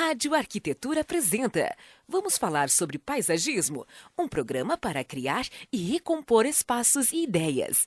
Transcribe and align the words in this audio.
Rádio 0.00 0.34
Arquitetura 0.34 1.02
apresenta. 1.02 1.76
Vamos 2.08 2.38
falar 2.38 2.70
sobre 2.70 2.98
paisagismo, 2.98 3.86
um 4.18 4.26
programa 4.26 4.78
para 4.78 5.04
criar 5.04 5.46
e 5.70 5.76
recompor 5.76 6.46
espaços 6.46 7.12
e 7.12 7.24
ideias. 7.24 7.86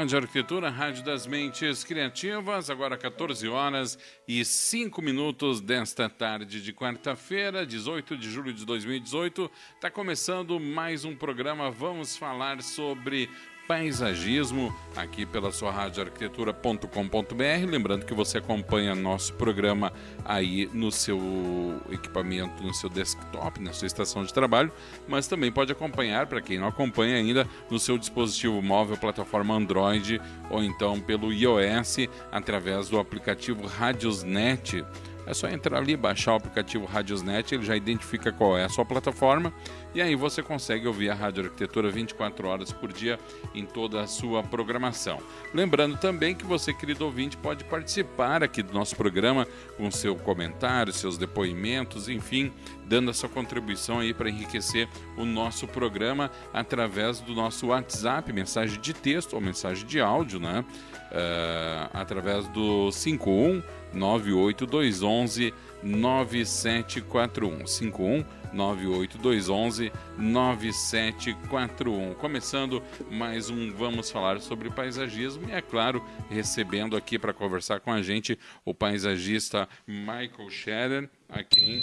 Rádio 0.00 0.16
Arquitetura, 0.16 0.70
Rádio 0.70 1.04
das 1.04 1.26
Mentes 1.26 1.84
Criativas, 1.84 2.70
agora 2.70 2.96
14 2.96 3.46
horas 3.48 3.98
e 4.26 4.42
5 4.42 5.02
minutos 5.02 5.60
desta 5.60 6.08
tarde 6.08 6.62
de 6.62 6.72
quarta-feira, 6.72 7.66
18 7.66 8.16
de 8.16 8.30
julho 8.30 8.50
de 8.50 8.64
2018. 8.64 9.50
Está 9.74 9.90
começando 9.90 10.58
mais 10.58 11.04
um 11.04 11.14
programa. 11.14 11.70
Vamos 11.70 12.16
falar 12.16 12.62
sobre 12.62 13.28
paisagismo 13.70 14.74
aqui 14.96 15.24
pela 15.24 15.52
sua 15.52 15.70
rádio 15.70 16.02
arquitetura.com.br. 16.02 17.70
Lembrando 17.70 18.04
que 18.04 18.12
você 18.12 18.38
acompanha 18.38 18.96
nosso 18.96 19.32
programa 19.34 19.92
aí 20.24 20.68
no 20.72 20.90
seu 20.90 21.80
equipamento, 21.88 22.64
no 22.64 22.74
seu 22.74 22.90
desktop, 22.90 23.60
na 23.60 23.72
sua 23.72 23.86
estação 23.86 24.24
de 24.24 24.34
trabalho, 24.34 24.72
mas 25.06 25.28
também 25.28 25.52
pode 25.52 25.70
acompanhar, 25.70 26.26
para 26.26 26.40
quem 26.40 26.58
não 26.58 26.66
acompanha 26.66 27.14
ainda, 27.14 27.46
no 27.70 27.78
seu 27.78 27.96
dispositivo 27.96 28.60
móvel, 28.60 28.96
plataforma 28.96 29.54
Android 29.54 30.20
ou 30.50 30.64
então 30.64 31.00
pelo 31.00 31.32
iOS 31.32 32.08
através 32.32 32.88
do 32.88 32.98
aplicativo 32.98 33.68
Radiosnet. 33.68 34.84
É 35.26 35.34
só 35.34 35.48
entrar 35.48 35.78
ali, 35.78 35.96
baixar 35.96 36.32
o 36.32 36.36
aplicativo 36.36 36.84
Radiosnet, 36.84 37.54
ele 37.54 37.64
já 37.64 37.76
identifica 37.76 38.32
qual 38.32 38.56
é 38.56 38.64
a 38.64 38.68
sua 38.68 38.84
plataforma 38.84 39.52
e 39.94 40.00
aí 40.00 40.14
você 40.14 40.42
consegue 40.42 40.86
ouvir 40.86 41.10
a 41.10 41.14
Rádio 41.14 41.44
Arquitetura 41.44 41.90
24 41.90 42.46
horas 42.46 42.72
por 42.72 42.92
dia 42.92 43.18
em 43.54 43.64
toda 43.64 44.00
a 44.00 44.06
sua 44.06 44.42
programação. 44.42 45.18
Lembrando 45.52 45.96
também 45.96 46.34
que 46.34 46.44
você, 46.44 46.72
querido 46.72 47.04
ouvinte, 47.04 47.36
pode 47.36 47.64
participar 47.64 48.42
aqui 48.42 48.62
do 48.62 48.72
nosso 48.72 48.94
programa 48.96 49.46
com 49.76 49.90
seu 49.90 50.14
comentário, 50.14 50.92
seus 50.92 51.18
depoimentos, 51.18 52.08
enfim, 52.08 52.52
dando 52.86 53.10
a 53.10 53.14
sua 53.14 53.28
contribuição 53.28 53.98
aí 53.98 54.14
para 54.14 54.30
enriquecer 54.30 54.88
o 55.16 55.24
nosso 55.24 55.66
programa 55.66 56.30
através 56.52 57.20
do 57.20 57.34
nosso 57.34 57.68
WhatsApp, 57.68 58.32
mensagem 58.32 58.80
de 58.80 58.94
texto 58.94 59.34
ou 59.34 59.40
mensagem 59.40 59.86
de 59.86 60.00
áudio, 60.00 60.38
né? 60.38 60.64
Uh, 61.10 61.90
através 61.92 62.46
do 62.48 62.92
51 62.92 63.60
98211 63.92 65.54
9741 65.82 67.66
51 67.66 68.24
98211 68.52 69.92
9741. 70.18 72.14
Começando 72.14 72.82
mais 73.10 73.48
um 73.48 73.72
Vamos 73.72 74.10
Falar 74.10 74.40
sobre 74.40 74.70
Paisagismo 74.70 75.48
e, 75.48 75.52
é 75.52 75.62
claro, 75.62 76.04
recebendo 76.28 76.96
aqui 76.96 77.18
para 77.18 77.32
conversar 77.32 77.80
com 77.80 77.92
a 77.92 78.02
gente 78.02 78.38
o 78.64 78.74
paisagista 78.74 79.68
Michael 79.86 80.50
Scherer, 80.50 81.10
a 81.28 81.42
quem 81.42 81.82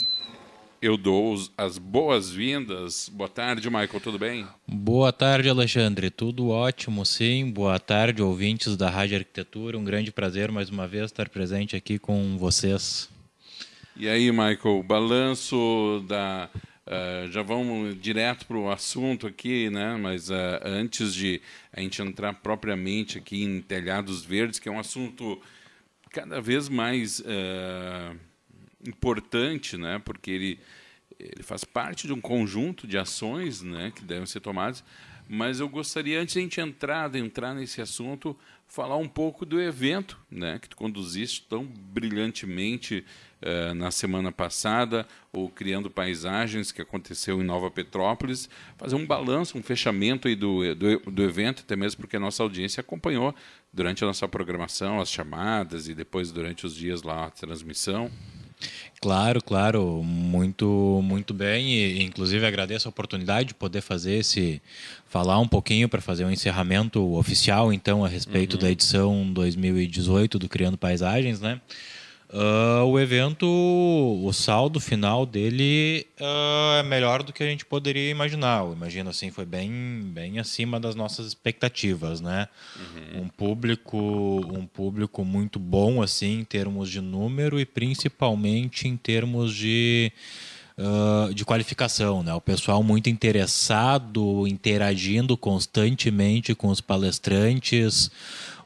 eu 0.81 0.97
dou 0.97 1.35
as 1.57 1.77
boas-vindas. 1.77 3.09
Boa 3.09 3.29
tarde, 3.29 3.69
Michael, 3.69 3.99
tudo 3.99 4.19
bem? 4.19 4.47
Boa 4.67 5.11
tarde, 5.11 5.49
Alexandre. 5.49 6.09
Tudo 6.09 6.49
ótimo, 6.49 7.05
sim. 7.05 7.49
Boa 7.49 7.79
tarde, 7.79 8.21
ouvintes 8.21 8.77
da 8.77 8.89
Rádio 8.89 9.17
Arquitetura. 9.17 9.77
Um 9.77 9.83
grande 9.83 10.11
prazer 10.11 10.51
mais 10.51 10.69
uma 10.69 10.87
vez 10.87 11.05
estar 11.05 11.29
presente 11.29 11.75
aqui 11.75 11.97
com 11.97 12.37
vocês. 12.37 13.09
E 13.95 14.07
aí, 14.07 14.31
Michael, 14.31 14.83
balanço 14.83 16.05
da. 16.07 16.49
Uh, 16.85 17.29
já 17.31 17.41
vamos 17.41 17.99
direto 17.99 18.45
para 18.45 18.57
o 18.57 18.71
assunto 18.71 19.27
aqui, 19.27 19.69
né? 19.69 19.97
Mas 19.99 20.29
uh, 20.29 20.33
antes 20.63 21.13
de 21.13 21.41
a 21.73 21.81
gente 21.81 22.01
entrar 22.01 22.33
propriamente 22.35 23.17
aqui 23.17 23.43
em 23.43 23.61
telhados 23.61 24.23
verdes, 24.23 24.57
que 24.57 24.69
é 24.69 24.71
um 24.71 24.79
assunto 24.79 25.41
cada 26.11 26.39
vez 26.39 26.69
mais 26.69 27.19
uh, 27.19 28.15
importante, 28.85 29.77
né? 29.77 29.99
Porque 30.03 30.31
ele, 30.31 30.59
ele 31.19 31.43
faz 31.43 31.63
parte 31.63 32.07
de 32.07 32.13
um 32.13 32.21
conjunto 32.21 32.87
de 32.87 32.97
ações, 32.97 33.61
né? 33.61 33.91
Que 33.95 34.03
devem 34.03 34.25
ser 34.25 34.39
tomadas. 34.39 34.83
Mas 35.29 35.59
eu 35.59 35.67
gostaria, 35.67 36.21
antes 36.21 36.33
de 36.33 36.39
a 36.39 36.41
gente 36.43 36.61
entrar, 36.61 37.13
entrar 37.15 37.53
nesse 37.53 37.81
assunto, 37.81 38.37
falar 38.65 38.95
um 38.95 39.07
pouco 39.07 39.45
do 39.45 39.59
evento, 39.59 40.17
né? 40.31 40.57
Que 40.59 40.69
tu 40.69 40.77
conduziste 40.77 41.45
tão 41.49 41.65
brilhantemente 41.65 43.03
uh, 43.41 43.73
na 43.73 43.91
semana 43.91 44.31
passada, 44.31 45.05
o 45.33 45.49
Criando 45.49 45.89
Paisagens, 45.89 46.71
que 46.71 46.81
aconteceu 46.81 47.41
em 47.41 47.45
Nova 47.45 47.69
Petrópolis, 47.69 48.49
fazer 48.77 48.95
um 48.95 49.05
balanço, 49.05 49.57
um 49.57 49.63
fechamento 49.63 50.29
aí 50.29 50.35
do, 50.35 50.73
do, 50.75 50.99
do 51.11 51.23
evento, 51.23 51.63
até 51.65 51.75
mesmo 51.75 52.01
porque 52.01 52.15
a 52.15 52.21
nossa 52.21 52.41
audiência 52.41 52.79
acompanhou 52.79 53.35
durante 53.73 54.03
a 54.03 54.07
nossa 54.07 54.27
programação, 54.29 55.01
as 55.01 55.11
chamadas 55.11 55.89
e 55.89 55.93
depois 55.93 56.31
durante 56.31 56.65
os 56.65 56.73
dias 56.73 57.03
lá 57.03 57.25
a 57.25 57.31
transmissão. 57.31 58.09
Claro, 58.99 59.41
claro, 59.43 60.01
muito, 60.03 61.01
muito 61.03 61.33
bem. 61.33 61.73
E, 61.73 62.03
inclusive 62.03 62.45
agradeço 62.45 62.87
a 62.87 62.89
oportunidade 62.89 63.49
de 63.49 63.53
poder 63.53 63.81
fazer 63.81 64.15
esse, 64.15 64.61
falar 65.07 65.39
um 65.39 65.47
pouquinho 65.47 65.87
para 65.87 66.01
fazer 66.01 66.25
um 66.25 66.31
encerramento 66.31 67.15
oficial, 67.15 67.71
então, 67.71 68.03
a 68.03 68.07
respeito 68.07 68.53
uhum. 68.53 68.59
da 68.59 68.71
edição 68.71 69.33
2018 69.33 70.39
do 70.39 70.49
Criando 70.49 70.77
Paisagens, 70.77 71.39
né? 71.39 71.61
Uh, 72.29 72.83
o 72.83 72.99
evento, 72.99 73.47
o 73.47 74.33
saldo 74.33 74.81
final 74.81 75.25
dele 75.25 76.05
uh, 76.19 76.79
é 76.79 76.83
melhor 76.83 77.23
do 77.23 77.31
que 77.31 77.41
a 77.41 77.45
gente 77.45 77.65
poderia 77.65 78.09
imaginar. 78.09 78.65
Eu 78.65 78.73
imagino 78.73 79.09
assim, 79.09 79.31
foi 79.31 79.45
bem, 79.45 80.01
bem 80.13 80.37
acima 80.37 80.77
das 80.77 80.93
nossas 80.93 81.25
expectativas, 81.27 82.19
né? 82.19 82.49
Uhum. 82.75 83.21
Um 83.21 83.27
público, 83.29 83.97
um 83.97 84.65
público 84.65 85.23
muito 85.23 85.57
bom 85.57 86.01
assim 86.01 86.39
em 86.39 86.43
termos 86.43 86.89
de 86.89 86.99
número 86.99 87.61
e 87.61 87.65
principalmente 87.65 88.87
em 88.87 88.97
termos 88.97 89.53
de 89.53 90.11
Uh, 90.79 91.33
de 91.33 91.43
qualificação, 91.43 92.21
né? 92.21 92.31
O 92.35 92.39
pessoal 92.39 92.83
muito 92.83 93.09
interessado, 93.09 94.45
interagindo 94.47 95.35
constantemente 95.35 96.53
com 96.53 96.67
os 96.67 96.79
palestrantes, 96.79 98.11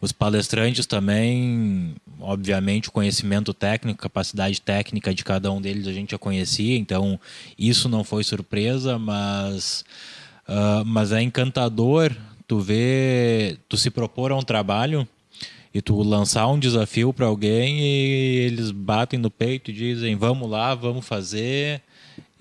os 0.01 0.11
palestrantes 0.11 0.87
também, 0.87 1.93
obviamente, 2.19 2.89
o 2.89 2.91
conhecimento 2.91 3.53
técnico, 3.53 4.01
capacidade 4.01 4.59
técnica 4.59 5.13
de 5.13 5.23
cada 5.23 5.51
um 5.51 5.61
deles 5.61 5.87
a 5.87 5.93
gente 5.93 6.11
já 6.11 6.17
conhecia, 6.17 6.75
então 6.75 7.19
isso 7.57 7.87
não 7.87 8.03
foi 8.03 8.23
surpresa, 8.23 8.97
mas, 8.97 9.85
uh, 10.49 10.83
mas 10.83 11.11
é 11.11 11.21
encantador 11.21 12.11
tu 12.47 12.59
ver, 12.59 13.59
tu 13.69 13.77
se 13.77 13.91
propor 13.91 14.31
a 14.31 14.35
um 14.35 14.41
trabalho 14.41 15.07
e 15.71 15.81
tu 15.81 16.01
lançar 16.01 16.47
um 16.47 16.59
desafio 16.59 17.13
para 17.13 17.27
alguém 17.27 17.79
e 17.79 18.37
eles 18.39 18.71
batem 18.71 19.19
no 19.19 19.29
peito 19.29 19.69
e 19.69 19.73
dizem 19.73 20.15
vamos 20.15 20.49
lá, 20.49 20.73
vamos 20.73 21.07
fazer 21.07 21.81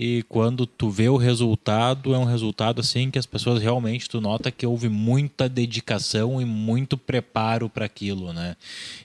e 0.03 0.23
quando 0.31 0.65
tu 0.65 0.89
vê 0.89 1.11
o 1.11 1.19
resultado, 1.19 2.15
é 2.15 2.19
um 2.19 2.25
resultado 2.25 2.81
assim 2.81 3.11
que 3.11 3.19
as 3.19 3.27
pessoas 3.27 3.63
realmente 3.63 4.09
tu 4.09 4.19
nota 4.19 4.51
que 4.51 4.65
houve 4.65 4.89
muita 4.89 5.47
dedicação 5.47 6.41
e 6.41 6.45
muito 6.47 6.97
preparo 6.97 7.69
para 7.69 7.85
aquilo, 7.85 8.33
né? 8.33 8.57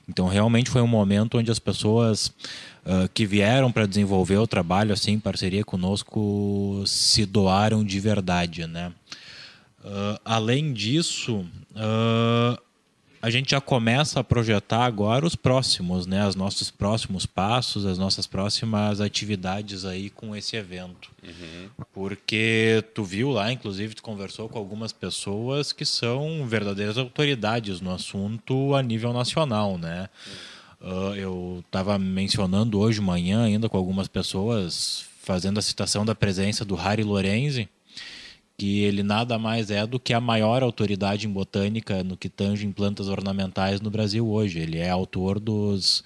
Então 0.07 0.29
realmente 0.29 0.69
foi 0.69 0.81
um 0.81 0.88
momento 0.88 1.38
onde 1.38 1.51
as 1.51 1.59
pessoas 1.59 2.28
uh, 2.85 3.09
que 3.13 3.25
vieram 3.25 3.73
para 3.73 3.85
desenvolver 3.85 4.38
o 4.38 4.47
trabalho 4.47 4.94
assim 4.94 5.11
em 5.11 5.19
parceria 5.19 5.66
conosco 5.66 6.81
se 6.88 7.25
doaram 7.25 7.83
de 7.83 8.00
verdade, 8.00 8.66
né? 8.66 8.94
Uh, 9.83 10.17
além 10.23 10.72
disso, 10.72 11.45
uh, 11.75 12.64
a 13.25 13.30
gente 13.31 13.50
já 13.50 13.59
começa 13.59 14.19
a 14.19 14.24
projetar 14.24 14.86
agora 14.86 15.25
os 15.25 15.36
próximos, 15.36 16.06
né? 16.06 16.28
Os 16.28 16.36
nossos 16.36 16.69
próximos 16.69 17.25
passos, 17.25 17.84
as 17.84 17.97
nossas 17.97 18.28
próximas 18.28 19.02
atividades 19.02 19.84
aí 19.84 20.12
com 20.12 20.36
esse 20.36 20.56
evento. 20.56 21.10
Uhum. 21.24 21.69
Porque 21.92 22.83
tu 22.94 23.04
viu 23.04 23.31
lá, 23.31 23.51
inclusive, 23.51 23.95
tu 23.95 24.04
conversou 24.04 24.48
com 24.48 24.60
algumas 24.60 24.94
pessoas 24.94 25.74
que 25.74 25.83
são 25.83 26.45
verdadeiras 26.45 27.00
autoridades 27.00 27.81
no 27.81 27.92
assunto 27.92 28.75
a 28.75 28.83
nível 28.83 29.12
nacional, 29.12 29.80
né? 29.80 30.07
Uhum. 30.28 30.92
Uh, 30.92 31.16
eu 31.16 31.63
estava 31.66 31.98
mencionando 31.98 32.80
hoje 32.80 33.00
de 33.00 33.06
manhã 33.06 33.44
ainda 33.44 33.68
com 33.68 33.75
algumas 33.75 34.07
pessoas, 34.07 35.04
fazendo 35.24 35.57
a 35.57 35.63
citação 35.63 36.06
da 36.06 36.13
presença 36.13 36.63
do 36.63 36.75
Harry 36.75 37.01
Lorenzi, 37.04 37.68
que 38.57 38.80
ele 38.80 39.04
nada 39.04 39.38
mais 39.38 39.69
é 39.69 39.86
do 39.86 40.00
que 40.00 40.13
a 40.13 40.22
maior 40.22 40.63
autoridade 40.63 41.28
em 41.28 41.31
botânica 41.31 42.04
no 42.04 42.16
que 42.16 42.30
tange 42.30 42.66
em 42.66 42.72
plantas 42.72 43.10
ornamentais 43.10 43.81
no 43.81 43.90
Brasil 43.90 44.28
hoje. 44.28 44.60
Ele 44.60 44.78
é 44.78 44.90
autor 44.90 45.40
dos, 45.40 46.04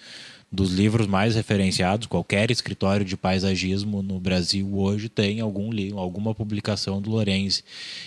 dos 0.51 0.71
livros 0.71 1.05
mais 1.05 1.35
referenciados. 1.35 2.07
Qualquer 2.07 2.49
escritório 2.49 3.05
de 3.05 3.15
paisagismo 3.15 4.01
no 4.01 4.19
Brasil 4.19 4.67
hoje 4.75 5.09
tem 5.09 5.41
algum 5.41 5.71
livro, 5.71 5.99
alguma 5.99 6.33
publicação 6.33 6.99
do 6.99 7.11
Lorenzi. 7.11 7.63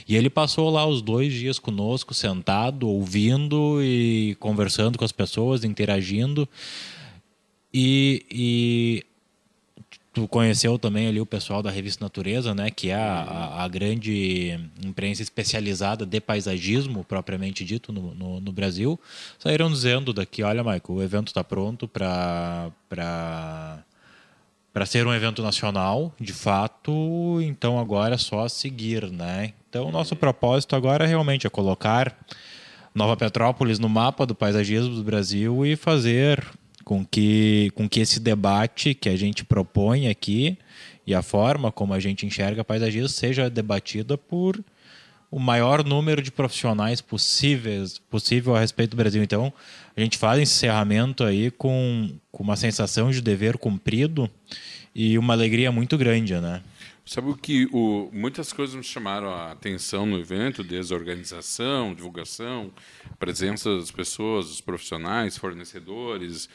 E 0.08 0.16
ele 0.16 0.28
passou 0.28 0.70
lá 0.70 0.84
os 0.86 1.02
dois 1.02 1.32
dias 1.32 1.60
conosco, 1.60 2.12
sentado, 2.12 2.88
ouvindo 2.88 3.80
e 3.80 4.36
conversando 4.40 4.98
com 4.98 5.04
as 5.04 5.12
pessoas, 5.12 5.62
interagindo. 5.62 6.48
E, 7.72 8.26
e 8.30 9.06
tu 10.12 10.28
conheceu 10.28 10.78
também 10.78 11.08
ali 11.08 11.20
o 11.20 11.26
pessoal 11.26 11.62
da 11.62 11.70
revista 11.70 12.04
Natureza, 12.04 12.54
né, 12.54 12.70
que 12.70 12.90
é 12.90 12.94
a, 12.94 13.62
a, 13.62 13.68
grande 13.68 14.58
imprensa 14.84 15.22
especializada 15.22 16.04
de 16.04 16.20
paisagismo, 16.20 17.02
propriamente 17.02 17.64
dito, 17.64 17.92
no, 17.92 18.14
no, 18.14 18.40
no, 18.40 18.52
Brasil, 18.52 19.00
saíram 19.38 19.70
dizendo 19.70 20.12
daqui, 20.12 20.42
olha, 20.42 20.62
Michael, 20.62 20.82
o 20.88 21.02
evento 21.02 21.28
está 21.28 21.42
pronto 21.42 21.88
para 21.88 22.70
para 24.72 24.86
ser 24.86 25.06
um 25.06 25.12
evento 25.12 25.42
nacional, 25.42 26.14
de 26.18 26.32
fato, 26.32 27.38
então 27.42 27.78
agora 27.78 28.14
é 28.14 28.18
só 28.18 28.48
seguir, 28.48 29.10
né? 29.10 29.52
Então, 29.68 29.88
o 29.88 29.92
nosso 29.92 30.16
propósito 30.16 30.74
agora 30.74 31.06
realmente 31.06 31.46
é 31.46 31.50
colocar 31.50 32.16
Nova 32.94 33.14
Petrópolis 33.14 33.78
no 33.78 33.88
mapa 33.88 34.24
do 34.24 34.34
paisagismo 34.34 34.94
do 34.94 35.04
Brasil 35.04 35.66
e 35.66 35.76
fazer 35.76 36.42
com 36.92 37.06
que, 37.06 37.72
com 37.74 37.88
que 37.88 38.00
esse 38.00 38.20
debate 38.20 38.92
que 38.92 39.08
a 39.08 39.16
gente 39.16 39.46
propõe 39.46 40.08
aqui 40.08 40.58
e 41.06 41.14
a 41.14 41.22
forma 41.22 41.72
como 41.72 41.94
a 41.94 41.98
gente 41.98 42.26
enxerga 42.26 42.62
paisagismo 42.62 43.08
seja 43.08 43.48
debatida 43.48 44.18
por 44.18 44.62
o 45.30 45.40
maior 45.40 45.82
número 45.82 46.20
de 46.20 46.30
profissionais 46.30 47.00
possíveis 47.00 47.98
possível 47.98 48.54
a 48.54 48.60
respeito 48.60 48.90
do 48.90 48.98
Brasil. 48.98 49.22
Então, 49.22 49.50
a 49.96 50.00
gente 50.02 50.18
faz 50.18 50.38
encerramento 50.38 51.24
aí 51.24 51.50
com, 51.50 52.10
com 52.30 52.42
uma 52.42 52.56
sensação 52.56 53.10
de 53.10 53.22
dever 53.22 53.56
cumprido 53.56 54.28
e 54.94 55.16
uma 55.16 55.32
alegria 55.32 55.72
muito 55.72 55.96
grande, 55.96 56.38
né? 56.38 56.62
Sabe 57.06 57.30
o 57.30 57.36
que 57.36 57.66
o, 57.72 58.10
muitas 58.12 58.52
coisas 58.52 58.76
me 58.76 58.84
chamaram 58.84 59.30
a 59.32 59.50
atenção 59.50 60.04
no 60.04 60.20
evento, 60.20 60.62
desde 60.62 60.92
a 60.92 60.96
organização, 60.96 61.94
divulgação, 61.94 62.70
presença 63.18 63.74
das 63.78 63.90
pessoas, 63.90 64.48
dos 64.48 64.60
profissionais, 64.60 65.38
fornecedores, 65.38 66.50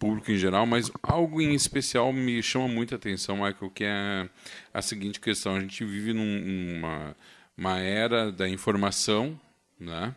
público 0.00 0.32
em 0.32 0.36
geral, 0.36 0.66
mas 0.66 0.90
algo 1.02 1.42
em 1.42 1.54
especial 1.54 2.10
me 2.12 2.42
chama 2.42 2.66
muita 2.66 2.96
atenção, 2.96 3.36
Michael, 3.36 3.70
que 3.72 3.84
é 3.84 4.28
a 4.72 4.82
seguinte 4.82 5.20
questão: 5.20 5.54
a 5.54 5.60
gente 5.60 5.84
vive 5.84 6.12
numa 6.14 7.14
uma 7.56 7.78
era 7.78 8.32
da 8.32 8.48
informação, 8.48 9.38
né? 9.78 10.14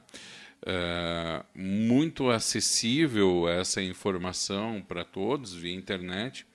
É, 0.65 1.43
muito 1.53 2.29
acessível 2.29 3.49
essa 3.49 3.81
informação 3.81 4.81
para 4.81 5.03
todos 5.03 5.53
via 5.53 5.75
internet 5.75 6.47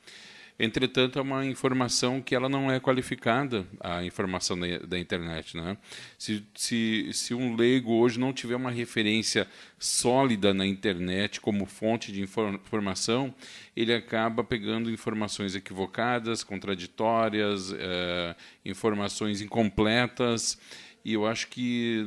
Entretanto, 0.60 1.20
é 1.20 1.22
uma 1.22 1.46
informação 1.46 2.20
que 2.20 2.34
ela 2.34 2.48
não 2.48 2.68
é 2.68 2.80
qualificada, 2.80 3.64
a 3.78 4.04
informação 4.04 4.58
da, 4.58 4.78
da 4.78 4.98
internet. 4.98 5.56
Né? 5.56 5.76
Se, 6.18 6.44
se, 6.52 7.10
se 7.12 7.32
um 7.32 7.54
leigo 7.54 7.92
hoje 7.92 8.18
não 8.18 8.32
tiver 8.32 8.56
uma 8.56 8.70
referência 8.70 9.46
sólida 9.78 10.52
na 10.52 10.66
internet 10.66 11.40
como 11.40 11.64
fonte 11.64 12.10
de 12.10 12.22
informação, 12.22 13.32
ele 13.76 13.94
acaba 13.94 14.42
pegando 14.42 14.90
informações 14.90 15.54
equivocadas, 15.54 16.42
contraditórias, 16.42 17.72
é, 17.72 18.34
informações 18.64 19.40
incompletas. 19.40 20.58
E 21.04 21.12
eu 21.12 21.24
acho 21.24 21.46
que, 21.48 22.04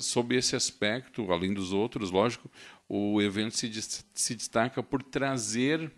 sob 0.00 0.34
esse 0.34 0.56
aspecto, 0.56 1.30
além 1.30 1.52
dos 1.52 1.74
outros, 1.74 2.10
lógico, 2.10 2.50
o 2.88 3.20
evento 3.20 3.54
se, 3.54 3.70
se 4.14 4.34
destaca 4.34 4.82
por 4.82 5.02
trazer 5.02 5.92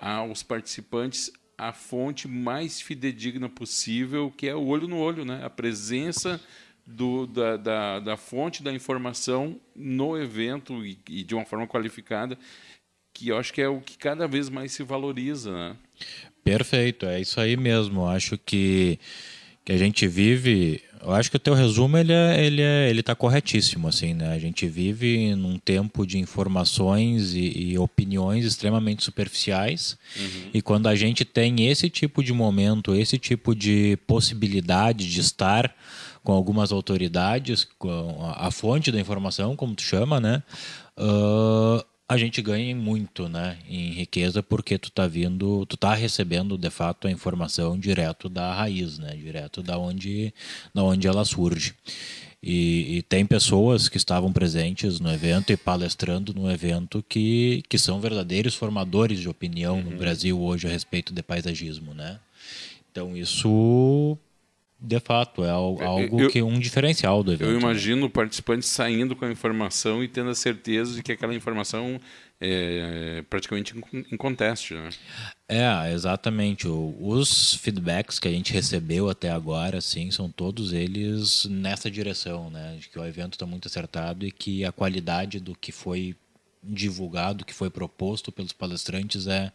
aos 0.00 0.42
participantes 0.42 1.30
a 1.60 1.72
fonte 1.74 2.26
mais 2.26 2.80
fidedigna 2.80 3.48
possível, 3.48 4.32
que 4.34 4.48
é 4.48 4.54
o 4.54 4.66
olho 4.66 4.88
no 4.88 4.96
olho, 4.96 5.26
né? 5.26 5.44
a 5.44 5.50
presença 5.50 6.40
do, 6.86 7.26
da, 7.26 7.56
da, 7.58 8.00
da, 8.00 8.16
fonte 8.16 8.62
da 8.62 8.72
informação 8.72 9.60
no 9.76 10.16
evento 10.16 10.84
e, 10.84 10.98
e, 11.08 11.22
de 11.22 11.34
uma 11.34 11.44
forma 11.44 11.66
qualificada, 11.66 12.38
que 13.12 13.28
eu 13.28 13.36
acho 13.36 13.52
que 13.52 13.60
é 13.60 13.68
o 13.68 13.80
que 13.80 13.98
cada 13.98 14.26
vez 14.26 14.48
mais 14.48 14.72
se 14.72 14.82
valoriza. 14.82 15.52
Né? 15.52 15.76
Perfeito, 16.42 17.04
é 17.04 17.20
isso 17.20 17.38
aí 17.38 17.56
mesmo. 17.56 18.06
Acho 18.06 18.38
que, 18.38 18.98
que 19.62 19.72
a 19.72 19.76
gente 19.76 20.08
vive 20.08 20.82
eu 21.02 21.12
acho 21.12 21.30
que 21.30 21.36
o 21.36 21.40
teu 21.40 21.54
resumo 21.54 21.96
ele 21.96 22.12
é, 22.12 22.44
ele 22.44 22.62
é, 22.62 22.90
ele 22.90 23.00
está 23.00 23.14
corretíssimo 23.14 23.88
assim, 23.88 24.12
né? 24.12 24.32
A 24.32 24.38
gente 24.38 24.66
vive 24.66 25.34
num 25.34 25.58
tempo 25.58 26.06
de 26.06 26.18
informações 26.18 27.34
e, 27.34 27.70
e 27.70 27.78
opiniões 27.78 28.44
extremamente 28.44 29.02
superficiais 29.02 29.96
uhum. 30.16 30.50
e 30.54 30.60
quando 30.60 30.88
a 30.88 30.94
gente 30.94 31.24
tem 31.24 31.66
esse 31.68 31.88
tipo 31.88 32.22
de 32.22 32.32
momento, 32.32 32.94
esse 32.94 33.18
tipo 33.18 33.54
de 33.54 33.98
possibilidade 34.06 35.10
de 35.10 35.20
estar 35.20 35.74
com 36.22 36.32
algumas 36.32 36.70
autoridades, 36.70 37.66
com 37.78 38.32
a, 38.36 38.50
fonte 38.50 38.92
da 38.92 39.00
informação, 39.00 39.56
como 39.56 39.74
tu 39.74 39.82
chama, 39.82 40.20
né? 40.20 40.42
Uh, 40.98 41.82
a 42.10 42.16
gente 42.16 42.42
ganha 42.42 42.74
muito, 42.74 43.28
né, 43.28 43.56
em 43.68 43.92
riqueza, 43.92 44.42
porque 44.42 44.76
tu 44.76 44.90
tá 44.90 45.06
vindo, 45.06 45.64
tu 45.66 45.76
tá 45.76 45.94
recebendo 45.94 46.58
de 46.58 46.68
fato 46.68 47.06
a 47.06 47.10
informação 47.10 47.78
direto 47.78 48.28
da 48.28 48.52
raiz, 48.52 48.98
né, 48.98 49.14
direto 49.14 49.62
da 49.62 49.78
onde, 49.78 50.34
da 50.74 50.82
onde 50.82 51.06
ela 51.06 51.24
surge. 51.24 51.72
E, 52.42 52.96
e, 52.96 53.02
tem 53.02 53.24
pessoas 53.24 53.88
que 53.88 53.96
estavam 53.96 54.32
presentes 54.32 54.98
no 54.98 55.12
evento 55.12 55.52
e 55.52 55.56
palestrando 55.56 56.34
no 56.34 56.50
evento 56.50 57.04
que, 57.08 57.62
que 57.68 57.78
são 57.78 58.00
verdadeiros 58.00 58.56
formadores 58.56 59.20
de 59.20 59.28
opinião 59.28 59.76
uhum. 59.76 59.90
no 59.90 59.96
Brasil 59.96 60.40
hoje 60.40 60.66
a 60.66 60.70
respeito 60.70 61.14
de 61.14 61.22
paisagismo, 61.22 61.94
né? 61.94 62.18
Então 62.90 63.16
isso 63.16 64.18
de 64.80 64.98
fato, 64.98 65.44
é 65.44 65.50
algo 65.50 66.20
eu, 66.20 66.30
que 66.30 66.42
um 66.42 66.58
diferencial 66.58 67.22
do 67.22 67.32
evento. 67.32 67.48
Eu 67.48 67.54
né? 67.54 67.60
imagino 67.60 68.06
o 68.06 68.10
participante 68.10 68.66
saindo 68.66 69.14
com 69.14 69.26
a 69.26 69.30
informação 69.30 70.02
e 70.02 70.08
tendo 70.08 70.30
a 70.30 70.34
certeza 70.34 70.94
de 70.94 71.02
que 71.02 71.12
aquela 71.12 71.34
informação 71.34 72.00
é 72.40 73.22
praticamente 73.28 73.74
em 73.92 74.16
conteste. 74.16 74.72
Né? 74.72 74.88
É, 75.46 75.92
exatamente. 75.92 76.66
Os 76.66 77.54
feedbacks 77.56 78.18
que 78.18 78.26
a 78.26 78.30
gente 78.30 78.52
recebeu 78.52 79.10
até 79.10 79.30
agora, 79.30 79.78
assim, 79.78 80.10
são 80.10 80.30
todos 80.30 80.72
eles 80.72 81.44
nessa 81.44 81.90
direção, 81.90 82.48
né? 82.48 82.78
De 82.80 82.88
que 82.88 82.98
o 82.98 83.04
evento 83.04 83.34
está 83.34 83.44
muito 83.44 83.68
acertado 83.68 84.26
e 84.26 84.32
que 84.32 84.64
a 84.64 84.72
qualidade 84.72 85.38
do 85.40 85.54
que 85.54 85.72
foi 85.72 86.16
divulgado, 86.62 87.44
que 87.44 87.54
foi 87.54 87.68
proposto 87.68 88.32
pelos 88.32 88.52
palestrantes 88.52 89.26
é 89.26 89.52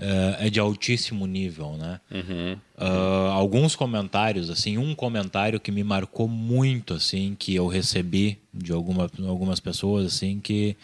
é, 0.00 0.46
é 0.46 0.50
de 0.50 0.58
altíssimo 0.58 1.26
nível, 1.26 1.76
né? 1.76 2.00
Uhum. 2.10 2.56
Uh, 2.78 3.30
alguns 3.32 3.76
comentários, 3.76 4.48
assim, 4.48 4.78
um 4.78 4.94
comentário 4.94 5.60
que 5.60 5.70
me 5.70 5.84
marcou 5.84 6.26
muito, 6.26 6.94
assim, 6.94 7.36
que 7.38 7.54
eu 7.54 7.66
recebi 7.66 8.38
de 8.52 8.72
alguma, 8.72 9.10
algumas 9.28 9.60
pessoas, 9.60 10.06
assim, 10.06 10.40
que, 10.40 10.74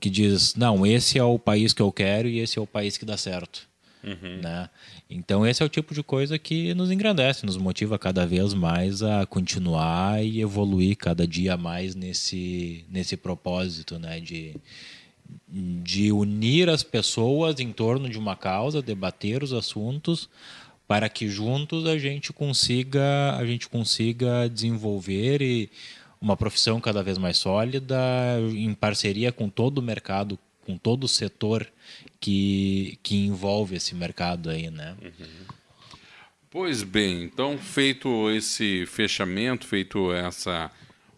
que 0.00 0.08
diz, 0.08 0.54
não, 0.54 0.86
esse 0.86 1.18
é 1.18 1.24
o 1.24 1.38
país 1.38 1.74
que 1.74 1.82
eu 1.82 1.92
quero 1.92 2.26
e 2.26 2.38
esse 2.38 2.58
é 2.58 2.62
o 2.62 2.66
país 2.66 2.96
que 2.96 3.04
dá 3.04 3.18
certo. 3.18 3.70
Uhum. 4.02 4.40
Né? 4.42 4.68
Então 5.08 5.46
esse 5.46 5.62
é 5.62 5.66
o 5.66 5.68
tipo 5.68 5.94
de 5.94 6.02
coisa 6.02 6.36
que 6.38 6.74
nos 6.74 6.90
engrandece, 6.90 7.46
nos 7.46 7.56
motiva 7.56 7.98
cada 7.98 8.26
vez 8.26 8.52
mais 8.52 9.00
a 9.02 9.24
continuar 9.26 10.24
e 10.24 10.40
evoluir 10.40 10.96
cada 10.96 11.26
dia 11.26 11.56
mais 11.56 11.94
nesse, 11.94 12.84
nesse 12.90 13.16
propósito, 13.16 13.98
né? 13.98 14.18
De, 14.18 14.56
de 15.48 16.12
unir 16.12 16.68
as 16.68 16.82
pessoas 16.82 17.60
em 17.60 17.72
torno 17.72 18.08
de 18.08 18.18
uma 18.18 18.36
causa, 18.36 18.82
debater 18.82 19.42
os 19.42 19.52
assuntos 19.52 20.28
para 20.86 21.08
que 21.08 21.28
juntos 21.28 21.86
a 21.86 21.96
gente 21.96 22.32
consiga 22.32 23.36
a 23.36 23.46
gente 23.46 23.68
consiga 23.68 24.48
desenvolver 24.48 25.40
e 25.40 25.70
uma 26.20 26.36
profissão 26.36 26.80
cada 26.80 27.02
vez 27.02 27.18
mais 27.18 27.36
sólida 27.36 27.96
em 28.50 28.72
parceria 28.74 29.32
com 29.32 29.48
todo 29.48 29.78
o 29.78 29.82
mercado, 29.82 30.38
com 30.64 30.76
todo 30.76 31.04
o 31.04 31.08
setor 31.08 31.66
que, 32.20 32.98
que 33.02 33.16
envolve 33.26 33.76
esse 33.76 33.94
mercado 33.94 34.48
aí, 34.48 34.70
né? 34.70 34.94
Uhum. 35.02 35.46
Pois 36.48 36.82
bem, 36.82 37.24
então 37.24 37.56
feito 37.56 38.30
esse 38.30 38.84
fechamento, 38.86 39.66
feito 39.66 40.12
essa 40.12 40.70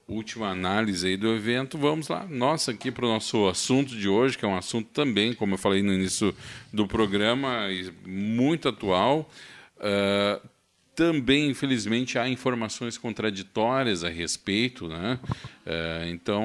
última 0.06 0.48
análise 0.48 1.06
aí 1.06 1.16
do 1.16 1.34
evento, 1.34 1.78
vamos 1.78 2.08
lá, 2.08 2.26
nossa, 2.28 2.72
aqui 2.72 2.90
para 2.90 3.06
o 3.06 3.08
nosso 3.08 3.48
assunto 3.48 3.96
de 3.96 4.08
hoje, 4.08 4.36
que 4.36 4.44
é 4.44 4.48
um 4.48 4.56
assunto 4.56 4.88
também, 4.90 5.32
como 5.34 5.54
eu 5.54 5.58
falei 5.58 5.82
no 5.82 5.92
início 5.92 6.34
do 6.72 6.86
programa, 6.86 7.68
muito 8.06 8.68
atual. 8.68 9.30
Uh, 9.78 10.48
também, 10.94 11.50
infelizmente, 11.50 12.18
há 12.18 12.28
informações 12.28 12.96
contraditórias 12.96 14.04
a 14.04 14.08
respeito, 14.08 14.88
né? 14.88 15.18
Uh, 15.66 16.08
então, 16.08 16.44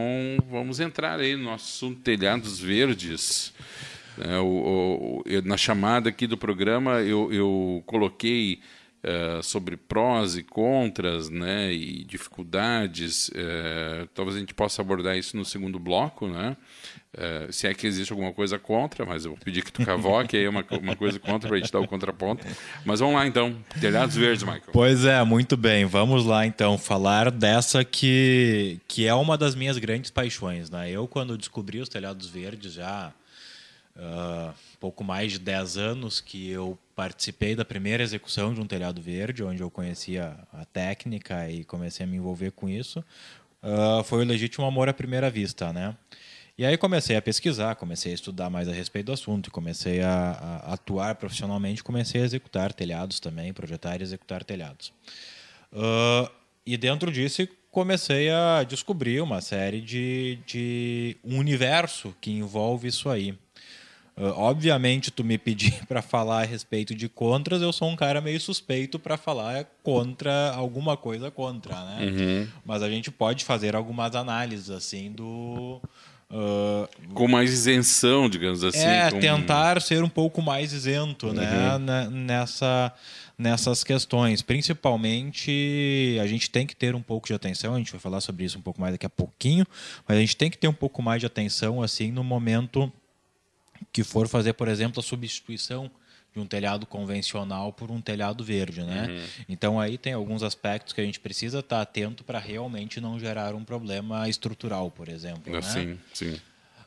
vamos 0.50 0.80
entrar 0.80 1.20
aí 1.20 1.36
no 1.36 1.44
nosso 1.44 1.66
assunto 1.66 2.02
telhados 2.02 2.60
verdes. 2.60 3.54
Uh, 4.18 4.42
o, 4.42 5.20
o, 5.20 5.24
na 5.46 5.56
chamada 5.56 6.10
aqui 6.10 6.26
do 6.26 6.38
programa, 6.38 7.02
eu, 7.02 7.32
eu 7.32 7.84
coloquei 7.86 8.60
Uh, 9.02 9.42
sobre 9.42 9.78
prós 9.78 10.36
e 10.36 10.44
contras 10.44 11.30
né, 11.30 11.72
e 11.72 12.04
dificuldades. 12.04 13.30
Uh, 13.30 14.06
talvez 14.14 14.36
a 14.36 14.42
gente 14.42 14.54
possa 14.54 14.82
abordar 14.82 15.18
isso 15.18 15.38
no 15.38 15.46
segundo 15.46 15.80
bloco, 15.80 16.28
né? 16.28 16.58
Uh, 17.12 17.52
se 17.52 17.66
é 17.66 17.74
que 17.74 17.88
existe 17.88 18.12
alguma 18.12 18.32
coisa 18.34 18.60
contra, 18.60 19.06
mas 19.06 19.26
eu 19.26 19.32
vou 19.32 19.40
pedir 19.40 19.64
que 19.64 19.72
tu 19.72 19.84
cavoque 19.84 20.38
aí 20.38 20.48
uma, 20.48 20.66
uma 20.80 20.96
coisa 20.96 21.18
contra 21.18 21.48
para 21.48 21.58
a 21.58 21.60
gente 21.60 21.72
dar 21.72 21.80
o 21.80 21.88
contraponto. 21.88 22.46
Mas 22.86 23.00
vamos 23.00 23.16
lá 23.16 23.26
então, 23.26 23.58
telhados 23.80 24.16
verdes, 24.16 24.44
Michael. 24.44 24.64
Pois 24.72 25.06
é, 25.06 25.24
muito 25.24 25.58
bem. 25.58 25.86
Vamos 25.86 26.26
lá 26.26 26.46
então 26.46 26.78
falar 26.78 27.32
dessa 27.32 27.84
que, 27.84 28.80
que 28.88 29.08
é 29.08 29.14
uma 29.14 29.38
das 29.38 29.56
minhas 29.56 29.78
grandes 29.78 30.12
paixões. 30.12 30.70
Né? 30.70 30.92
Eu, 30.92 31.08
quando 31.08 31.38
descobri 31.38 31.80
os 31.80 31.90
telhados 31.90 32.28
verdes 32.28 32.74
já 32.74 33.12
uh, 33.96 34.54
pouco 34.80 35.04
mais 35.04 35.34
de 35.34 35.40
10 35.40 35.78
anos 35.78 36.22
que 36.22 36.50
eu 36.50 36.78
participei 36.96 37.56
da 37.56 37.66
primeira 37.66 38.02
execução 38.02 38.54
de 38.54 38.62
um 38.62 38.66
telhado 38.66 39.02
verde, 39.02 39.44
onde 39.44 39.62
eu 39.62 39.70
conhecia 39.70 40.38
a 40.54 40.66
técnica 40.66 41.50
e 41.50 41.64
comecei 41.64 42.06
a 42.06 42.08
me 42.08 42.18
envolver 42.18 42.52
com 42.52 42.70
isso. 42.70 43.04
Uh, 43.62 44.04
foi 44.04 44.24
o 44.24 44.28
legítimo 44.28 44.66
amor 44.66 44.88
à 44.88 44.94
primeira 44.94 45.30
vista, 45.30 45.74
né? 45.74 45.96
E 46.58 46.66
aí 46.66 46.78
comecei 46.78 47.16
a 47.16 47.22
pesquisar, 47.22 47.76
comecei 47.76 48.12
a 48.12 48.16
estudar 48.16 48.50
mais 48.50 48.68
a 48.68 48.74
respeito 48.74 49.08
do 49.08 49.14
assunto, 49.14 49.50
comecei 49.50 50.02
a, 50.02 50.32
a 50.68 50.74
atuar 50.74 51.16
profissionalmente, 51.16 51.82
comecei 51.82 52.22
a 52.22 52.26
executar 52.26 52.74
telhados 52.74 53.20
também, 53.20 53.54
projetar 53.54 54.02
e 54.02 54.04
executar 54.04 54.44
telhados. 54.44 54.92
Uh, 55.72 56.30
e 56.66 56.76
dentro 56.78 57.12
disso 57.12 57.48
comecei 57.72 58.30
a 58.30 58.64
descobrir 58.64 59.22
uma 59.22 59.40
série 59.42 59.80
de, 59.80 60.40
de 60.46 61.18
um 61.24 61.38
universo 61.38 62.14
que 62.20 62.32
envolve 62.32 62.88
isso 62.88 63.10
aí. 63.10 63.38
Uh, 64.20 64.34
obviamente, 64.36 65.12
tu 65.12 65.24
me 65.24 65.38
pedir 65.38 65.74
para 65.88 66.02
falar 66.02 66.42
a 66.42 66.46
respeito 66.46 66.94
de 66.94 67.08
contras, 67.08 67.62
eu 67.62 67.72
sou 67.72 67.90
um 67.90 67.96
cara 67.96 68.20
meio 68.20 68.40
suspeito 68.40 69.00
para 69.00 69.16
falar 69.16 69.66
contra 69.82 70.52
alguma 70.54 70.98
coisa 70.98 71.32
contra, 71.32 71.74
né? 71.86 72.06
Uhum. 72.06 72.48
Mas 72.66 72.84
a 72.84 72.90
gente 72.90 73.10
pode 73.10 73.46
fazer 73.46 73.78
algumas 73.78 74.16
análises 74.16 74.70
assim 74.70 75.12
do 75.12 75.82
Uh, 76.32 76.88
com 77.16 77.28
mais 77.28 77.52
isenção, 77.52 78.30
digamos 78.30 78.64
assim. 78.64 78.86
É, 78.86 79.10
com... 79.10 79.20
tentar 79.20 79.82
ser 79.82 80.04
um 80.04 80.10
pouco 80.10 80.44
mais 80.44 80.74
isento 80.74 81.34
né, 81.34 81.74
uhum. 81.74 81.80
né, 81.80 82.08
nessa, 82.12 82.94
nessas 83.36 83.84
questões. 83.84 84.44
Principalmente, 84.44 86.20
a 86.22 86.28
gente 86.28 86.52
tem 86.52 86.68
que 86.68 86.76
ter 86.76 86.94
um 86.94 87.02
pouco 87.02 87.26
de 87.26 87.34
atenção, 87.34 87.74
a 87.74 87.80
gente 87.80 87.92
vai 87.92 88.00
falar 88.00 88.22
sobre 88.22 88.46
isso 88.46 88.60
um 88.60 88.62
pouco 88.62 88.80
mais 88.80 88.94
daqui 88.94 89.08
a 89.08 89.10
pouquinho, 89.10 89.66
mas 90.08 90.18
a 90.18 90.22
gente 90.22 90.38
tem 90.38 90.52
que 90.52 90.58
ter 90.58 90.68
um 90.68 90.74
pouco 90.74 91.02
mais 91.02 91.20
de 91.20 91.26
atenção 91.26 91.82
assim 91.82 92.12
no 92.12 92.24
momento 92.24 92.94
que 93.92 94.04
for 94.04 94.28
fazer, 94.28 94.54
por 94.54 94.68
exemplo, 94.68 95.00
a 95.00 95.04
substituição 95.04 95.90
de 96.34 96.40
um 96.40 96.46
telhado 96.46 96.86
convencional 96.86 97.74
por 97.74 97.90
um 97.90 98.00
telhado 98.00 98.44
verde, 98.44 98.84
né? 98.84 99.08
Uhum. 99.10 99.44
Então 99.50 99.80
aí 99.80 99.98
tem 99.98 100.14
alguns 100.14 100.44
aspectos 100.44 100.94
que 100.94 101.02
a 101.02 101.04
gente 101.04 101.20
precisa 101.20 101.60
estar 101.60 101.82
atento 101.82 102.24
para 102.24 102.38
realmente 102.40 103.02
não 103.02 103.20
gerar 103.20 103.56
um 103.56 103.64
problema 103.64 104.30
estrutural, 104.30 104.92
por 104.92 105.10
exemplo. 105.10 105.52
né? 105.52 105.62
Sim, 105.62 106.00
sim. 106.14 106.40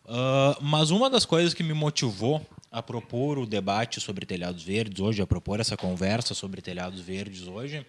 Uh, 0.04 0.61
mas 0.61 0.90
uma 0.90 1.08
das 1.08 1.25
coisas 1.25 1.54
que 1.54 1.62
me 1.62 1.72
motivou 1.72 2.44
a 2.70 2.82
propor 2.82 3.38
o 3.38 3.46
debate 3.46 4.00
sobre 4.00 4.26
telhados 4.26 4.62
verdes 4.62 5.00
hoje, 5.00 5.22
a 5.22 5.26
propor 5.26 5.61
essa 5.61 5.76
conversa 5.76 6.34
sobre 6.34 6.61
telhados 6.61 7.00
verdes 7.00 7.46
hoje, 7.46 7.84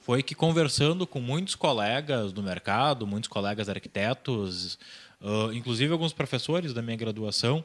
foi 0.00 0.22
que 0.22 0.34
conversando 0.34 1.06
com 1.06 1.20
muitos 1.20 1.54
colegas 1.54 2.32
do 2.32 2.42
mercado, 2.42 3.06
muitos 3.06 3.28
colegas 3.28 3.68
arquitetos, 3.68 4.78
uh, 5.20 5.52
inclusive 5.52 5.92
alguns 5.92 6.12
professores 6.12 6.72
da 6.72 6.80
minha 6.80 6.96
graduação, 6.96 7.64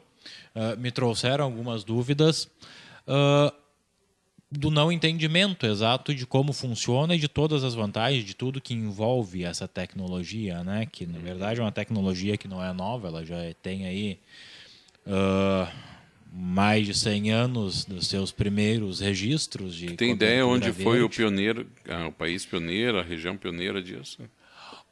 uh, 0.55 0.79
me 0.79 0.91
trouxeram 0.91 1.45
algumas 1.45 1.83
dúvidas 1.83 2.49
uh, 3.07 3.53
do 4.51 4.69
não 4.69 4.91
entendimento 4.91 5.65
exato 5.65 6.13
de 6.13 6.25
como 6.25 6.53
funciona 6.53 7.15
e 7.15 7.19
de 7.19 7.27
todas 7.27 7.63
as 7.63 7.73
vantagens 7.73 8.23
de 8.23 8.35
tudo 8.35 8.61
que 8.61 8.73
envolve 8.73 9.43
essa 9.43 9.67
tecnologia, 9.67 10.63
né? 10.63 10.87
Que 10.91 11.05
na 11.05 11.19
verdade 11.19 11.59
é 11.59 11.63
uma 11.63 11.71
tecnologia 11.71 12.37
que 12.37 12.47
não 12.47 12.63
é 12.63 12.71
nova, 12.71 13.07
ela 13.07 13.25
já 13.25 13.37
tem 13.61 13.85
aí 13.85 14.19
uh, 15.07 15.71
mais 16.31 16.85
de 16.85 16.93
100 16.93 17.31
anos 17.31 17.85
dos 17.85 18.07
seus 18.07 18.31
primeiros 18.31 18.99
registros 18.99 19.75
de. 19.75 19.95
Tem 19.95 20.11
ideia 20.11 20.45
onde 20.45 20.65
verde. 20.65 20.83
foi 20.83 21.01
o 21.03 21.09
pioneiro, 21.09 21.67
ah, 21.87 22.07
o 22.07 22.11
país 22.11 22.45
pioneiro, 22.45 22.99
a 22.99 23.03
região 23.03 23.37
pioneira 23.37 23.81
disso? 23.81 24.19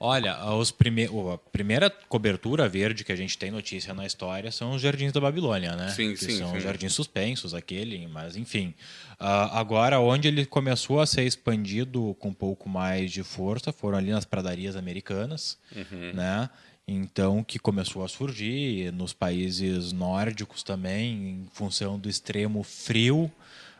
Olha, 0.04 0.44
os 0.56 0.72
prime... 0.72 1.06
a 1.06 1.38
primeira 1.52 1.88
cobertura 1.88 2.68
verde 2.68 3.04
que 3.04 3.12
a 3.12 3.16
gente 3.16 3.38
tem 3.38 3.52
notícia 3.52 3.94
na 3.94 4.04
história 4.04 4.52
são 4.52 4.72
os 4.72 4.82
Jardins 4.82 5.12
da 5.12 5.22
Babilônia, 5.22 5.76
né? 5.76 5.90
Sim, 5.90 6.14
que 6.16 6.26
sim. 6.26 6.40
São 6.40 6.50
sim. 6.50 6.58
os 6.58 6.64
Jardins 6.64 6.92
Suspensos, 6.92 7.54
aquele, 7.54 8.08
mas 8.08 8.36
enfim. 8.36 8.74
Uh, 9.20 9.54
agora, 9.54 10.00
onde 10.00 10.28
ele 10.28 10.44
começou 10.44 11.00
a 11.00 11.06
ser 11.06 11.22
expandido 11.22 12.16
com 12.20 12.30
um 12.30 12.34
pouco 12.34 12.68
mais 12.68 13.12
de 13.12 13.22
força 13.22 13.72
foram 13.72 14.00
ali 14.00 14.10
nas 14.10 14.26
pradarias 14.26 14.76
americanas, 14.76 15.60
uhum. 15.76 16.14
né? 16.14 16.50
Então, 16.88 17.44
que 17.44 17.60
começou 17.60 18.04
a 18.04 18.08
surgir 18.08 18.92
nos 18.92 19.14
países 19.14 19.92
nórdicos 19.92 20.64
também, 20.64 21.14
em 21.14 21.48
função 21.54 22.00
do 22.00 22.10
extremo 22.10 22.64
frio 22.64 23.32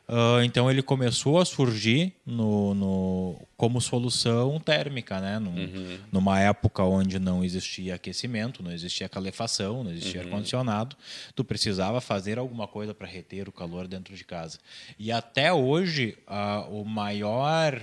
Uh, 0.08 0.44
então 0.44 0.70
ele 0.70 0.82
começou 0.82 1.40
a 1.40 1.46
surgir 1.46 2.14
no, 2.26 2.74
no 2.74 3.42
como 3.56 3.80
solução 3.80 4.60
térmica, 4.60 5.22
né? 5.22 5.40
Num, 5.40 5.56
uhum. 5.56 5.98
Numa 6.12 6.40
época 6.40 6.84
onde 6.84 7.18
não 7.18 7.44
existia 7.44 7.96
aquecimento, 7.96 8.62
não 8.62 8.72
existia 8.72 9.08
calefação, 9.08 9.84
não 9.84 9.92
existia 9.92 10.20
uhum. 10.20 10.28
ar-condicionado, 10.28 10.98
tu 11.34 11.44
precisava 11.46 12.02
fazer 12.02 12.38
alguma 12.38 12.68
coisa 12.68 12.94
para 12.94 13.08
reter 13.08 13.48
o 13.48 13.52
calor 13.52 13.88
dentro 13.88 14.14
de 14.14 14.26
casa. 14.26 14.60
E 15.00 15.12
até 15.12 15.54
hoje, 15.54 16.18
uh, 16.28 16.70
o 16.70 16.84
maior 16.84 17.82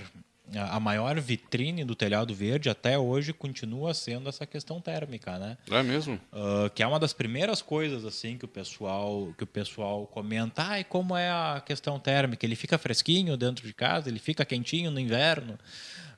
a 0.55 0.79
maior 0.79 1.19
vitrine 1.19 1.83
do 1.83 1.95
telhado 1.95 2.33
verde 2.33 2.69
até 2.69 2.97
hoje 2.97 3.33
continua 3.33 3.93
sendo 3.93 4.29
essa 4.29 4.45
questão 4.45 4.81
térmica, 4.81 5.37
né? 5.37 5.57
É 5.69 5.83
mesmo? 5.83 6.19
Uh, 6.33 6.69
que 6.73 6.81
é 6.81 6.87
uma 6.87 6.99
das 6.99 7.13
primeiras 7.13 7.61
coisas 7.61 8.05
assim 8.05 8.37
que 8.37 8.45
o 8.45 8.47
pessoal 8.47 9.33
que 9.37 9.43
o 9.43 9.47
pessoal 9.47 10.07
comenta. 10.07 10.69
Ah, 10.69 10.79
e 10.79 10.83
como 10.83 11.15
é 11.15 11.29
a 11.29 11.61
questão 11.65 11.99
térmica? 11.99 12.45
Ele 12.45 12.55
fica 12.55 12.77
fresquinho 12.77 13.37
dentro 13.37 13.65
de 13.65 13.73
casa? 13.73 14.09
Ele 14.09 14.19
fica 14.19 14.45
quentinho 14.45 14.91
no 14.91 14.99
inverno? 14.99 15.57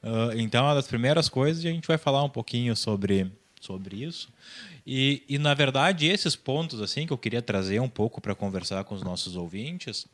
Uh, 0.03 0.35
então, 0.35 0.65
é 0.65 0.67
uma 0.69 0.75
das 0.75 0.87
primeiras 0.87 1.29
coisas 1.29 1.63
e 1.63 1.67
a 1.67 1.71
gente 1.71 1.87
vai 1.87 1.97
falar 1.97 2.23
um 2.23 2.29
pouquinho 2.29 2.75
sobre 2.75 3.31
sobre 3.61 4.03
isso. 4.03 4.29
E, 4.85 5.23
e, 5.29 5.37
na 5.37 5.53
verdade, 5.53 6.07
esses 6.07 6.35
pontos 6.35 6.81
assim 6.81 7.05
que 7.05 7.13
eu 7.13 7.17
queria 7.17 7.41
trazer 7.41 7.79
um 7.79 7.89
pouco 7.89 8.19
para 8.19 8.33
conversar 8.35 8.83
com 8.83 8.95
os 8.95 9.03
nossos 9.03 9.35
ouvintes, 9.35 10.07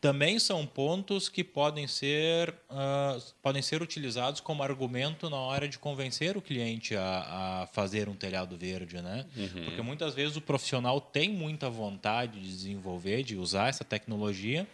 também 0.00 0.38
são 0.38 0.66
pontos 0.66 1.28
que 1.28 1.42
podem 1.42 1.86
ser, 1.86 2.50
uh, 2.70 3.22
podem 3.42 3.62
ser 3.62 3.82
utilizados 3.82 4.40
como 4.40 4.62
argumento 4.62 5.30
na 5.30 5.38
hora 5.38 5.68
de 5.68 5.78
convencer 5.78 6.36
o 6.36 6.42
cliente 6.42 6.94
a, 6.94 7.62
a 7.62 7.66
fazer 7.68 8.08
um 8.08 8.14
telhado 8.14 8.56
verde. 8.56 9.00
Né? 9.00 9.24
Uhum. 9.36 9.64
Porque 9.64 9.82
muitas 9.82 10.14
vezes 10.14 10.36
o 10.36 10.40
profissional 10.40 11.00
tem 11.00 11.30
muita 11.30 11.70
vontade 11.70 12.40
de 12.40 12.48
desenvolver, 12.48 13.22
de 13.22 13.36
usar 13.36 13.68
essa 13.68 13.84
tecnologia, 13.84 14.66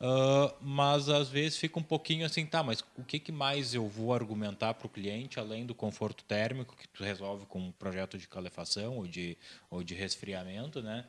Uh, 0.00 0.54
mas 0.62 1.10
às 1.10 1.28
vezes 1.28 1.58
fica 1.58 1.78
um 1.78 1.82
pouquinho 1.82 2.24
assim, 2.24 2.46
tá, 2.46 2.62
mas 2.62 2.82
o 2.96 3.04
que, 3.04 3.18
que 3.18 3.30
mais 3.30 3.74
eu 3.74 3.86
vou 3.86 4.14
argumentar 4.14 4.72
para 4.72 4.86
o 4.86 4.88
cliente 4.88 5.38
além 5.38 5.66
do 5.66 5.74
conforto 5.74 6.24
térmico 6.24 6.74
que 6.74 6.88
tu 6.88 7.04
resolve 7.04 7.44
com 7.44 7.58
um 7.58 7.70
projeto 7.72 8.16
de 8.16 8.26
calefação 8.26 8.96
ou 8.96 9.06
de, 9.06 9.36
ou 9.70 9.84
de 9.84 9.94
resfriamento, 9.94 10.80
né? 10.80 11.04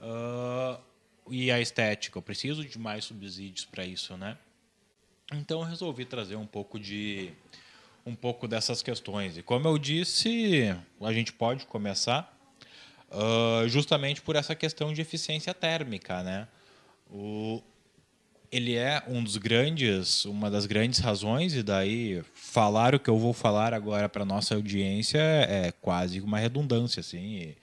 Uh, 0.00 0.82
e 1.30 1.52
a 1.52 1.60
estética, 1.60 2.18
eu 2.18 2.22
preciso 2.22 2.64
de 2.64 2.76
mais 2.80 3.04
subsídios 3.04 3.64
para 3.64 3.86
isso, 3.86 4.16
né? 4.16 4.36
Então 5.32 5.60
eu 5.60 5.66
resolvi 5.66 6.04
trazer 6.04 6.34
um 6.34 6.46
pouco 6.46 6.80
de 6.80 7.32
um 8.04 8.16
pouco 8.16 8.48
dessas 8.48 8.82
questões. 8.82 9.36
E 9.38 9.42
como 9.42 9.68
eu 9.68 9.78
disse, 9.78 10.76
a 11.00 11.12
gente 11.12 11.32
pode 11.32 11.64
começar 11.66 12.36
uh, 13.08 13.68
justamente 13.68 14.20
por 14.20 14.34
essa 14.34 14.56
questão 14.56 14.92
de 14.92 15.00
eficiência 15.00 15.54
térmica, 15.54 16.24
né? 16.24 16.48
O, 17.08 17.62
ele 18.52 18.76
é 18.76 19.02
um 19.08 19.24
dos 19.24 19.38
grandes, 19.38 20.26
uma 20.26 20.50
das 20.50 20.66
grandes 20.66 20.98
razões, 20.98 21.54
e 21.54 21.62
daí 21.62 22.22
falar 22.34 22.94
o 22.94 23.00
que 23.00 23.08
eu 23.08 23.18
vou 23.18 23.32
falar 23.32 23.72
agora 23.72 24.10
para 24.10 24.26
nossa 24.26 24.54
audiência 24.54 25.18
é 25.18 25.72
quase 25.80 26.20
uma 26.20 26.38
redundância, 26.38 27.00
assim. 27.00 27.54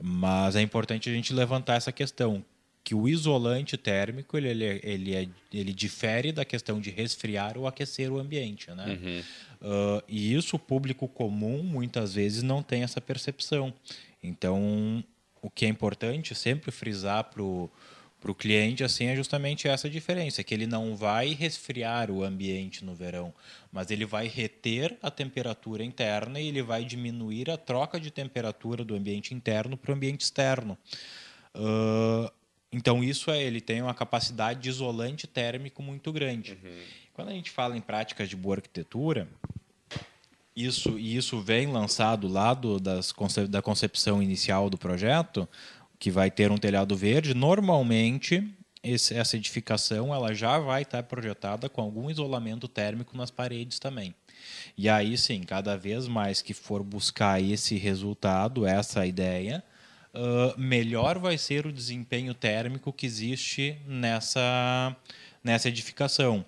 Mas 0.00 0.54
é 0.54 0.62
importante 0.62 1.10
a 1.10 1.12
gente 1.12 1.32
levantar 1.34 1.74
essa 1.74 1.90
questão 1.90 2.44
que 2.84 2.94
o 2.94 3.08
isolante 3.08 3.76
térmico 3.76 4.38
ele, 4.38 4.48
ele, 4.48 4.80
ele, 4.82 5.14
é, 5.14 5.28
ele 5.52 5.72
difere 5.72 6.32
da 6.32 6.44
questão 6.44 6.80
de 6.80 6.90
resfriar 6.90 7.58
ou 7.58 7.66
aquecer 7.66 8.10
o 8.10 8.18
ambiente, 8.18 8.70
né? 8.70 8.86
Uhum. 8.86 9.22
Uh, 9.68 10.02
e 10.08 10.32
isso 10.34 10.56
o 10.56 10.58
público 10.58 11.06
comum 11.08 11.62
muitas 11.62 12.14
vezes 12.14 12.42
não 12.42 12.62
tem 12.62 12.82
essa 12.82 13.00
percepção. 13.00 13.74
Então, 14.22 15.04
o 15.42 15.50
que 15.50 15.66
é 15.66 15.68
importante 15.68 16.34
sempre 16.34 16.70
frisar 16.70 17.24
para 17.24 17.42
o 17.42 17.68
para 18.20 18.30
o 18.30 18.34
cliente 18.34 18.84
assim 18.84 19.06
é 19.06 19.16
justamente 19.16 19.66
essa 19.66 19.88
diferença, 19.88 20.44
que 20.44 20.52
ele 20.52 20.66
não 20.66 20.94
vai 20.94 21.32
resfriar 21.32 22.10
o 22.10 22.22
ambiente 22.22 22.84
no 22.84 22.94
verão, 22.94 23.32
mas 23.72 23.90
ele 23.90 24.04
vai 24.04 24.28
reter 24.28 24.96
a 25.02 25.10
temperatura 25.10 25.82
interna 25.82 26.38
e 26.38 26.48
ele 26.48 26.62
vai 26.62 26.84
diminuir 26.84 27.50
a 27.50 27.56
troca 27.56 27.98
de 27.98 28.10
temperatura 28.10 28.84
do 28.84 28.94
ambiente 28.94 29.32
interno 29.34 29.76
para 29.76 29.90
o 29.90 29.94
ambiente 29.94 30.20
externo. 30.20 30.76
Uh, 31.54 32.30
então 32.70 33.02
isso 33.02 33.30
é, 33.30 33.42
ele 33.42 33.60
tem 33.60 33.82
uma 33.82 33.94
capacidade 33.94 34.60
de 34.60 34.68
isolante 34.68 35.26
térmico 35.26 35.82
muito 35.82 36.12
grande. 36.12 36.52
Uhum. 36.62 36.82
Quando 37.14 37.28
a 37.28 37.32
gente 37.32 37.50
fala 37.50 37.76
em 37.76 37.80
práticas 37.80 38.28
de 38.28 38.36
boa 38.36 38.56
arquitetura, 38.56 39.26
isso 40.54 40.98
e 40.98 41.16
isso 41.16 41.40
vem 41.40 41.66
lançado 41.66 42.28
lá 42.28 42.54
do, 42.54 42.78
das, 42.78 43.14
da 43.48 43.62
concepção 43.62 44.22
inicial 44.22 44.68
do 44.68 44.76
projeto, 44.76 45.48
que 46.00 46.10
vai 46.10 46.30
ter 46.30 46.50
um 46.50 46.56
telhado 46.56 46.96
verde, 46.96 47.34
normalmente 47.34 48.42
esse, 48.82 49.14
essa 49.14 49.36
edificação 49.36 50.14
ela 50.14 50.34
já 50.34 50.58
vai 50.58 50.80
estar 50.80 51.02
projetada 51.02 51.68
com 51.68 51.82
algum 51.82 52.10
isolamento 52.10 52.66
térmico 52.66 53.14
nas 53.14 53.30
paredes 53.30 53.78
também. 53.78 54.14
E 54.76 54.88
aí 54.88 55.18
sim, 55.18 55.42
cada 55.42 55.76
vez 55.76 56.08
mais 56.08 56.40
que 56.40 56.54
for 56.54 56.82
buscar 56.82 57.40
esse 57.42 57.76
resultado, 57.76 58.66
essa 58.66 59.04
ideia, 59.04 59.62
uh, 60.14 60.58
melhor 60.58 61.18
vai 61.18 61.36
ser 61.36 61.66
o 61.66 61.72
desempenho 61.72 62.32
térmico 62.32 62.94
que 62.94 63.04
existe 63.04 63.76
nessa, 63.86 64.96
nessa 65.44 65.68
edificação. 65.68 66.46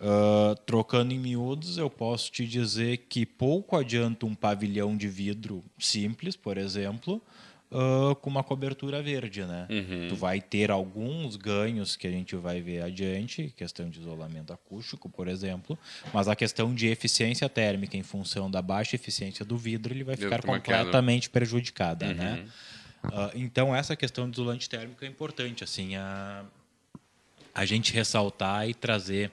Uh, 0.00 0.56
trocando 0.66 1.14
em 1.14 1.18
miúdos, 1.18 1.78
eu 1.78 1.88
posso 1.88 2.30
te 2.32 2.44
dizer 2.44 3.06
que 3.08 3.24
pouco 3.24 3.76
adianta 3.76 4.26
um 4.26 4.34
pavilhão 4.34 4.96
de 4.96 5.06
vidro 5.06 5.62
simples, 5.78 6.34
por 6.34 6.58
exemplo, 6.58 7.22
uh, 7.74 8.14
com 8.16 8.30
uma 8.30 8.44
cobertura 8.44 9.02
verde, 9.02 9.44
né? 9.44 9.66
Uhum. 9.68 10.08
Tu 10.08 10.14
vai 10.14 10.40
ter 10.40 10.70
alguns 10.70 11.36
ganhos 11.36 11.96
que 11.96 12.06
a 12.06 12.10
gente 12.10 12.36
vai 12.36 12.60
ver 12.60 12.82
adiante, 12.82 13.52
questão 13.56 13.90
de 13.90 14.00
isolamento 14.00 14.52
acústico, 14.52 15.08
por 15.08 15.26
exemplo, 15.26 15.76
mas 16.12 16.28
a 16.28 16.36
questão 16.36 16.72
de 16.72 16.86
eficiência 16.86 17.48
térmica 17.48 17.96
em 17.96 18.02
função 18.02 18.50
da 18.50 18.62
baixa 18.62 18.94
eficiência 18.94 19.44
do 19.44 19.58
vidro, 19.58 19.92
ele 19.92 20.04
vai 20.04 20.16
ficar 20.16 20.42
completamente 20.42 21.28
prejudicada, 21.28 22.14
né? 22.14 22.30
uhum. 22.30 22.36
né? 22.36 22.48
Uh, 23.04 23.30
então 23.34 23.76
essa 23.76 23.94
questão 23.94 24.30
do 24.30 24.32
isolante 24.32 24.68
térmico 24.68 25.04
é 25.04 25.08
importante, 25.08 25.62
assim, 25.62 25.94
a, 25.94 26.42
a 27.54 27.66
gente 27.66 27.92
ressaltar 27.92 28.66
e 28.66 28.72
trazer 28.72 29.30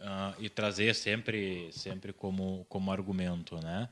uh, 0.00 0.34
e 0.38 0.50
trazer 0.50 0.94
sempre 0.94 1.70
sempre 1.72 2.12
como 2.12 2.66
como 2.68 2.92
argumento, 2.92 3.56
né? 3.62 3.88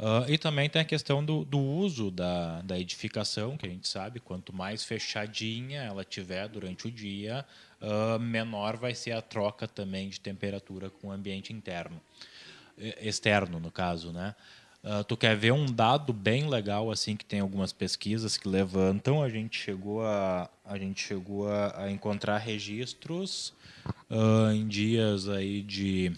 Uh, 0.00 0.24
e 0.30 0.38
também 0.38 0.66
tem 0.66 0.80
a 0.80 0.84
questão 0.84 1.22
do, 1.22 1.44
do 1.44 1.58
uso 1.58 2.10
da, 2.10 2.62
da 2.62 2.78
edificação, 2.78 3.58
que 3.58 3.66
a 3.66 3.68
gente 3.68 3.86
sabe, 3.86 4.18
quanto 4.18 4.50
mais 4.50 4.82
fechadinha 4.82 5.82
ela 5.82 6.02
tiver 6.02 6.48
durante 6.48 6.88
o 6.88 6.90
dia, 6.90 7.44
uh, 7.82 8.18
menor 8.18 8.78
vai 8.78 8.94
ser 8.94 9.12
a 9.12 9.20
troca 9.20 9.68
também 9.68 10.08
de 10.08 10.18
temperatura 10.18 10.88
com 10.88 11.08
o 11.08 11.12
ambiente 11.12 11.52
interno, 11.52 12.00
externo, 13.02 13.60
no 13.60 13.70
caso, 13.70 14.10
né? 14.10 14.34
Uh, 14.82 15.04
tu 15.04 15.18
quer 15.18 15.36
ver 15.36 15.52
um 15.52 15.66
dado 15.66 16.14
bem 16.14 16.48
legal 16.48 16.90
assim 16.90 17.14
que 17.14 17.26
tem 17.26 17.40
algumas 17.40 17.70
pesquisas 17.70 18.38
que 18.38 18.48
levantam? 18.48 19.22
A 19.22 19.28
gente 19.28 19.58
chegou 19.58 20.02
a, 20.02 20.48
a 20.64 20.78
gente 20.78 21.02
chegou 21.02 21.46
a, 21.46 21.82
a 21.84 21.90
encontrar 21.90 22.38
registros 22.38 23.52
em 24.54 24.66
dias 24.66 25.28
aí 25.28 25.60
de 25.62 26.12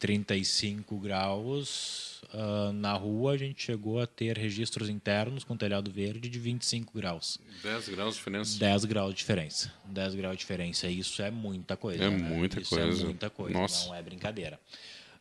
35 0.00 0.98
graus 0.98 2.22
uh, 2.32 2.72
na 2.72 2.94
rua, 2.94 3.32
a 3.32 3.36
gente 3.36 3.62
chegou 3.62 4.00
a 4.00 4.06
ter 4.06 4.36
registros 4.36 4.88
internos 4.88 5.44
com 5.44 5.56
telhado 5.56 5.90
verde 5.90 6.28
de 6.30 6.38
25 6.38 6.92
graus. 6.94 7.38
10 7.62 7.90
graus 7.90 8.14
de 8.14 8.18
diferença? 8.18 8.58
10 8.58 8.84
graus 8.86 9.10
de 9.10 9.18
diferença. 9.18 9.72
10 9.84 10.14
graus 10.14 10.36
de 10.36 10.40
diferença. 10.40 10.88
Isso 10.88 11.20
é 11.20 11.30
muita 11.30 11.76
coisa. 11.76 12.02
É 12.02 12.10
né? 12.10 12.16
muita 12.16 12.60
Isso 12.60 12.74
é 12.78 12.82
coisa. 12.82 13.02
é 13.02 13.04
muita 13.04 13.30
coisa, 13.30 13.58
Nossa. 13.58 13.88
não 13.88 13.94
é 13.94 14.02
brincadeira. 14.02 14.58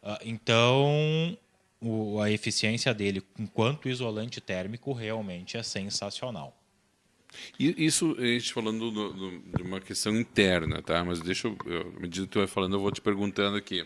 Uh, 0.02 0.18
então, 0.24 1.38
o, 1.82 2.22
a 2.22 2.32
eficiência 2.32 2.94
dele, 2.94 3.22
enquanto 3.38 3.90
isolante 3.90 4.40
térmico, 4.40 4.94
realmente 4.94 5.58
é 5.58 5.64
sensacional. 5.64 6.56
Isso, 7.60 8.16
a 8.18 8.26
gente 8.26 8.54
falando 8.54 8.90
do, 8.90 9.14
do, 9.14 9.40
de 9.58 9.62
uma 9.62 9.80
questão 9.82 10.16
interna, 10.16 10.82
tá? 10.82 11.04
Mas 11.04 11.20
deixa 11.20 11.48
eu, 11.48 11.58
à 11.96 12.00
medida 12.00 12.26
que 12.26 12.32
tu 12.32 12.40
vai 12.40 12.48
falando, 12.48 12.78
eu 12.78 12.80
vou 12.80 12.92
te 12.92 13.02
perguntando 13.02 13.58
aqui 13.58 13.86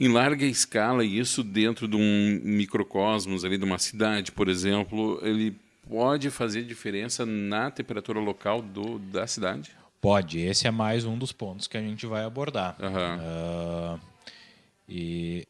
em 0.00 0.08
larga 0.08 0.44
escala, 0.44 1.04
e 1.04 1.18
isso 1.18 1.42
dentro 1.42 1.88
de 1.88 1.96
um 1.96 2.40
microcosmos 2.44 3.44
ali 3.44 3.58
de 3.58 3.64
uma 3.64 3.78
cidade, 3.78 4.30
por 4.30 4.48
exemplo, 4.48 5.18
ele 5.22 5.56
pode 5.88 6.30
fazer 6.30 6.64
diferença 6.64 7.24
na 7.26 7.70
temperatura 7.70 8.20
local 8.20 8.62
do, 8.62 8.98
da 8.98 9.26
cidade? 9.26 9.72
Pode. 10.00 10.38
Esse 10.38 10.66
é 10.66 10.70
mais 10.70 11.04
um 11.04 11.18
dos 11.18 11.32
pontos 11.32 11.66
que 11.66 11.76
a 11.76 11.80
gente 11.80 12.06
vai 12.06 12.24
abordar. 12.24 12.76
Uhum. 12.80 13.96
Uh, 13.96 14.00
e, 14.88 15.46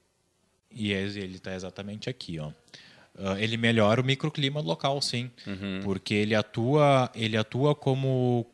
e 0.73 0.93
ele 0.93 1.37
está 1.37 1.55
exatamente 1.55 2.09
aqui, 2.09 2.38
ó. 2.38 2.49
Uh, 2.49 3.37
ele 3.38 3.57
melhora 3.57 4.00
o 4.00 4.05
microclima 4.05 4.61
local, 4.61 5.02
sim, 5.02 5.31
uhum. 5.47 5.81
porque 5.83 6.14
ele 6.14 6.35
atua, 6.35 7.11
ele 7.14 7.37
atua 7.37 7.75
como 7.75 8.47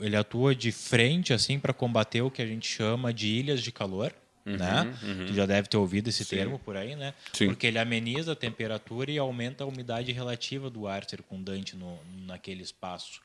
ele 0.00 0.16
atua 0.16 0.54
de 0.54 0.70
frente 0.70 1.32
assim 1.32 1.58
para 1.58 1.72
combater 1.72 2.20
o 2.20 2.30
que 2.30 2.42
a 2.42 2.46
gente 2.46 2.68
chama 2.68 3.12
de 3.12 3.28
ilhas 3.28 3.62
de 3.62 3.72
calor. 3.72 4.12
Uhum, 4.46 4.56
né? 4.56 4.96
Uhum. 5.02 5.26
Tu 5.26 5.34
já 5.34 5.44
deve 5.44 5.68
ter 5.68 5.76
ouvido 5.76 6.08
esse 6.08 6.24
Sim. 6.24 6.36
termo 6.36 6.58
por 6.58 6.76
aí, 6.76 6.94
né? 6.94 7.12
Sim. 7.32 7.46
Porque 7.46 7.66
ele 7.66 7.78
ameniza 7.78 8.32
a 8.32 8.36
temperatura 8.36 9.10
e 9.10 9.18
aumenta 9.18 9.64
a 9.64 9.66
umidade 9.66 10.12
relativa 10.12 10.70
do 10.70 10.86
ar 10.86 11.04
circundante 11.04 11.74
no, 11.74 11.98
naquele 12.24 12.62
espaço. 12.62 13.20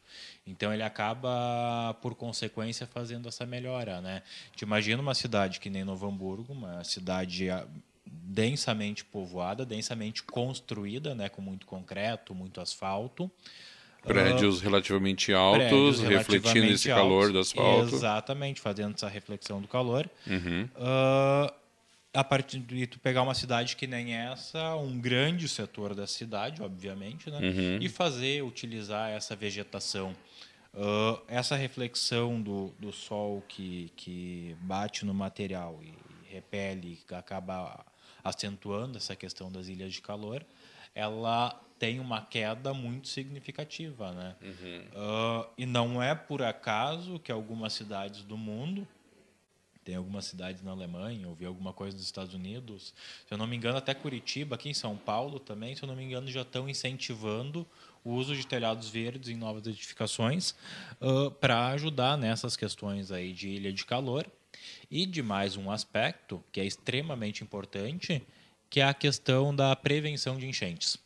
Então 0.47 0.73
ele 0.73 0.81
acaba, 0.81 1.95
por 2.01 2.15
consequência, 2.15 2.87
fazendo 2.87 3.27
essa 3.27 3.45
melhora, 3.45 4.01
né? 4.01 4.23
Te 4.55 4.63
imagina 4.63 4.99
uma 4.99 5.13
cidade 5.13 5.59
que 5.59 5.69
nem 5.69 5.83
Novo 5.83 6.07
Hamburgo, 6.07 6.51
uma 6.53 6.83
cidade 6.83 7.49
ah, 7.51 7.67
densamente 8.05 9.05
povoada, 9.05 9.63
densamente 9.63 10.23
construída, 10.23 11.13
né? 11.13 11.29
Com 11.29 11.41
muito 11.41 11.67
concreto, 11.67 12.33
muito 12.33 12.59
asfalto. 12.59 13.29
Prédios 14.03 14.59
uh, 14.59 14.63
relativamente 14.63 15.33
altos, 15.33 15.61
prédios 15.61 15.99
refletindo 15.99 16.49
relativamente 16.49 16.73
esse 16.73 16.91
altos, 16.91 17.03
calor 17.03 17.31
do 17.31 17.39
asfalto. 17.39 17.95
Exatamente, 17.95 18.61
fazendo 18.61 18.95
essa 18.95 19.07
reflexão 19.07 19.61
do 19.61 19.67
calor. 19.67 20.09
Uhum. 20.25 20.67
Uh, 20.75 21.53
a 22.13 22.23
partir 22.23 22.59
de 22.59 22.87
tu 22.87 22.99
pegar 22.99 23.21
uma 23.21 23.33
cidade 23.33 23.75
que 23.75 23.87
nem 23.87 24.13
essa, 24.13 24.75
um 24.75 24.99
grande 24.99 25.47
setor 25.47 25.95
da 25.95 26.05
cidade, 26.05 26.61
obviamente, 26.61 27.29
né? 27.29 27.39
Uhum. 27.39 27.77
e 27.79 27.87
fazer, 27.87 28.43
utilizar 28.43 29.11
essa 29.11 29.35
vegetação. 29.35 30.15
Uh, 30.73 31.21
essa 31.27 31.55
reflexão 31.55 32.41
do, 32.41 32.73
do 32.79 32.91
sol 32.91 33.43
que, 33.47 33.91
que 33.95 34.55
bate 34.61 35.05
no 35.05 35.13
material 35.13 35.79
e 35.83 35.93
repele, 36.33 36.99
acaba 37.11 37.85
acentuando 38.23 38.97
essa 38.97 39.15
questão 39.15 39.51
das 39.51 39.67
ilhas 39.67 39.93
de 39.93 40.01
calor, 40.01 40.45
ela 40.95 41.59
tem 41.81 41.99
uma 41.99 42.21
queda 42.21 42.75
muito 42.75 43.07
significativa, 43.07 44.11
né? 44.11 44.35
Uhum. 44.39 44.81
Uh, 44.93 45.47
e 45.57 45.65
não 45.65 46.01
é 46.01 46.13
por 46.13 46.43
acaso 46.43 47.17
que 47.17 47.31
algumas 47.31 47.73
cidades 47.73 48.21
do 48.21 48.37
mundo, 48.37 48.87
tem 49.83 49.95
algumas 49.95 50.25
cidades 50.25 50.61
na 50.61 50.69
Alemanha, 50.69 51.23
eu 51.23 51.33
vi 51.33 51.43
alguma 51.43 51.73
coisa 51.73 51.97
nos 51.97 52.05
Estados 52.05 52.35
Unidos, 52.35 52.93
se 53.25 53.33
eu 53.33 53.37
não 53.39 53.47
me 53.47 53.55
engano 53.55 53.79
até 53.79 53.95
Curitiba, 53.95 54.53
aqui 54.53 54.69
em 54.69 54.75
São 54.75 54.95
Paulo 54.95 55.39
também, 55.39 55.75
se 55.75 55.81
eu 55.81 55.87
não 55.87 55.95
me 55.95 56.03
engano 56.03 56.29
já 56.29 56.43
estão 56.43 56.69
incentivando 56.69 57.65
o 58.03 58.11
uso 58.11 58.35
de 58.35 58.45
telhados 58.45 58.87
verdes 58.87 59.29
em 59.29 59.35
novas 59.35 59.65
edificações 59.65 60.51
uh, 61.01 61.31
para 61.31 61.69
ajudar 61.69 62.15
nessas 62.15 62.55
questões 62.55 63.11
aí 63.11 63.33
de 63.33 63.49
ilha 63.49 63.73
de 63.73 63.83
calor 63.85 64.27
e 64.91 65.07
de 65.07 65.23
mais 65.23 65.57
um 65.57 65.71
aspecto 65.71 66.43
que 66.51 66.61
é 66.61 66.63
extremamente 66.63 67.43
importante, 67.43 68.21
que 68.69 68.81
é 68.81 68.83
a 68.83 68.93
questão 68.93 69.55
da 69.55 69.75
prevenção 69.75 70.37
de 70.37 70.45
enchentes 70.45 70.99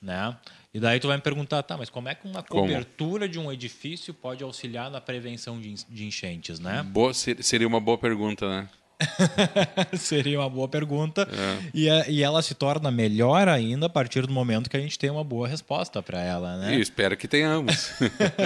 né? 0.00 0.36
E 0.72 0.80
daí 0.80 1.00
tu 1.00 1.08
vai 1.08 1.16
me 1.16 1.22
perguntar, 1.22 1.62
tá, 1.62 1.76
mas 1.76 1.88
como 1.88 2.08
é 2.08 2.14
que 2.14 2.26
uma 2.26 2.42
cobertura 2.42 3.26
como? 3.26 3.32
de 3.32 3.38
um 3.38 3.52
edifício 3.52 4.12
pode 4.12 4.42
auxiliar 4.42 4.90
na 4.90 5.00
prevenção 5.00 5.60
de 5.60 6.04
enchentes, 6.04 6.58
né? 6.58 6.82
Boa, 6.82 7.12
seria 7.14 7.66
uma 7.66 7.80
boa 7.80 7.98
pergunta, 7.98 8.48
né? 8.48 8.68
Seria 9.96 10.40
uma 10.40 10.48
boa 10.48 10.68
pergunta. 10.68 11.28
É. 11.30 11.70
E, 11.74 11.88
é, 11.88 12.10
e 12.10 12.22
ela 12.22 12.40
se 12.42 12.54
torna 12.54 12.90
melhor 12.90 13.48
ainda 13.48 13.86
a 13.86 13.88
partir 13.88 14.26
do 14.26 14.32
momento 14.32 14.70
que 14.70 14.76
a 14.76 14.80
gente 14.80 14.98
tem 14.98 15.10
uma 15.10 15.24
boa 15.24 15.46
resposta 15.46 16.02
para 16.02 16.20
ela, 16.22 16.56
né? 16.56 16.76
E 16.76 16.80
espero 16.80 17.16
que 17.16 17.28
tenhamos. 17.28 17.90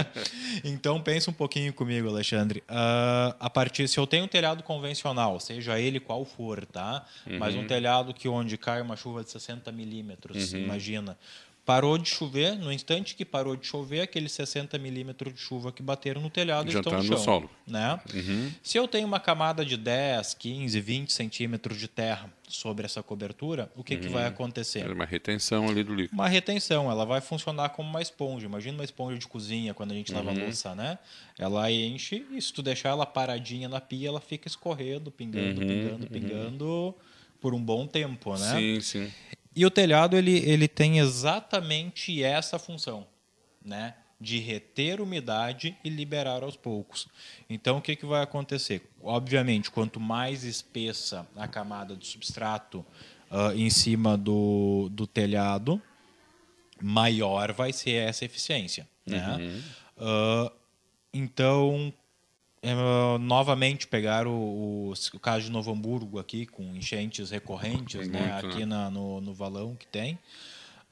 então 0.64 1.00
pensa 1.00 1.30
um 1.30 1.34
pouquinho 1.34 1.72
comigo, 1.72 2.08
Alexandre. 2.08 2.62
Uh, 2.68 3.34
a 3.38 3.50
partir, 3.50 3.88
se 3.88 3.98
eu 3.98 4.06
tenho 4.06 4.24
um 4.24 4.28
telhado 4.28 4.62
convencional, 4.62 5.38
seja 5.38 5.78
ele 5.78 6.00
qual 6.00 6.24
for, 6.24 6.64
tá? 6.66 7.04
Uhum. 7.26 7.38
Mas 7.38 7.54
um 7.54 7.66
telhado 7.66 8.12
que 8.12 8.28
onde 8.28 8.56
cai 8.56 8.80
uma 8.80 8.96
chuva 8.96 9.22
de 9.22 9.30
60 9.30 9.70
milímetros, 9.72 10.52
uhum. 10.52 10.60
imagina 10.60 11.16
Parou 11.70 11.96
de 11.96 12.08
chover, 12.08 12.56
no 12.56 12.72
instante 12.72 13.14
que 13.14 13.24
parou 13.24 13.54
de 13.54 13.64
chover, 13.64 14.00
aqueles 14.00 14.32
60 14.32 14.76
milímetros 14.76 15.32
de 15.32 15.38
chuva 15.38 15.70
que 15.70 15.80
bateram 15.80 16.20
no 16.20 16.28
telhado 16.28 16.68
Já 16.68 16.80
estão 16.80 16.90
tá 16.90 16.98
no, 16.98 17.04
chão, 17.04 17.16
solo. 17.16 17.50
Né? 17.64 18.00
Uhum. 18.12 18.50
Se 18.60 18.76
eu 18.76 18.88
tenho 18.88 19.06
uma 19.06 19.20
camada 19.20 19.64
de 19.64 19.76
10, 19.76 20.34
15, 20.34 20.80
20 20.80 21.12
centímetros 21.12 21.78
de 21.78 21.86
terra 21.86 22.28
sobre 22.48 22.86
essa 22.86 23.04
cobertura, 23.04 23.70
o 23.76 23.84
que, 23.84 23.94
uhum. 23.94 24.00
que 24.00 24.08
vai 24.08 24.26
acontecer? 24.26 24.80
É 24.80 24.92
uma 24.92 25.04
retenção 25.04 25.68
ali 25.68 25.84
do 25.84 25.94
líquido. 25.94 26.12
Uma 26.12 26.26
retenção, 26.26 26.90
ela 26.90 27.06
vai 27.06 27.20
funcionar 27.20 27.68
como 27.68 27.88
uma 27.88 28.02
esponja. 28.02 28.46
Imagina 28.46 28.76
uma 28.76 28.84
esponja 28.84 29.16
de 29.16 29.28
cozinha 29.28 29.72
quando 29.72 29.92
a 29.92 29.94
gente 29.94 30.12
lava 30.12 30.32
uhum. 30.32 30.40
louça, 30.40 30.74
né? 30.74 30.98
Ela 31.38 31.70
enche 31.70 32.26
e 32.32 32.42
se 32.42 32.52
tu 32.52 32.62
deixar 32.62 32.88
ela 32.88 33.06
paradinha 33.06 33.68
na 33.68 33.80
pia, 33.80 34.08
ela 34.08 34.20
fica 34.20 34.48
escorrendo, 34.48 35.08
pingando, 35.12 35.60
uhum. 35.60 35.68
pingando, 35.68 36.02
uhum. 36.02 36.10
pingando 36.10 36.94
por 37.40 37.54
um 37.54 37.62
bom 37.62 37.86
tempo, 37.86 38.36
né? 38.36 38.56
Sim, 38.56 38.80
sim. 38.80 39.12
E 39.54 39.66
o 39.66 39.70
telhado 39.70 40.16
ele, 40.16 40.38
ele 40.38 40.68
tem 40.68 40.98
exatamente 40.98 42.22
essa 42.22 42.58
função, 42.58 43.06
né? 43.64 43.94
de 44.20 44.38
reter 44.38 45.00
umidade 45.00 45.74
e 45.82 45.88
liberar 45.88 46.42
aos 46.42 46.54
poucos. 46.54 47.08
Então, 47.48 47.78
o 47.78 47.80
que, 47.80 47.96
que 47.96 48.04
vai 48.04 48.22
acontecer? 48.22 48.86
Obviamente, 49.02 49.70
quanto 49.70 49.98
mais 49.98 50.44
espessa 50.44 51.26
a 51.34 51.48
camada 51.48 51.96
de 51.96 52.06
substrato 52.06 52.84
uh, 53.30 53.52
em 53.56 53.70
cima 53.70 54.18
do, 54.18 54.90
do 54.92 55.06
telhado, 55.06 55.80
maior 56.82 57.52
vai 57.52 57.72
ser 57.72 57.92
essa 57.92 58.26
eficiência. 58.26 58.86
Né? 59.06 59.36
Uhum. 59.36 59.62
Uh, 59.96 60.52
então, 61.14 61.92
é, 62.62 62.74
novamente 63.18 63.86
pegar 63.86 64.26
o, 64.26 64.32
o, 64.32 64.92
o, 64.92 65.18
caso 65.18 65.46
de 65.46 65.50
Novo 65.50 65.72
Hamburgo 65.72 66.18
aqui, 66.18 66.44
com 66.46 66.62
enchentes 66.76 67.30
recorrentes, 67.30 68.06
né, 68.08 68.38
aqui 68.38 68.66
Na, 68.66 68.90
no, 68.90 69.20
no 69.20 69.32
valão 69.32 69.74
que 69.74 69.86
tem. 69.86 70.18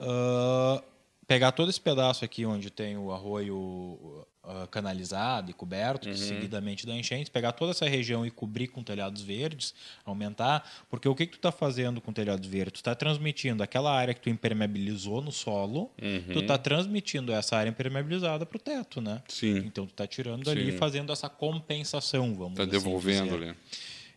Uh, 0.01 0.83
pegar 1.29 1.53
todo 1.53 1.69
esse 1.69 1.81
pedaço 1.81 2.25
aqui 2.25 2.45
onde 2.47 2.71
tem 2.71 2.97
o 2.97 3.13
arroio 3.13 3.55
uh, 3.57 4.67
canalizado 4.71 5.51
e 5.51 5.55
coberto, 5.55 6.09
Uhum. 6.09 6.15
que 6.15 6.19
seguidamente 6.19 6.87
dá 6.87 6.95
enchente, 6.97 7.31
pegar 7.31 7.53
toda 7.53 7.73
essa 7.73 7.87
região 7.87 8.25
e 8.25 8.31
cobrir 8.31 8.69
com 8.69 8.83
telhados 8.83 9.21
verdes, 9.21 9.75
aumentar, 10.07 10.67
porque 10.89 11.07
o 11.07 11.15
que, 11.15 11.27
que 11.27 11.33
tu 11.33 11.37
está 11.39 11.53
fazendo 11.53 12.01
com 12.01 12.15
telhados 12.15 12.49
verdes? 12.49 12.73
Tu 12.73 12.77
está 12.77 12.95
transmitindo 12.95 13.63
aquela 13.63 13.93
área 13.95 14.15
que 14.15 14.21
tu 14.23 14.31
impermeabilizou 14.31 15.21
no 15.21 15.31
solo, 15.31 15.91
Uhum. 16.01 16.33
tu 16.33 16.39
está 16.41 16.57
transmitindo 16.57 17.31
essa 17.31 17.57
área 17.59 17.69
impermeabilizada 17.69 18.47
para 18.47 18.57
o 18.57 18.61
teto, 18.61 19.01
né? 19.03 19.23
Sim. 19.29 19.59
Então 19.59 19.87
tu 19.87 19.91
está 19.91 20.07
tirando 20.07 20.49
ali, 20.51 20.73
Sim. 20.73 20.79
fazendo 20.79 21.13
essa 21.13 21.29
compensação, 21.29 22.35
vamos 22.35 22.53
Está 22.59 22.63
assim 22.63 22.71
devolvendo 22.73 23.35
dizer. 23.37 23.49
ali. 23.51 23.55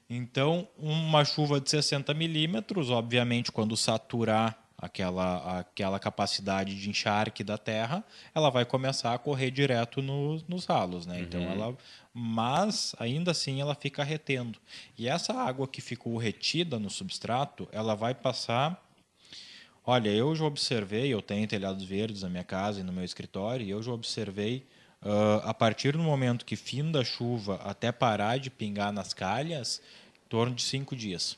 Então, 0.10 0.68
uma 0.78 1.24
chuva 1.24 1.60
de 1.60 1.70
60 1.70 2.14
milímetros, 2.14 2.90
obviamente, 2.90 3.52
quando 3.52 3.76
saturar 3.78 4.58
aquela, 4.82 5.60
aquela 5.60 6.00
capacidade 6.00 6.74
de 6.80 6.90
encharque 6.90 7.44
da 7.44 7.58
terra, 7.58 8.04
ela 8.34 8.50
vai 8.50 8.66
começar 8.66 9.14
a 9.14 9.18
correr 9.20 9.52
direto 9.52 10.02
no- 10.02 10.42
nos 10.48 10.66
ralos, 10.66 11.06
né? 11.06 11.22
Então, 11.22 11.42
ela, 11.52 11.78
mas 12.14 12.96
ainda 13.00 13.32
assim 13.32 13.62
ela 13.62 13.76
fica 13.76 14.04
retendo. 14.04 14.58
E 14.98 15.08
essa 15.08 15.34
água 15.34 15.68
que 15.68 15.82
ficou 15.82 16.18
retida 16.18 16.80
no 16.80 16.90
substrato, 16.90 17.70
ela 17.72 17.96
vai 17.96 18.14
passar 18.16 18.82
Olha, 19.84 20.10
eu 20.10 20.36
já 20.36 20.46
observei, 20.46 21.12
eu 21.12 21.24
tenho 21.24 21.48
telhados 21.48 21.84
verdes 21.84 22.22
na 22.22 22.30
minha 22.30 22.44
casa 22.44 22.80
e 22.80 22.84
no 22.84 22.94
meu 22.94 23.04
escritório, 23.04 23.66
e 23.66 23.72
eu 23.72 23.82
já 23.82 23.92
observei, 23.92 24.64
ah, 25.02 25.42
a 25.44 25.54
partir 25.56 25.94
do 25.94 26.00
momento 26.04 26.46
que 26.46 26.56
fim 26.56 26.92
da 26.92 27.04
chuva 27.04 27.56
até 27.64 27.92
parar 27.92 28.38
de 28.38 28.52
pingar 28.52 28.94
nas 28.94 29.12
calhas, 29.12 29.82
em 30.24 30.30
torno 30.30 30.54
de 30.54 30.62
cinco 30.62 30.96
dias. 30.96 31.36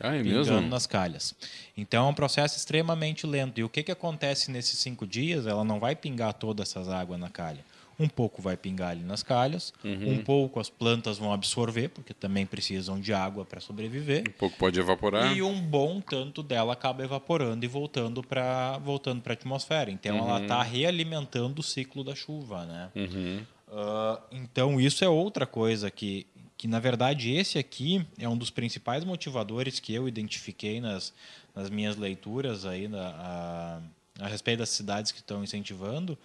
Ah, 0.00 0.14
é 0.16 0.22
Pingando 0.22 0.52
mesmo? 0.52 0.68
nas 0.68 0.86
calhas. 0.86 1.34
Então 1.76 2.06
é 2.06 2.10
um 2.10 2.14
processo 2.14 2.56
extremamente 2.56 3.26
lento. 3.26 3.58
E 3.60 3.64
o 3.64 3.68
que, 3.68 3.82
que 3.82 3.92
acontece 3.92 4.50
nesses 4.50 4.78
cinco 4.78 5.06
dias? 5.06 5.46
Ela 5.46 5.64
não 5.64 5.78
vai 5.78 5.94
pingar 5.94 6.32
todas 6.34 6.68
essas 6.68 6.88
águas 6.88 7.18
na 7.20 7.30
calha. 7.30 7.64
Um 7.96 8.08
pouco 8.08 8.42
vai 8.42 8.56
pingar 8.56 8.90
ali 8.90 9.04
nas 9.04 9.22
calhas, 9.22 9.72
Uhum. 9.84 10.14
um 10.14 10.18
pouco 10.24 10.58
as 10.58 10.68
plantas 10.68 11.16
vão 11.16 11.32
absorver, 11.32 11.90
porque 11.90 12.12
também 12.12 12.44
precisam 12.44 12.98
de 12.98 13.12
água 13.14 13.44
para 13.44 13.60
sobreviver. 13.60 14.24
Um 14.28 14.32
pouco 14.32 14.56
pode 14.56 14.80
evaporar. 14.80 15.32
E 15.32 15.40
um 15.40 15.60
bom 15.60 16.00
tanto 16.00 16.42
dela 16.42 16.72
acaba 16.72 17.04
evaporando 17.04 17.64
e 17.64 17.68
voltando 17.68 18.20
para 18.20 18.78
voltando 18.78 19.22
a 19.24 19.32
atmosfera. 19.32 19.92
Então 19.92 20.18
ela 20.18 20.42
está 20.42 20.60
realimentando 20.60 21.60
o 21.60 21.62
ciclo 21.62 22.02
da 22.02 22.16
chuva, 22.16 22.64
né? 22.66 22.90
Uhum. 22.96 23.42
Ah, 23.70 24.20
então 24.32 24.80
isso 24.80 25.04
é 25.04 25.08
outra 25.08 25.46
coisa 25.46 25.88
que, 25.88 26.26
que 26.56 26.68
na 26.68 26.78
verdade 26.78 27.32
esse 27.32 27.58
aqui 27.58 28.06
é 28.18 28.28
um 28.28 28.36
dos 28.36 28.50
principais 28.50 29.04
motivadores 29.04 29.80
que 29.80 29.92
eu 29.94 30.08
identifiquei 30.08 30.80
nas, 30.80 31.12
nas 31.54 31.68
minhas 31.70 31.96
leituras 31.96 32.64
aí 32.64 32.88
na, 32.88 33.08
a, 33.08 33.80
a 34.20 34.28
respeito 34.28 34.60
das 34.60 34.70
cidades 34.70 35.12
que 35.12 35.18
estão 35.18 35.42
incentivando, 35.42 36.16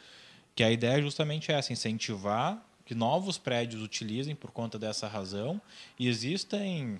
que 0.55 0.63
a 0.63 0.71
ideia 0.71 0.99
é 0.99 1.01
justamente 1.01 1.51
essa, 1.51 1.73
incentivar 1.73 2.63
que 2.85 2.95
novos 2.95 3.37
prédios 3.37 3.83
utilizem 3.83 4.35
por 4.35 4.49
conta 4.49 4.79
dessa 4.79 5.07
razão. 5.07 5.61
E 5.99 6.07
existem 6.07 6.99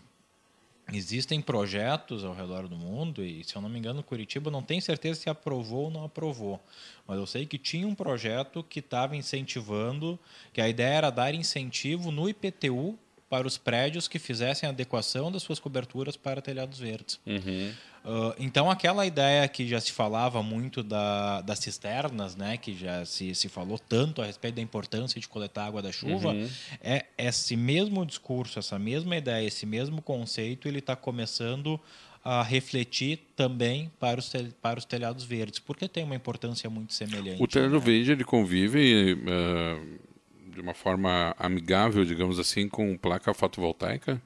Existem 0.91 1.39
projetos 1.39 2.23
ao 2.23 2.33
redor 2.33 2.67
do 2.67 2.75
mundo, 2.75 3.23
e 3.23 3.43
se 3.43 3.55
eu 3.55 3.61
não 3.61 3.69
me 3.69 3.77
engano, 3.77 4.01
Curitiba 4.01 4.49
não 4.49 4.63
tenho 4.63 4.81
certeza 4.81 5.19
se 5.19 5.29
aprovou 5.29 5.85
ou 5.85 5.91
não 5.91 6.03
aprovou, 6.03 6.59
mas 7.07 7.17
eu 7.17 7.27
sei 7.27 7.45
que 7.45 7.59
tinha 7.59 7.87
um 7.87 7.93
projeto 7.93 8.63
que 8.63 8.79
estava 8.79 9.15
incentivando, 9.15 10.17
que 10.51 10.59
a 10.59 10.67
ideia 10.67 10.95
era 10.95 11.09
dar 11.11 11.35
incentivo 11.35 12.09
no 12.09 12.27
IPTU 12.27 12.97
para 13.29 13.47
os 13.47 13.57
prédios 13.57 14.07
que 14.07 14.17
fizessem 14.17 14.67
adequação 14.67 15.31
das 15.31 15.43
suas 15.43 15.59
coberturas 15.59 16.17
para 16.17 16.41
telhados 16.41 16.79
verdes. 16.79 17.19
Uhum. 17.25 17.71
Uh, 18.03 18.33
então, 18.39 18.71
aquela 18.71 19.05
ideia 19.05 19.47
que 19.47 19.67
já 19.67 19.79
se 19.79 19.91
falava 19.91 20.41
muito 20.41 20.81
da, 20.81 21.41
das 21.41 21.59
cisternas, 21.59 22.35
né, 22.35 22.57
que 22.57 22.73
já 22.73 23.05
se, 23.05 23.35
se 23.35 23.49
falou 23.49 23.77
tanto 23.77 24.21
a 24.21 24.25
respeito 24.25 24.55
da 24.55 24.61
importância 24.61 25.19
de 25.19 25.27
coletar 25.27 25.65
água 25.65 25.81
da 25.81 25.91
chuva, 25.91 26.33
é 26.81 27.05
esse 27.17 27.55
mesmo 27.55 28.05
discurso, 28.05 28.57
essa 28.57 28.79
mesma 28.79 29.15
ideia, 29.17 29.45
esse 29.45 29.65
mesmo 29.65 30.01
conceito, 30.01 30.67
ele 30.67 30.79
está 30.79 30.95
começando 30.95 31.79
a 32.23 32.43
refletir 32.43 33.19
também 33.35 33.91
para 33.99 34.19
os, 34.19 34.31
para 34.61 34.79
os 34.79 34.85
telhados 34.85 35.23
verdes, 35.23 35.59
porque 35.59 35.87
tem 35.87 36.03
uma 36.03 36.15
importância 36.15 36.69
muito 36.69 36.93
semelhante. 36.93 37.41
O 37.41 37.47
telhado 37.47 37.73
né? 37.73 37.79
verde 37.79 38.11
ele 38.11 38.23
convive 38.23 39.17
eh, 39.25 39.79
de 40.59 40.63
uma 40.63 40.73
forma 40.73 41.33
amigável, 41.39 42.03
digamos 42.03 42.37
assim, 42.37 42.67
com 42.67 42.97
placa 42.97 43.33
fotovoltaica? 43.33 44.21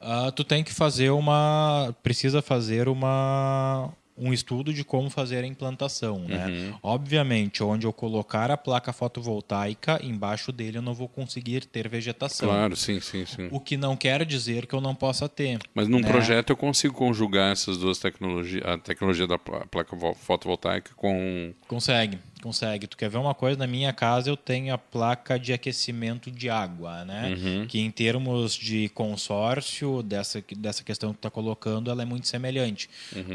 Ah, 0.00 0.32
tu 0.34 0.42
tem 0.42 0.64
que 0.64 0.74
fazer 0.74 1.10
uma. 1.10 1.94
Precisa 2.02 2.42
fazer 2.42 2.88
uma. 2.88 3.90
Um 4.18 4.30
estudo 4.30 4.74
de 4.74 4.84
como 4.84 5.08
fazer 5.08 5.42
a 5.42 5.46
implantação, 5.46 6.18
né? 6.28 6.76
Obviamente, 6.82 7.62
onde 7.64 7.86
eu 7.86 7.92
colocar 7.94 8.50
a 8.50 8.58
placa 8.58 8.92
fotovoltaica, 8.92 9.98
embaixo 10.04 10.52
dele 10.52 10.76
eu 10.78 10.82
não 10.82 10.92
vou 10.92 11.08
conseguir 11.08 11.64
ter 11.64 11.88
vegetação. 11.88 12.46
Claro, 12.46 12.76
sim, 12.76 13.00
sim, 13.00 13.24
sim. 13.24 13.48
O 13.50 13.58
que 13.58 13.74
não 13.76 13.96
quer 13.96 14.26
dizer 14.26 14.66
que 14.66 14.74
eu 14.74 14.82
não 14.82 14.94
possa 14.94 15.30
ter. 15.30 15.58
Mas 15.74 15.88
num 15.88 16.00
né? 16.00 16.06
projeto 16.06 16.50
eu 16.50 16.56
consigo 16.56 16.94
conjugar 16.94 17.52
essas 17.52 17.78
duas 17.78 17.98
tecnologias, 17.98 18.62
a 18.66 18.76
tecnologia 18.76 19.26
da 19.26 19.38
pla- 19.38 19.64
placa 19.66 19.96
vo- 19.96 20.14
fotovoltaica 20.14 20.92
com 20.94 21.54
Consegue, 21.66 22.18
consegue. 22.42 22.86
Tu 22.86 22.96
quer 22.96 23.08
ver 23.08 23.18
uma 23.18 23.34
coisa? 23.34 23.58
Na 23.58 23.66
minha 23.66 23.92
casa 23.92 24.28
eu 24.28 24.36
tenho 24.36 24.74
a 24.74 24.78
placa 24.78 25.38
de 25.38 25.52
aquecimento 25.52 26.30
de 26.30 26.50
água, 26.50 27.04
né? 27.04 27.34
Que 27.68 27.80
em 27.80 27.90
termos 27.90 28.54
de 28.54 28.88
consórcio 28.90 30.02
dessa, 30.02 30.42
dessa 30.56 30.82
questão 30.82 31.10
que 31.10 31.16
tu 31.16 31.18
está 31.18 31.30
colocando, 31.30 31.90
ela 31.90 32.02
é 32.02 32.04
muito 32.04 32.26
semelhante. 32.26 32.90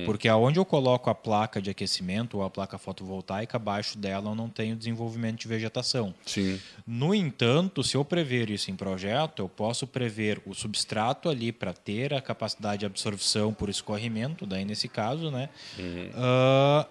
Porque 0.05 0.27
aonde 0.27 0.59
eu 0.59 0.65
coloco 0.65 1.09
a 1.09 1.15
placa 1.15 1.61
de 1.61 1.69
aquecimento 1.69 2.37
ou 2.37 2.43
a 2.43 2.49
placa 2.49 2.77
fotovoltaica, 2.77 3.57
abaixo 3.57 3.97
dela 3.97 4.31
eu 4.31 4.35
não 4.35 4.49
tenho 4.49 4.75
desenvolvimento 4.75 5.39
de 5.39 5.47
vegetação. 5.47 6.13
sim. 6.25 6.59
No 6.85 7.13
entanto, 7.13 7.83
se 7.83 7.95
eu 7.95 8.03
prever 8.05 8.49
isso 8.49 8.71
em 8.71 8.75
projeto, 8.75 9.39
eu 9.41 9.49
posso 9.49 9.85
prever 9.85 10.41
o 10.45 10.53
substrato 10.53 11.29
ali 11.29 11.51
para 11.51 11.73
ter 11.73 12.13
a 12.13 12.21
capacidade 12.21 12.79
de 12.79 12.85
absorção 12.85 13.53
por 13.53 13.69
escorrimento, 13.69 14.45
daí 14.45 14.63
nesse 14.65 14.87
caso, 14.87 15.29
né? 15.29 15.49
Ah, 16.15 16.87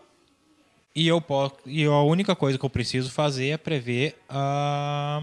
e 0.96 1.06
eu 1.06 1.20
posso, 1.20 1.54
e 1.66 1.85
a 1.85 2.00
única 2.00 2.35
coisa 2.35 2.59
que 2.59 2.64
eu 2.64 2.70
preciso 2.70 3.11
fazer 3.11 3.48
é 3.50 3.56
prever 3.59 4.18
a 4.28 5.22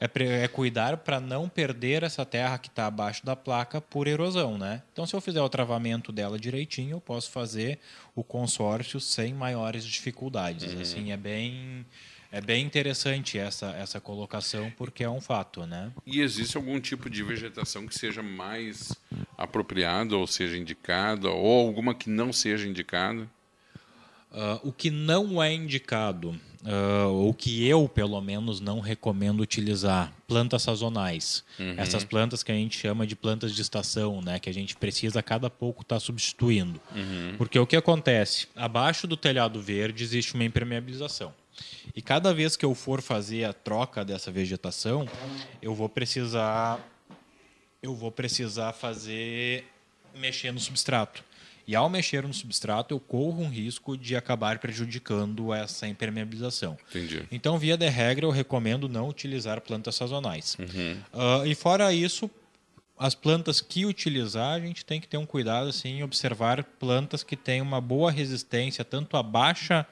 é, 0.00 0.08
pre- 0.08 0.26
é 0.26 0.48
cuidar 0.48 0.96
para 0.96 1.20
não 1.20 1.46
perder 1.46 2.02
essa 2.02 2.24
terra 2.24 2.56
que 2.56 2.68
está 2.68 2.86
abaixo 2.86 3.24
da 3.24 3.36
placa 3.36 3.82
por 3.82 4.06
erosão, 4.08 4.56
né? 4.56 4.82
Então, 4.94 5.04
se 5.06 5.14
eu 5.14 5.20
fizer 5.20 5.42
o 5.42 5.48
travamento 5.48 6.10
dela 6.10 6.38
direitinho, 6.38 6.92
eu 6.96 7.00
posso 7.02 7.30
fazer 7.30 7.78
o 8.16 8.24
consórcio 8.24 8.98
sem 8.98 9.34
maiores 9.34 9.84
dificuldades. 9.84 10.74
Assim, 10.80 11.12
é 11.12 11.18
bem 11.18 11.84
é 12.32 12.40
bem 12.40 12.64
interessante 12.64 13.36
essa 13.36 13.72
essa 13.72 14.00
colocação 14.00 14.72
porque 14.74 15.04
é 15.04 15.10
um 15.10 15.20
fato, 15.20 15.66
né? 15.66 15.92
E 16.06 16.22
existe 16.22 16.56
algum 16.56 16.80
tipo 16.80 17.10
de 17.10 17.22
vegetação 17.22 17.86
que 17.86 17.94
seja 17.94 18.22
mais 18.22 18.96
apropriada 19.36 20.16
ou 20.16 20.26
seja 20.26 20.56
indicada 20.56 21.28
ou 21.28 21.66
alguma 21.66 21.94
que 21.94 22.08
não 22.08 22.32
seja 22.32 22.66
indicada? 22.66 23.28
Ah, 24.32 24.60
o 24.62 24.72
que 24.72 24.90
não 24.90 25.42
é 25.42 25.52
indicado, 25.52 26.38
ah, 26.64 27.06
ou 27.08 27.34
que 27.34 27.66
eu, 27.66 27.88
pelo 27.88 28.20
menos, 28.20 28.60
não 28.60 28.80
recomendo 28.80 29.40
utilizar, 29.40 30.12
plantas 30.28 30.62
sazonais. 30.62 31.44
Essas 31.76 32.04
plantas 32.04 32.42
que 32.42 32.52
a 32.52 32.54
gente 32.54 32.78
chama 32.78 33.06
de 33.06 33.16
plantas 33.16 33.54
de 33.54 33.60
estação, 33.60 34.20
né? 34.22 34.38
que 34.38 34.48
a 34.48 34.54
gente 34.54 34.76
precisa 34.76 35.20
a 35.20 35.22
cada 35.22 35.50
pouco 35.50 35.82
estar 35.82 35.98
substituindo. 36.00 36.80
Porque 37.36 37.58
o 37.58 37.66
que 37.66 37.76
acontece? 37.76 38.46
Abaixo 38.54 39.06
do 39.06 39.16
telhado 39.16 39.60
verde 39.60 40.04
existe 40.04 40.34
uma 40.34 40.44
impermeabilização. 40.44 41.34
E 41.94 42.00
cada 42.00 42.32
vez 42.32 42.56
que 42.56 42.64
eu 42.64 42.74
for 42.74 43.02
fazer 43.02 43.44
a 43.44 43.52
troca 43.52 44.04
dessa 44.04 44.30
vegetação, 44.30 45.06
eu 45.60 45.74
vou 45.74 45.88
precisar 45.88 46.80
eu 47.82 47.94
vou 47.94 48.12
precisar 48.12 48.72
fazer 48.72 49.64
mexer 50.14 50.52
no 50.52 50.60
substrato. 50.60 51.24
E 51.70 51.76
ao 51.76 51.88
mexer 51.88 52.24
no 52.24 52.34
substrato, 52.34 52.92
eu 52.92 52.98
corro 52.98 53.44
um 53.44 53.48
risco 53.48 53.96
de 53.96 54.16
acabar 54.16 54.58
prejudicando 54.58 55.54
essa 55.54 55.86
impermeabilização. 55.86 56.76
Entendi. 56.90 57.22
Então, 57.30 57.56
via 57.58 57.76
de 57.76 57.88
regra, 57.88 58.26
eu 58.26 58.30
recomendo 58.30 58.88
não 58.88 59.08
utilizar 59.08 59.60
plantas 59.60 59.94
sazonais. 59.94 60.56
Ah, 61.12 61.42
e 61.46 61.54
fora 61.54 61.92
isso, 61.92 62.28
as 62.98 63.14
plantas 63.14 63.60
que 63.60 63.86
utilizar, 63.86 64.54
a 64.56 64.58
gente 64.60 64.84
tem 64.84 65.00
que 65.00 65.06
ter 65.06 65.16
um 65.16 65.24
cuidado 65.24 65.68
assim, 65.68 65.98
em 65.98 66.02
observar 66.02 66.64
plantas 66.64 67.22
que 67.22 67.36
têm 67.36 67.60
uma 67.62 67.80
boa 67.80 68.10
resistência 68.10 68.84
tanto 68.84 69.16
à 69.16 69.22
baixa 69.22 69.86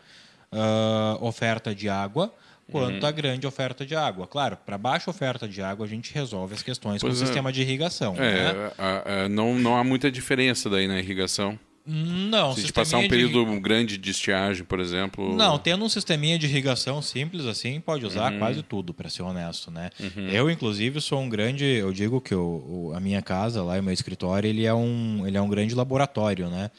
ah, 0.51 1.17
oferta 1.21 1.73
de 1.73 1.89
água 1.89 2.35
quanto 2.73 3.07
à 3.07 3.11
grande 3.13 3.47
oferta 3.47 3.87
de 3.87 3.95
água. 3.95 4.27
Claro, 4.27 4.59
para 4.67 4.77
baixa 4.77 5.09
oferta 5.09 5.49
de 5.49 5.63
água, 5.63 5.87
a 5.87 5.89
gente 5.89 6.13
resolve 6.13 6.55
as 6.55 6.63
questões 6.63 7.01
Pois 7.01 7.15
com 7.15 7.21
é. 7.21 7.23
o 7.23 7.27
sistema 7.27 7.51
de 7.53 7.63
irrigação. 7.63 8.15
né? 8.15 8.51
É, 8.51 8.73
a- 8.77 9.23
a- 9.25 9.29
não, 9.29 9.55
não 9.59 9.77
há 9.77 9.83
muita 9.85 10.11
diferença 10.11 10.69
daí 10.69 10.87
na 10.89 10.99
irrigação. 10.99 11.59
Não, 11.87 12.53
Se 12.53 12.59
a 12.59 12.63
gente 12.63 12.73
passar 12.73 12.99
um 12.99 13.01
sisteminha 13.03 13.27
de- 13.27 13.33
período 13.33 13.61
grande 13.61 13.97
de 13.97 14.11
estiagem, 14.11 14.63
por 14.65 14.79
exemplo. 14.79 15.35
Não, 15.35 15.59
tendo 15.59 15.85
um 15.85 15.89
sisteminha 15.89 16.39
de 16.39 16.47
irrigação 16.47 17.01
simples 17.01 17.47
assim, 17.47 17.81
pode 17.81 18.05
usar 18.05 18.31
Uhum. 18.33 18.39
quase 18.39 18.63
tudo, 18.63 18.93
para 18.93 19.09
ser 19.09 19.23
honesto, 19.23 19.71
né? 19.71 19.89
Eu, 20.31 20.51
inclusive, 20.51 21.01
sou 21.01 21.21
um 21.21 21.29
grande. 21.29 21.65
Eu 21.65 21.93
digo 21.93 22.21
que 22.21 22.35
o- 22.35 22.93
a 22.95 23.01
minha 23.01 23.23
casa 23.23 23.63
lá, 23.63 23.79
o 23.79 23.83
meu 23.83 23.95
escritório, 23.95 24.49
ele 24.49 24.67
é 24.67 24.75
um, 24.75 25.27
ele 25.27 25.37
é 25.37 25.41
um 25.41 25.49
grande 25.49 25.75
laboratório, 25.75 26.49
né? 26.51 26.71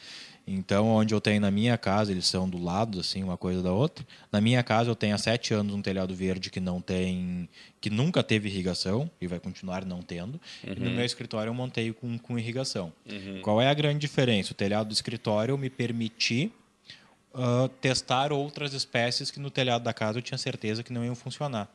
Então, 0.52 0.88
onde 0.88 1.14
eu 1.14 1.20
tenho 1.20 1.40
na 1.40 1.50
minha 1.50 1.78
casa, 1.78 2.10
eles 2.10 2.26
são 2.26 2.48
do 2.48 2.60
lado, 2.60 2.98
assim, 2.98 3.22
uma 3.22 3.36
coisa 3.36 3.62
da 3.62 3.72
outra. 3.72 4.04
Na 4.32 4.40
minha 4.40 4.64
casa, 4.64 4.90
eu 4.90 4.96
tenho 4.96 5.14
há 5.14 5.18
sete 5.18 5.54
anos 5.54 5.72
um 5.72 5.80
telhado 5.80 6.12
verde 6.12 6.50
que 6.50 6.58
não 6.58 6.80
tem, 6.80 7.48
que 7.80 7.88
nunca 7.88 8.20
teve 8.20 8.48
irrigação 8.48 9.08
e 9.20 9.28
vai 9.28 9.38
continuar 9.38 9.84
não 9.84 10.02
tendo. 10.02 10.40
Uhum. 10.66 10.72
E 10.76 10.80
no 10.80 10.90
meu 10.90 11.04
escritório 11.04 11.50
eu 11.50 11.54
montei 11.54 11.92
com, 11.92 12.18
com 12.18 12.36
irrigação. 12.36 12.92
Uhum. 13.08 13.40
Qual 13.42 13.62
é 13.62 13.68
a 13.68 13.74
grande 13.74 14.00
diferença? 14.00 14.50
O 14.50 14.56
telhado 14.56 14.88
do 14.88 14.92
escritório 14.92 15.56
me 15.56 15.70
permitir 15.70 16.50
uh, 17.32 17.68
testar 17.80 18.32
outras 18.32 18.74
espécies 18.74 19.30
que 19.30 19.38
no 19.38 19.52
telhado 19.52 19.84
da 19.84 19.92
casa 19.94 20.18
eu 20.18 20.22
tinha 20.22 20.36
certeza 20.36 20.82
que 20.82 20.92
não 20.92 21.04
iam 21.04 21.14
funcionar. 21.14 21.70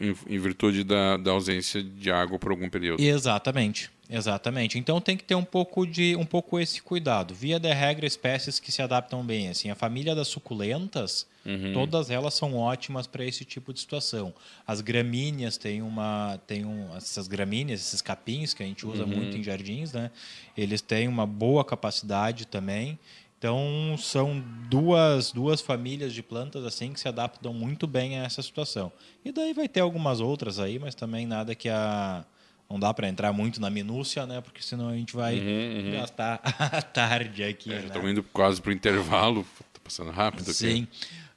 Em, 0.00 0.14
em 0.28 0.38
virtude 0.38 0.84
da, 0.84 1.16
da 1.16 1.32
ausência 1.32 1.82
de 1.82 2.10
água 2.10 2.38
por 2.38 2.50
algum 2.50 2.68
período. 2.68 3.00
Exatamente. 3.00 3.90
Exatamente. 4.12 4.76
Então 4.76 5.00
tem 5.00 5.16
que 5.16 5.22
ter 5.22 5.36
um 5.36 5.44
pouco 5.44 5.86
de 5.86 6.16
um 6.16 6.26
pouco 6.26 6.58
esse 6.58 6.82
cuidado. 6.82 7.32
Via 7.32 7.60
de 7.60 7.72
regra, 7.72 8.04
espécies 8.04 8.58
que 8.58 8.72
se 8.72 8.82
adaptam 8.82 9.24
bem. 9.24 9.48
Assim, 9.48 9.70
a 9.70 9.76
família 9.76 10.16
das 10.16 10.26
suculentas, 10.26 11.28
uhum. 11.46 11.72
todas 11.72 12.10
elas 12.10 12.34
são 12.34 12.56
ótimas 12.56 13.06
para 13.06 13.24
esse 13.24 13.44
tipo 13.44 13.72
de 13.72 13.78
situação. 13.78 14.34
As 14.66 14.80
gramíneas 14.80 15.56
têm 15.56 15.80
uma, 15.80 16.40
têm 16.44 16.64
um, 16.64 16.94
essas 16.96 17.28
gramíneas, 17.28 17.80
esses 17.80 18.02
capins 18.02 18.52
que 18.52 18.64
a 18.64 18.66
gente 18.66 18.84
usa 18.84 19.04
uhum. 19.04 19.10
muito 19.10 19.36
em 19.36 19.44
jardins, 19.44 19.92
né? 19.92 20.10
Eles 20.56 20.80
têm 20.80 21.06
uma 21.06 21.24
boa 21.24 21.64
capacidade 21.64 22.46
também. 22.46 22.98
Então 23.40 23.96
são 23.96 24.38
duas 24.68 25.32
duas 25.32 25.62
famílias 25.62 26.12
de 26.12 26.22
plantas 26.22 26.62
assim 26.62 26.92
que 26.92 27.00
se 27.00 27.08
adaptam 27.08 27.54
muito 27.54 27.86
bem 27.86 28.18
a 28.18 28.24
essa 28.24 28.42
situação. 28.42 28.92
E 29.24 29.32
daí 29.32 29.54
vai 29.54 29.66
ter 29.66 29.80
algumas 29.80 30.20
outras 30.20 30.58
aí, 30.58 30.78
mas 30.78 30.94
também 30.94 31.26
nada 31.26 31.54
que 31.54 31.70
a 31.70 32.22
não 32.68 32.78
dá 32.78 32.92
para 32.92 33.08
entrar 33.08 33.32
muito 33.32 33.58
na 33.58 33.70
minúcia, 33.70 34.26
né? 34.26 34.42
Porque 34.42 34.62
senão 34.62 34.90
a 34.90 34.94
gente 34.94 35.16
vai 35.16 35.38
uhum, 35.38 35.86
uhum. 35.86 35.92
gastar 35.92 36.40
a 36.44 36.82
tarde 36.82 37.42
aqui. 37.42 37.72
É, 37.72 37.76
né? 37.76 37.86
Estamos 37.86 38.10
indo 38.10 38.22
quase 38.24 38.60
para 38.60 38.68
o 38.68 38.72
intervalo, 38.74 39.40
está 39.40 39.80
passando 39.82 40.10
rápido 40.10 40.52
Sim. 40.52 40.86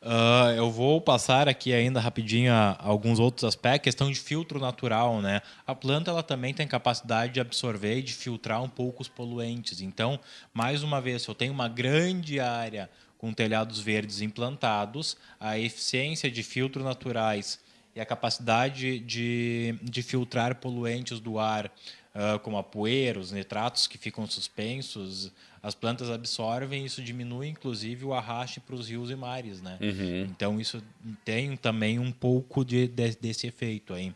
Uh, 0.03 0.51
eu 0.57 0.69
vou 0.69 0.99
passar 0.99 1.47
aqui 1.47 1.73
ainda 1.73 1.97
rapidinho 1.97 2.51
alguns 2.77 3.19
outros 3.19 3.45
aspectos. 3.45 3.85
Questão 3.85 4.11
de 4.11 4.19
filtro 4.19 4.59
natural, 4.59 5.21
né? 5.21 5.41
A 5.65 5.73
planta 5.73 6.11
ela 6.11 6.21
também 6.21 6.53
tem 6.53 6.67
capacidade 6.67 7.31
de 7.31 7.39
absorver 7.39 7.99
e 7.99 8.01
de 8.01 8.13
filtrar 8.13 8.61
um 8.61 8.67
pouco 8.67 9.01
os 9.01 9.07
poluentes. 9.07 9.79
Então, 9.79 10.19
mais 10.53 10.83
uma 10.83 10.99
vez, 10.99 11.21
se 11.21 11.29
eu 11.29 11.35
tenho 11.35 11.53
uma 11.53 11.69
grande 11.69 12.37
área 12.37 12.89
com 13.17 13.31
telhados 13.31 13.79
verdes 13.79 14.19
implantados, 14.19 15.15
a 15.39 15.57
eficiência 15.57 16.29
de 16.29 16.43
filtros 16.43 16.83
naturais 16.83 17.57
e 17.95 18.01
a 18.01 18.05
capacidade 18.05 18.99
de, 18.99 19.79
de 19.81 20.03
filtrar 20.03 20.55
poluentes 20.55 21.21
do 21.21 21.39
ar, 21.39 21.67
uh, 22.13 22.37
como 22.39 22.57
a 22.57 22.63
poeira, 22.63 23.17
os 23.17 23.31
nitratos 23.31 23.87
que 23.87 23.97
ficam 23.97 24.27
suspensos, 24.27 25.31
as 25.63 25.73
plantas 25.73 26.11
absorvem, 26.11 26.85
isso 26.85 27.01
diminui 27.01 27.47
inclusive 27.47 28.03
o 28.03 28.13
arraste 28.13 28.59
para 28.59 28.75
os 28.75 28.89
rios 28.89 29.09
e 29.09 29.15
mares, 29.15 29.61
né? 29.61 29.77
Uhum. 29.81 30.27
Então 30.29 30.59
isso 30.59 30.83
tem 31.23 31.55
também 31.55 31.97
um 31.97 32.11
pouco 32.11 32.65
de, 32.65 32.87
de, 32.87 33.15
desse 33.15 33.47
efeito 33.47 33.93
aí. 33.93 34.13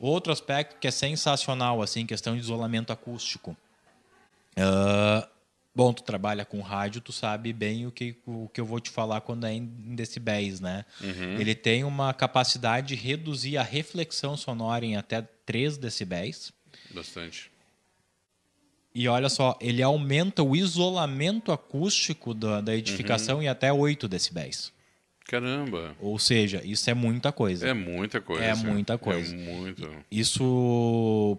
Outro 0.00 0.32
aspecto 0.32 0.78
que 0.80 0.88
é 0.88 0.90
sensacional, 0.90 1.80
assim, 1.80 2.04
questão 2.04 2.34
de 2.34 2.40
isolamento 2.40 2.92
acústico. 2.92 3.56
Uh, 4.56 5.28
Bom, 5.72 5.92
tu 5.92 6.02
trabalha 6.02 6.44
com 6.44 6.60
rádio, 6.60 7.00
tu 7.00 7.12
sabe 7.12 7.52
bem 7.52 7.86
o 7.86 7.92
que, 7.92 8.16
o 8.26 8.48
que 8.52 8.60
eu 8.60 8.66
vou 8.66 8.80
te 8.80 8.90
falar 8.90 9.20
quando 9.20 9.46
é 9.46 9.52
em 9.52 9.64
decibéis, 9.64 10.58
né? 10.58 10.84
Uhum. 11.00 11.40
Ele 11.40 11.54
tem 11.54 11.84
uma 11.84 12.12
capacidade 12.12 12.88
de 12.88 12.94
reduzir 12.96 13.56
a 13.56 13.62
reflexão 13.62 14.36
sonora 14.36 14.84
em 14.84 14.96
até 14.96 15.22
3 15.46 15.78
decibéis. 15.78 16.52
Bastante. 16.90 17.52
E 18.94 19.06
olha 19.06 19.28
só, 19.28 19.56
ele 19.60 19.82
aumenta 19.82 20.42
o 20.42 20.56
isolamento 20.56 21.52
acústico 21.52 22.34
da, 22.34 22.60
da 22.60 22.74
edificação 22.74 23.36
uhum. 23.36 23.42
em 23.42 23.48
até 23.48 23.72
8 23.72 24.08
decibéis. 24.08 24.72
Caramba! 25.26 25.94
Ou 26.00 26.18
seja, 26.18 26.60
isso 26.64 26.90
é 26.90 26.94
muita 26.94 27.30
coisa. 27.30 27.68
É 27.68 27.72
muita 27.72 28.20
coisa. 28.20 28.44
É 28.44 28.54
muita 28.54 28.98
coisa. 28.98 29.32
É 29.32 29.38
muito. 29.38 29.88
Isso, 30.10 31.38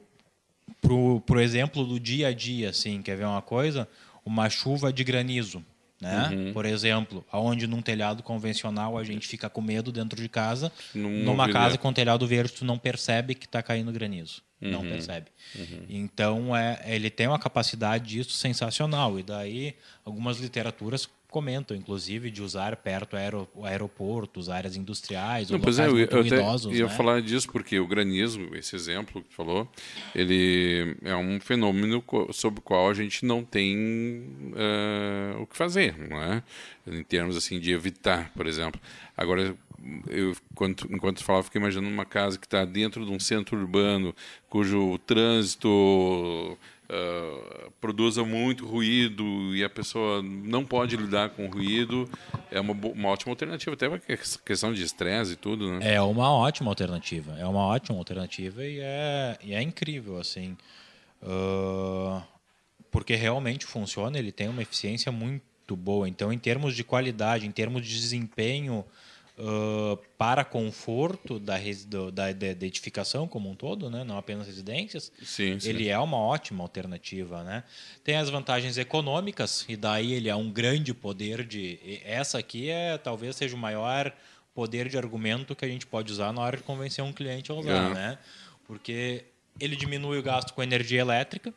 pro, 0.81 1.19
pro 1.21 1.41
exemplo 1.41 1.85
do 1.85 1.99
dia 1.99 2.29
a 2.29 2.33
dia, 2.33 2.69
assim, 2.69 3.01
quer 3.01 3.17
ver 3.17 3.25
uma 3.25 3.41
coisa? 3.41 3.87
uma 4.25 4.49
chuva 4.49 4.91
de 4.91 5.03
granizo. 5.03 5.63
Né? 5.99 6.29
Uhum. 6.31 6.53
Por 6.53 6.65
exemplo, 6.65 7.23
aonde 7.31 7.67
num 7.67 7.81
telhado 7.81 8.23
convencional 8.23 8.97
a 8.97 9.03
gente 9.03 9.27
fica 9.27 9.49
com 9.49 9.61
medo 9.61 9.91
dentro 9.91 10.19
de 10.19 10.27
casa, 10.27 10.71
numa 10.95 11.51
casa 11.51 11.77
com 11.77 11.93
telhado 11.93 12.25
verde 12.25 12.53
tu 12.53 12.65
não 12.65 12.77
percebe 12.77 13.35
que 13.35 13.45
está 13.45 13.61
caindo 13.61 13.91
granizo, 13.91 14.41
uhum. 14.61 14.71
não 14.71 14.81
percebe. 14.81 15.27
Uhum. 15.55 15.85
Então 15.89 16.55
é, 16.55 16.81
ele 16.85 17.09
tem 17.09 17.27
uma 17.27 17.39
capacidade 17.39 18.05
disso 18.05 18.31
sensacional 18.31 19.19
e 19.19 19.23
daí 19.23 19.75
algumas 20.05 20.39
literaturas 20.39 21.09
comentam, 21.31 21.75
inclusive, 21.75 22.29
de 22.29 22.43
usar 22.43 22.75
perto 22.75 23.15
aero, 23.15 23.47
aeroportos, 23.63 24.49
áreas 24.49 24.75
industriais, 24.75 25.49
Não, 25.49 25.57
ou 25.57 25.63
pois 25.63 25.79
é, 25.79 25.87
eu, 25.87 25.97
eu 25.97 26.25
idosos. 26.25 26.75
ia 26.75 26.85
né? 26.85 26.89
falar 26.89 27.21
disso 27.21 27.49
porque 27.49 27.79
o 27.79 27.87
granizo, 27.87 28.53
esse 28.53 28.75
exemplo 28.75 29.21
que 29.21 29.29
tu 29.29 29.35
falou, 29.35 29.67
ele 30.13 30.97
é 31.01 31.15
um 31.15 31.39
fenômeno 31.39 32.03
sobre 32.33 32.59
o 32.59 32.61
qual 32.61 32.89
a 32.89 32.93
gente 32.93 33.25
não 33.25 33.45
tem 33.45 34.25
uh, 34.51 35.41
o 35.41 35.47
que 35.47 35.55
fazer, 35.55 35.97
não 35.97 36.21
é? 36.21 36.43
Em 36.85 37.03
termos 37.03 37.37
assim 37.37 37.59
de 37.61 37.71
evitar, 37.71 38.29
por 38.33 38.45
exemplo. 38.45 38.79
Agora, 39.15 39.55
eu, 40.07 40.35
enquanto, 40.51 40.87
enquanto 40.91 41.23
falava, 41.23 41.43
fiquei 41.43 41.59
imaginando 41.59 41.93
uma 41.93 42.05
casa 42.05 42.37
que 42.37 42.45
está 42.45 42.65
dentro 42.65 43.05
de 43.05 43.11
um 43.11 43.19
centro 43.19 43.57
urbano, 43.57 44.15
cujo 44.49 44.97
trânsito 44.99 45.67
uh, 46.91 47.71
produza 47.79 48.23
muito 48.23 48.65
ruído 48.65 49.55
e 49.55 49.63
a 49.63 49.69
pessoa 49.69 50.21
não 50.21 50.65
pode 50.65 50.95
lidar 50.97 51.29
com 51.29 51.45
o 51.45 51.49
ruído, 51.49 52.09
é 52.51 52.59
uma, 52.59 52.73
uma 52.73 53.09
ótima 53.09 53.31
alternativa. 53.31 53.73
Até 53.73 53.87
uma 53.87 53.99
questão 54.45 54.73
de 54.73 54.83
estresse 54.83 55.33
e 55.33 55.35
tudo, 55.35 55.71
né? 55.71 55.93
É 55.95 56.01
uma 56.01 56.31
ótima 56.31 56.69
alternativa. 56.69 57.35
É 57.39 57.45
uma 57.45 57.65
ótima 57.65 57.97
alternativa 57.97 58.65
e 58.65 58.79
é, 58.79 59.37
e 59.43 59.53
é 59.53 59.61
incrível, 59.61 60.19
assim. 60.19 60.57
Uh, 61.21 62.21
porque 62.91 63.15
realmente 63.15 63.65
funciona, 63.65 64.19
ele 64.19 64.31
tem 64.31 64.49
uma 64.49 64.61
eficiência 64.61 65.11
muito 65.11 65.75
boa. 65.75 66.09
Então, 66.09 66.33
em 66.33 66.37
termos 66.37 66.75
de 66.75 66.83
qualidade, 66.83 67.47
em 67.47 67.51
termos 67.51 67.87
de 67.87 67.97
desempenho 67.97 68.83
uh, 69.37 69.97
para 70.17 70.43
conforto 70.43 71.39
da, 71.39 71.57
da, 72.13 72.31
da, 72.31 72.65
edificação 72.65 73.27
como 73.27 73.49
um 73.49 73.55
todo, 73.55 73.89
né? 73.89 74.03
não 74.03 74.17
apenas 74.17 74.47
residências, 74.47 75.11
sim, 75.23 75.59
sim. 75.59 75.69
ele 75.69 75.89
é 75.89 75.97
uma 75.97 76.17
ótima 76.17 76.63
alternativa. 76.63 77.43
Né? 77.43 77.63
Tem 78.03 78.17
as 78.17 78.29
vantagens 78.29 78.77
econômicas, 78.77 79.65
e 79.67 79.75
daí 79.75 80.13
ele 80.13 80.29
é 80.29 80.35
um 80.35 80.49
grande 80.51 80.93
poder 80.93 81.45
de. 81.45 81.79
Essa 82.03 82.39
aqui 82.39 82.69
é 82.69 82.97
talvez 82.97 83.35
seja 83.35 83.55
o 83.55 83.59
maior 83.59 84.13
poder 84.53 84.89
de 84.89 84.97
argumento 84.97 85.55
que 85.55 85.65
a 85.65 85.67
gente 85.67 85.87
pode 85.87 86.11
usar 86.11 86.33
na 86.33 86.41
hora 86.41 86.57
de 86.57 86.63
convencer 86.63 87.03
um 87.03 87.13
cliente 87.13 87.51
a 87.51 87.55
usar, 87.55 87.91
é. 87.91 87.93
né? 87.93 88.17
Porque 88.65 89.25
ele 89.59 89.75
diminui 89.75 90.17
o 90.17 90.23
gasto 90.23 90.53
com 90.53 90.63
energia 90.63 91.01
elétrica, 91.01 91.53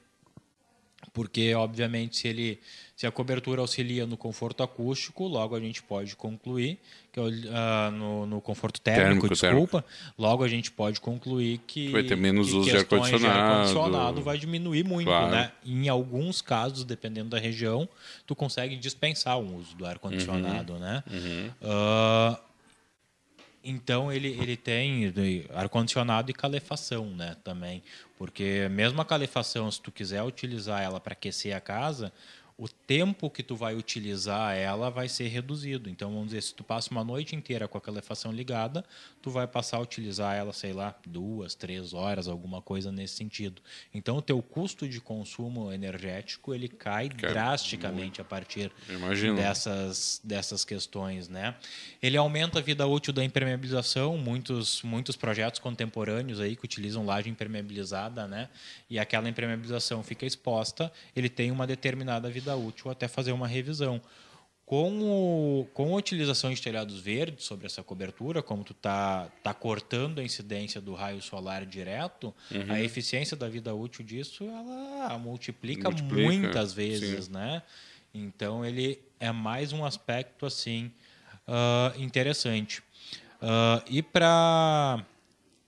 porque 1.15 1.55
obviamente 1.55 2.19
se 2.19 2.29
ele 2.29 2.61
se 2.97 3.07
a 3.07 3.11
cobertura 3.11 3.61
auxilia 3.61 4.07
no 4.07 4.17
conforto 4.17 4.63
acústico, 4.63 5.27
logo 5.27 5.57
a 5.57 5.61
gente 5.61 5.83
pode 5.83 6.15
concluir 6.15 6.79
que 7.13 7.19
uh, 7.19 7.91
no, 7.93 8.27
no, 8.27 8.41
conforto 8.41 8.81
térmico, 8.81 9.27
térmico 9.27 9.29
desculpa, 9.29 9.83
térmico. 9.83 10.15
logo 10.17 10.45
a 10.45 10.49
gente 10.49 10.71
pode 10.71 11.01
concluir 11.01 11.59
que 11.67 11.89
vai 11.89 12.05
ter 12.05 12.17
menos 12.17 12.53
uso 12.53 12.71
de 12.71 12.77
ar-condicionado, 12.77 14.23
vai 14.23 14.39
diminuir 14.39 14.85
muito, 14.85 15.07
claro. 15.07 15.31
né? 15.31 15.53
Em 15.65 15.89
alguns 15.89 16.41
casos, 16.41 16.85
dependendo 16.85 17.31
da 17.31 17.39
região, 17.39 17.89
tu 18.27 18.35
consegue 18.37 18.77
dispensar 18.77 19.39
o 19.39 19.57
uso 19.57 19.77
do 19.77 19.87
ar-condicionado, 19.87 20.75
uhum. 20.75 20.79
né? 20.79 21.05
Uhum. 21.11 21.51
Uh, 21.63 22.37
então 23.65 24.13
ele, 24.13 24.29
ele 24.29 24.57
tem 24.57 25.13
ar-condicionado 25.55 26.31
e 26.31 26.35
calefação, 26.35 27.07
né, 27.07 27.37
também. 27.43 27.83
Porque 28.19 28.69
mesmo 28.71 29.01
a 29.01 29.05
calefação, 29.05 29.71
se 29.71 29.81
tu 29.81 29.91
quiser 29.91 30.23
utilizar 30.23 30.83
ela 30.83 31.01
para 31.01 31.15
aquecer 31.15 31.57
a 31.57 31.61
casa, 31.61 32.13
o 32.57 32.69
tempo 32.69 33.29
que 33.29 33.43
tu 33.43 33.57
vai 33.57 33.75
utilizar 33.75 34.57
ela 34.57 34.89
vai 34.89 35.09
ser 35.09 35.27
reduzido. 35.27 35.91
Então, 35.91 36.13
vamos 36.13 36.27
dizer, 36.27 36.43
se 36.43 36.55
tu 36.55 36.63
passa 36.63 36.91
uma 36.93 37.03
noite 37.03 37.35
inteira 37.35 37.67
com 37.67 37.77
a 37.77 37.81
calefação 37.81 38.31
ligada, 38.31 38.85
tu 39.21 39.29
vai 39.29 39.47
passar 39.47 39.79
a 39.79 39.81
utilizar 39.81 40.37
ela, 40.37 40.53
sei 40.53 40.73
lá, 40.73 40.95
duas, 41.05 41.55
três 41.55 41.93
horas, 41.93 42.29
alguma 42.29 42.63
coisa 42.63 42.93
nesse 42.93 43.17
sentido. 43.17 43.61
Então, 43.93 44.19
o 44.19 44.23
teu 44.23 44.41
custo 44.41 44.89
de 44.89 45.01
consumo 45.01 45.73
energético 45.73 46.55
ele 46.55 46.69
cai 46.69 47.09
drasticamente 47.09 48.21
a 48.21 48.25
partir 48.25 48.71
dessas, 49.35 50.21
dessas 50.23 50.65
questões, 50.65 51.29
né? 51.29 51.57
Ele 52.01 52.17
aumenta 52.17 52.61
a 52.61 52.63
vida 52.63 52.87
útil 52.87 53.13
da 53.13 53.25
impermeabilização. 53.25 54.17
Muitos, 54.17 54.81
muitos 54.83 55.17
projetos 55.17 55.59
contemporâneos 55.59 56.39
aí 56.39 56.55
que 56.55 56.65
utilizam 56.65 57.05
laje 57.05 57.29
impermeabilizada, 57.29 58.29
né? 58.29 58.49
E 58.89 58.97
aquela 58.97 59.29
impermeabilização 59.29 60.05
fica 60.05 60.25
exposta, 60.25 60.93
ele 61.17 61.29
tem 61.29 61.51
uma 61.51 61.67
determinada 61.67 62.31
vida 62.31 62.44
vida 62.45 62.57
útil 62.57 62.91
até 62.91 63.09
fazer 63.09 63.33
uma 63.33 63.49
revisão. 63.49 64.01
Com, 64.67 65.03
o, 65.03 65.67
com 65.75 65.95
a 65.95 65.99
utilização 65.99 66.53
de 66.53 66.61
telhados 66.61 66.99
verdes 66.99 67.45
sobre 67.45 67.67
essa 67.67 67.83
cobertura, 67.83 68.43
como 68.43 68.65
tu 68.65 68.73
está 68.73 69.29
tá 69.43 69.53
cortando 69.53 70.21
a 70.21 70.25
incidência 70.25 70.81
do 70.81 70.95
raio 70.95 71.21
solar 71.21 71.67
direto, 71.67 72.35
uhum. 72.51 72.73
a 72.73 72.81
eficiência 72.81 73.37
da 73.37 73.47
vida 73.47 73.75
útil 73.75 74.03
disso 74.03 74.45
ela 74.45 75.19
multiplica, 75.19 75.91
multiplica 75.91 76.23
muitas 76.23 76.73
vezes, 76.73 77.27
sim. 77.27 77.33
né? 77.33 77.63
Então 78.15 78.65
ele 78.65 78.99
é 79.21 79.31
mais 79.31 79.71
um 79.73 79.85
aspecto 79.85 80.47
assim 80.47 80.91
uh, 81.47 82.01
interessante. 82.01 82.81
Uh, 83.43 83.85
e 83.87 84.03
para 84.03 85.05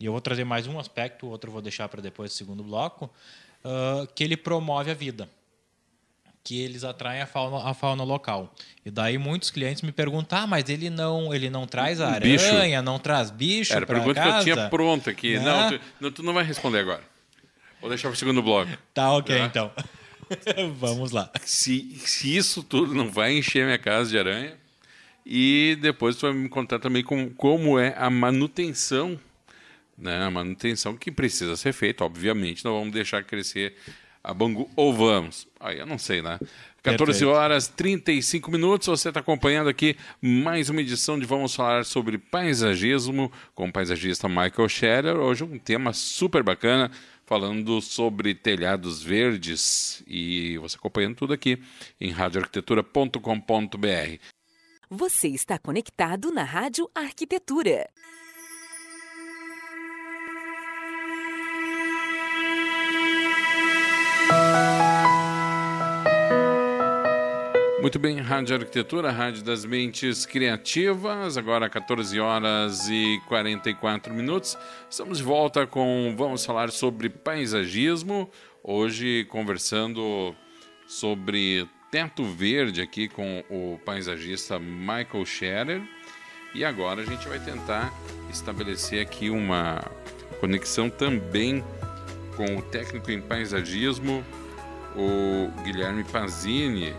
e 0.01 0.07
eu 0.07 0.13
vou 0.13 0.23
trazer 0.23 0.45
mais 0.45 0.67
um 0.67 0.79
aspecto, 0.79 1.27
outro 1.27 1.53
vou 1.53 1.61
deixar 1.61 1.87
para 1.89 2.01
depois 2.01 2.31
do 2.31 2.35
segundo 2.35 2.65
bloco, 2.65 3.11
uh, 3.63 4.07
que 4.15 4.25
ele 4.25 4.39
promove 4.39 4.91
a 4.91 4.95
vida 4.95 5.29
que 6.47 6.63
eles 6.63 6.85
atraem 6.85 7.21
a 7.21 7.27
fauna, 7.27 7.69
a 7.69 7.75
fauna 7.75 8.05
local. 8.05 8.55
E 8.85 8.91
daí 8.91 9.19
muitos 9.19 9.51
clientes 9.51 9.83
me 9.83 9.91
perguntam, 9.91 10.39
ah, 10.39 10.47
mas 10.47 10.69
ele 10.69 10.89
não, 10.89 11.35
ele 11.35 11.51
não 11.51 11.67
traz 11.67 12.01
aranha, 12.01 12.21
bicho. 12.21 12.83
não 12.85 13.01
traz 13.01 13.33
bicho 13.33 13.73
Era 13.73 13.85
a 13.85 13.89
pergunta 13.89 14.15
casa? 14.15 14.45
que 14.45 14.51
eu 14.51 14.55
tinha 14.55 14.69
pronta 14.69 15.11
aqui. 15.11 15.37
Né? 15.41 15.45
Não, 15.45 15.69
tu, 15.69 15.81
não, 16.01 16.13
tu 16.13 16.23
não 16.23 16.33
vai 16.33 16.45
responder 16.45 16.79
agora. 16.79 17.03
Vou 17.81 17.91
deixar 17.91 18.11
para 18.11 18.15
o 18.15 18.17
segundo 18.17 18.41
bloco. 18.45 18.71
Tá, 18.95 19.13
ok, 19.13 19.37
tá? 19.37 19.45
então. 19.45 19.73
Vamos 20.79 21.11
lá. 21.11 21.33
Se, 21.41 21.97
se 21.97 22.37
isso 22.37 22.63
tudo 22.63 22.95
não 22.95 23.11
vai 23.11 23.37
encher 23.37 23.65
minha 23.65 23.79
casa 23.79 24.09
de 24.11 24.17
aranha, 24.17 24.57
e 25.27 25.77
depois 25.83 26.15
tu 26.15 26.29
vai 26.29 26.33
me 26.33 26.49
contar 26.49 26.79
também 26.79 27.03
com, 27.03 27.29
como 27.31 27.77
é 27.77 27.93
a 27.99 28.09
manutenção, 28.09 29.19
né? 29.99 30.23
A 30.23 30.31
manutenção 30.31 30.97
que 30.97 31.11
precisa 31.11 31.57
ser 31.57 31.73
feita, 31.73 32.05
obviamente. 32.05 32.65
Não 32.65 32.73
vamos 32.79 32.93
deixar 32.93 33.25
crescer 33.25 33.75
a 34.27 34.35
Bangu 34.35 34.69
ou 34.75 34.93
vamos? 34.93 35.47
Aí 35.61 35.79
eu 35.79 35.87
não 35.87 35.99
sei, 35.99 36.21
né? 36.21 36.41
14 36.83 37.21
Perfeito. 37.21 37.31
horas 37.31 37.69
35 37.69 38.51
minutos. 38.51 38.89
Você 38.89 39.09
está 39.09 39.21
acompanhando 39.21 39.69
aqui 39.69 39.97
mais 40.21 40.69
uma 40.69 40.81
edição 40.81 41.19
de 41.19 41.25
Vamos 41.25 41.55
Falar 41.55 41.85
sobre 41.85 42.19
Paisagismo 42.19 43.31
com 43.55 43.69
o 43.69 43.73
paisagista 43.73 44.29
Michael 44.29 44.69
Scherer. 44.69 45.17
Hoje 45.17 45.45
um 45.45 45.59
tema 45.59 45.93
super 45.93 46.43
bacana, 46.43 46.91
falando 47.25 47.81
sobre 47.81 48.35
telhados 48.35 49.03
verdes. 49.03 50.03
E 50.07 50.59
você 50.59 50.77
acompanhando 50.77 51.17
tudo 51.17 51.33
aqui 51.33 51.63
em 52.01 52.11
radioarquitetura.com.br. 52.11 54.19
Você 54.91 55.29
está 55.29 55.59
conectado 55.59 56.33
na 56.33 56.43
Rádio 56.43 56.91
Arquitetura. 56.95 57.89
Muito 67.87 68.01
bem, 68.01 68.19
Rádio 68.19 68.57
Arquitetura, 68.57 69.13
Rádio 69.13 69.45
das 69.45 69.65
Mentes 69.65 70.27
Criativas, 70.27 71.37
agora 71.37 71.71
14 71.71 72.19
horas 72.19 72.89
e 72.89 73.23
44 73.29 74.13
minutos. 74.13 74.59
Estamos 74.91 75.19
de 75.19 75.23
volta 75.23 75.69
com 75.69 76.13
vamos 76.19 76.45
falar 76.45 76.73
sobre 76.73 77.09
paisagismo. 77.09 78.29
Hoje 78.61 79.25
conversando 79.31 80.35
sobre 80.89 81.65
teto 81.89 82.25
verde 82.25 82.83
aqui 82.83 83.09
com 83.09 83.45
o 83.49 83.79
paisagista 83.85 84.59
Michael 84.59 85.25
Scherer. 85.25 85.83
E 86.57 86.65
agora 86.65 87.03
a 87.03 87.05
gente 87.05 87.29
vai 87.29 87.39
tentar 87.39 87.95
estabelecer 88.29 89.01
aqui 89.01 89.31
uma 89.31 89.81
conexão 90.41 90.91
também 90.91 91.63
com 92.37 92.57
o 92.57 92.63
técnico 92.63 93.13
em 93.13 93.21
paisagismo, 93.23 94.25
o 94.97 95.63
Guilherme 95.63 96.03
Pazini 96.03 96.93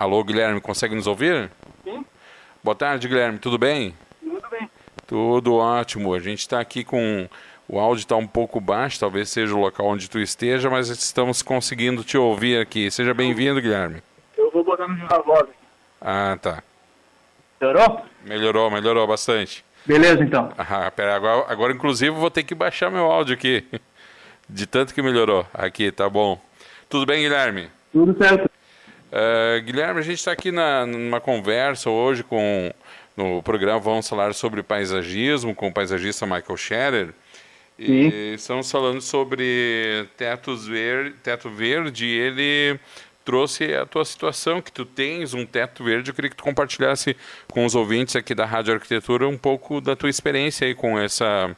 Alô, 0.00 0.24
Guilherme, 0.24 0.62
consegue 0.62 0.94
nos 0.94 1.06
ouvir? 1.06 1.50
Sim. 1.84 2.06
Boa 2.64 2.74
tarde, 2.74 3.06
Guilherme, 3.06 3.38
tudo 3.38 3.58
bem? 3.58 3.94
Tudo 4.18 4.48
bem. 4.50 4.70
Tudo 5.06 5.56
ótimo. 5.56 6.14
A 6.14 6.18
gente 6.18 6.38
está 6.38 6.58
aqui 6.58 6.82
com. 6.82 7.28
O 7.68 7.78
áudio 7.78 8.00
está 8.00 8.16
um 8.16 8.26
pouco 8.26 8.58
baixo, 8.62 8.98
talvez 8.98 9.28
seja 9.28 9.54
o 9.54 9.60
local 9.60 9.86
onde 9.86 10.08
tu 10.08 10.18
esteja, 10.18 10.70
mas 10.70 10.88
estamos 10.88 11.42
conseguindo 11.42 12.02
te 12.02 12.16
ouvir 12.16 12.58
aqui. 12.62 12.90
Seja 12.90 13.12
bem-vindo, 13.12 13.60
Guilherme. 13.60 14.02
Eu 14.38 14.50
vou 14.50 14.64
botar 14.64 14.88
no 14.88 14.96
voz. 15.22 15.50
Ah, 16.00 16.38
tá. 16.40 16.62
Melhorou? 17.60 18.00
Melhorou, 18.24 18.70
melhorou 18.70 19.06
bastante. 19.06 19.62
Beleza, 19.84 20.24
então. 20.24 20.50
Ah, 20.56 20.90
pera, 20.90 21.14
agora, 21.14 21.44
agora, 21.52 21.74
inclusive, 21.74 22.10
vou 22.10 22.30
ter 22.30 22.42
que 22.42 22.54
baixar 22.54 22.90
meu 22.90 23.04
áudio 23.04 23.34
aqui. 23.34 23.66
De 24.48 24.66
tanto 24.66 24.94
que 24.94 25.02
melhorou. 25.02 25.46
Aqui, 25.52 25.92
tá 25.92 26.08
bom. 26.08 26.40
Tudo 26.88 27.04
bem, 27.04 27.22
Guilherme? 27.22 27.68
Tudo 27.92 28.16
certo. 28.16 28.49
Uh, 29.10 29.60
Guilherme, 29.62 29.98
a 29.98 30.02
gente 30.02 30.18
está 30.18 30.32
aqui 30.32 30.52
na, 30.52 30.86
numa 30.86 31.20
conversa 31.20 31.90
hoje 31.90 32.22
com 32.22 32.72
no 33.16 33.42
programa 33.42 33.80
Vamos 33.80 34.08
Falar 34.08 34.32
sobre 34.34 34.62
Paisagismo 34.62 35.54
com 35.54 35.68
o 35.68 35.72
paisagista 35.72 36.24
Michael 36.26 36.56
Scherer. 36.56 37.08
E 37.78 37.86
Sim. 37.86 38.32
estamos 38.34 38.70
falando 38.70 39.00
sobre 39.00 40.06
tetos 40.16 40.66
teto 41.22 41.50
verde. 41.50 42.06
E 42.06 42.18
ele 42.18 42.80
trouxe 43.24 43.74
a 43.74 43.86
tua 43.86 44.04
situação, 44.04 44.60
que 44.60 44.70
tu 44.70 44.84
tens 44.84 45.34
um 45.34 45.46
teto 45.46 45.82
verde. 45.82 46.10
Eu 46.10 46.14
queria 46.14 46.30
que 46.30 46.36
tu 46.36 46.44
compartilhasse 46.44 47.16
com 47.48 47.64
os 47.64 47.74
ouvintes 47.74 48.16
aqui 48.16 48.34
da 48.34 48.44
Rádio 48.44 48.74
Arquitetura 48.74 49.26
um 49.26 49.38
pouco 49.38 49.80
da 49.80 49.96
tua 49.96 50.10
experiência 50.10 50.66
aí 50.66 50.74
com 50.74 50.98
essa 50.98 51.54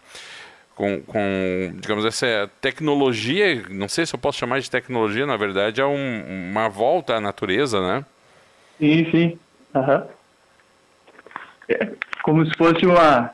com, 0.83 1.01
com, 1.03 1.75
digamos, 1.77 2.05
essa 2.05 2.51
tecnologia, 2.61 3.63
não 3.71 3.87
sei 3.89 4.05
se 4.05 4.17
eu 4.17 4.19
posso 4.19 4.39
chamar 4.39 4.61
de 4.61 4.69
tecnologia, 4.69 5.25
na 5.25 5.37
verdade 5.37 5.81
é 5.81 5.87
um, 5.87 6.51
uma 6.51 6.69
volta 6.69 7.15
à 7.15 7.21
natureza, 7.21 7.81
né? 7.81 8.05
Sim, 8.81 9.09
sim. 9.13 9.39
Uhum. 9.73 10.03
É 11.69 11.89
como 12.25 12.45
se 12.45 12.53
fosse 12.59 12.85
uma, 12.85 13.31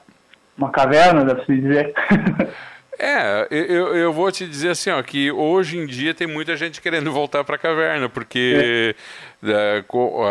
uma 0.58 0.70
caverna, 0.70 1.24
dá 1.24 1.34
pra 1.34 1.46
se 1.46 1.56
dizer. 1.56 1.94
É, 3.00 3.46
eu, 3.48 3.94
eu 3.94 4.12
vou 4.12 4.32
te 4.32 4.44
dizer 4.44 4.70
assim, 4.70 4.90
ó, 4.90 5.00
que 5.00 5.30
hoje 5.30 5.78
em 5.78 5.86
dia 5.86 6.12
tem 6.12 6.26
muita 6.26 6.56
gente 6.56 6.82
querendo 6.82 7.12
voltar 7.12 7.44
para 7.44 7.54
a 7.54 7.58
caverna, 7.58 8.08
porque 8.08 8.92
é. 9.40 9.84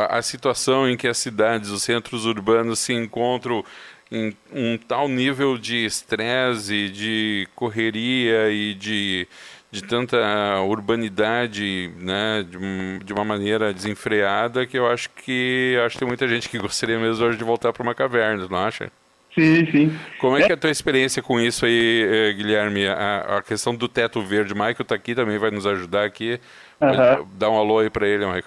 a, 0.09 0.17
a 0.17 0.21
situação 0.21 0.85
em 0.85 0.97
que 0.97 1.07
as 1.07 1.17
cidades, 1.17 1.69
os 1.69 1.81
centros 1.81 2.25
urbanos 2.25 2.79
se 2.79 2.91
encontram 2.91 3.63
em 4.11 4.35
um 4.53 4.77
tal 4.77 5.07
nível 5.07 5.57
de 5.57 5.85
estresse, 5.85 6.89
de 6.89 7.47
correria 7.55 8.49
e 8.49 8.73
de, 8.73 9.27
de 9.71 9.83
tanta 9.83 10.17
urbanidade, 10.61 11.91
né, 11.99 12.45
de, 12.49 13.03
de, 13.03 13.13
uma 13.13 13.25
maneira 13.25 13.73
desenfreada 13.73 14.65
que 14.65 14.77
eu 14.77 14.87
acho 14.87 15.09
que 15.09 15.77
acho 15.85 15.95
que 15.95 15.99
tem 15.99 16.07
muita 16.07 16.27
gente 16.27 16.49
que 16.49 16.57
gostaria 16.57 16.97
mesmo 16.97 17.25
hoje 17.25 17.37
de 17.37 17.43
voltar 17.43 17.73
para 17.73 17.83
uma 17.83 17.95
caverna, 17.95 18.47
não 18.49 18.57
acha? 18.57 18.91
Sim, 19.37 19.71
sim. 19.71 19.99
Como 20.19 20.35
é, 20.35 20.41
é, 20.41 20.45
que 20.45 20.51
é 20.51 20.55
a 20.55 20.57
tua 20.57 20.71
experiência 20.71 21.21
com 21.21 21.39
isso 21.39 21.63
aí, 21.63 22.07
eh, 22.09 22.33
Guilherme? 22.33 22.87
A, 22.87 23.37
a 23.37 23.41
questão 23.43 23.75
do 23.75 23.87
teto 23.87 24.19
verde, 24.19 24.55
Michael 24.55 24.75
está 24.79 24.95
aqui 24.95 25.13
também, 25.13 25.37
vai 25.37 25.51
nos 25.51 25.67
ajudar 25.67 26.05
aqui. 26.05 26.39
Uhum. 26.81 27.27
Dá 27.37 27.47
um 27.47 27.55
alô 27.55 27.77
aí 27.77 27.89
para 27.89 28.07
ele, 28.07 28.25
Michael. 28.25 28.43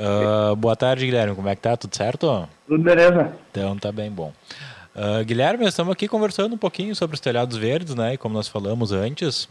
Uh, 0.00 0.56
boa 0.56 0.74
tarde, 0.74 1.04
Guilherme. 1.04 1.36
Como 1.36 1.46
é 1.46 1.54
que 1.54 1.60
tá? 1.60 1.76
Tudo 1.76 1.94
certo? 1.94 2.48
Tudo 2.66 2.82
beleza. 2.82 3.32
Então 3.50 3.76
tá 3.76 3.92
bem 3.92 4.10
bom. 4.10 4.32
Uh, 4.96 5.22
Guilherme, 5.24 5.66
estamos 5.66 5.92
aqui 5.92 6.08
conversando 6.08 6.54
um 6.54 6.58
pouquinho 6.58 6.96
sobre 6.96 7.14
os 7.14 7.20
telhados 7.20 7.58
verdes, 7.58 7.94
né? 7.94 8.14
E 8.14 8.16
como 8.16 8.34
nós 8.34 8.48
falamos 8.48 8.92
antes, 8.92 9.44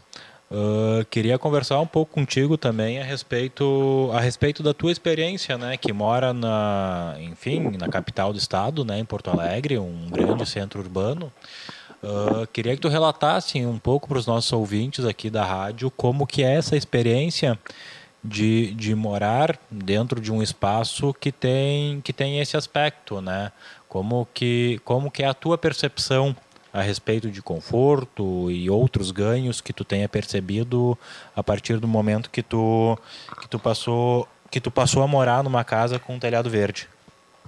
uh, 0.50 1.04
queria 1.08 1.38
conversar 1.38 1.78
um 1.78 1.86
pouco 1.86 2.12
contigo 2.12 2.58
também 2.58 2.98
a 3.00 3.04
respeito, 3.04 4.10
a 4.12 4.20
respeito 4.20 4.60
da 4.60 4.74
tua 4.74 4.90
experiência, 4.90 5.56
né? 5.56 5.76
Que 5.76 5.92
mora 5.92 6.32
na, 6.32 7.14
enfim, 7.20 7.70
na 7.78 7.88
capital 7.88 8.32
do 8.32 8.38
estado, 8.38 8.84
né? 8.84 8.98
Em 8.98 9.04
Porto 9.04 9.30
Alegre, 9.30 9.78
um 9.78 10.08
grande 10.10 10.44
centro 10.46 10.80
urbano. 10.80 11.32
Uh, 12.02 12.44
queria 12.52 12.74
que 12.74 12.80
tu 12.80 12.88
relatasse 12.88 13.64
um 13.64 13.78
pouco 13.78 14.08
para 14.08 14.18
os 14.18 14.26
nossos 14.26 14.52
ouvintes 14.52 15.04
aqui 15.04 15.30
da 15.30 15.44
rádio 15.44 15.92
como 15.92 16.26
que 16.26 16.42
é 16.42 16.56
essa 16.56 16.74
experiência 16.74 17.56
de, 18.22 18.72
de 18.74 18.94
morar 18.94 19.58
dentro 19.70 20.20
de 20.20 20.32
um 20.32 20.42
espaço 20.42 21.14
que 21.14 21.32
tem, 21.32 22.00
que 22.00 22.12
tem 22.12 22.40
esse 22.40 22.56
aspecto, 22.56 23.20
né? 23.20 23.50
Como 23.88 24.28
que, 24.32 24.80
como 24.84 25.10
que 25.10 25.22
é 25.22 25.26
a 25.26 25.34
tua 25.34 25.58
percepção 25.58 26.36
a 26.72 26.80
respeito 26.82 27.30
de 27.30 27.42
conforto 27.42 28.50
e 28.50 28.70
outros 28.70 29.10
ganhos 29.10 29.60
que 29.60 29.72
tu 29.72 29.84
tenha 29.84 30.08
percebido 30.08 30.96
a 31.34 31.42
partir 31.42 31.78
do 31.78 31.88
momento 31.88 32.30
que 32.30 32.42
tu, 32.42 32.96
que 33.40 33.48
tu 33.48 33.58
passou 33.58 34.28
que 34.50 34.60
tu 34.60 34.70
passou 34.70 35.02
a 35.02 35.06
morar 35.06 35.44
numa 35.44 35.62
casa 35.62 35.98
com 35.98 36.14
um 36.14 36.18
telhado 36.18 36.50
verde? 36.50 36.88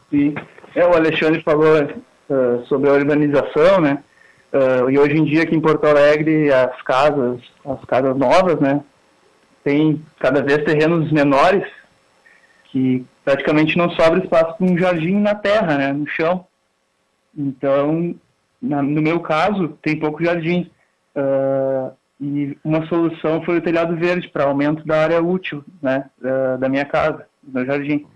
Sim, 0.09 0.35
é, 0.75 0.87
o 0.87 0.95
Alexandre 0.95 1.43
falou 1.43 1.83
uh, 1.83 2.67
sobre 2.67 2.89
a 2.89 2.93
urbanização, 2.93 3.81
né? 3.81 4.03
Uh, 4.53 4.89
e 4.91 4.99
hoje 4.99 5.17
em 5.17 5.25
dia 5.25 5.43
aqui 5.43 5.57
em 5.57 5.61
Porto 5.61 5.85
Alegre 5.85 6.53
as 6.53 6.81
casas, 6.83 7.41
as 7.65 7.85
casas 7.87 8.17
novas, 8.17 8.61
né, 8.61 8.83
tem 9.65 10.03
cada 10.19 10.43
vez 10.43 10.65
terrenos 10.65 11.11
menores 11.13 11.65
que 12.65 13.05
praticamente 13.25 13.77
não 13.77 13.91
sobra 13.91 14.23
espaço 14.23 14.57
para 14.57 14.67
um 14.67 14.77
jardim 14.79 15.19
na 15.19 15.35
terra, 15.35 15.77
né, 15.77 15.93
no 15.93 16.07
chão. 16.07 16.47
Então, 17.37 18.15
na, 18.61 18.83
no 18.83 19.03
meu 19.03 19.21
caso, 19.21 19.79
tem 19.83 19.99
pouco 19.99 20.25
jardim. 20.25 20.71
Uh, 21.15 21.93
e 22.21 22.57
uma 22.65 22.87
solução 22.87 23.43
foi 23.43 23.59
o 23.59 23.61
telhado 23.61 23.97
verde 23.97 24.29
para 24.29 24.45
aumento 24.45 24.87
da 24.87 25.03
área 25.03 25.23
útil 25.23 25.65
né, 25.83 26.09
uh, 26.21 26.59
da 26.59 26.69
minha 26.69 26.85
casa, 26.85 27.27
do 27.43 27.53
meu 27.53 27.67
jardim. 27.67 28.07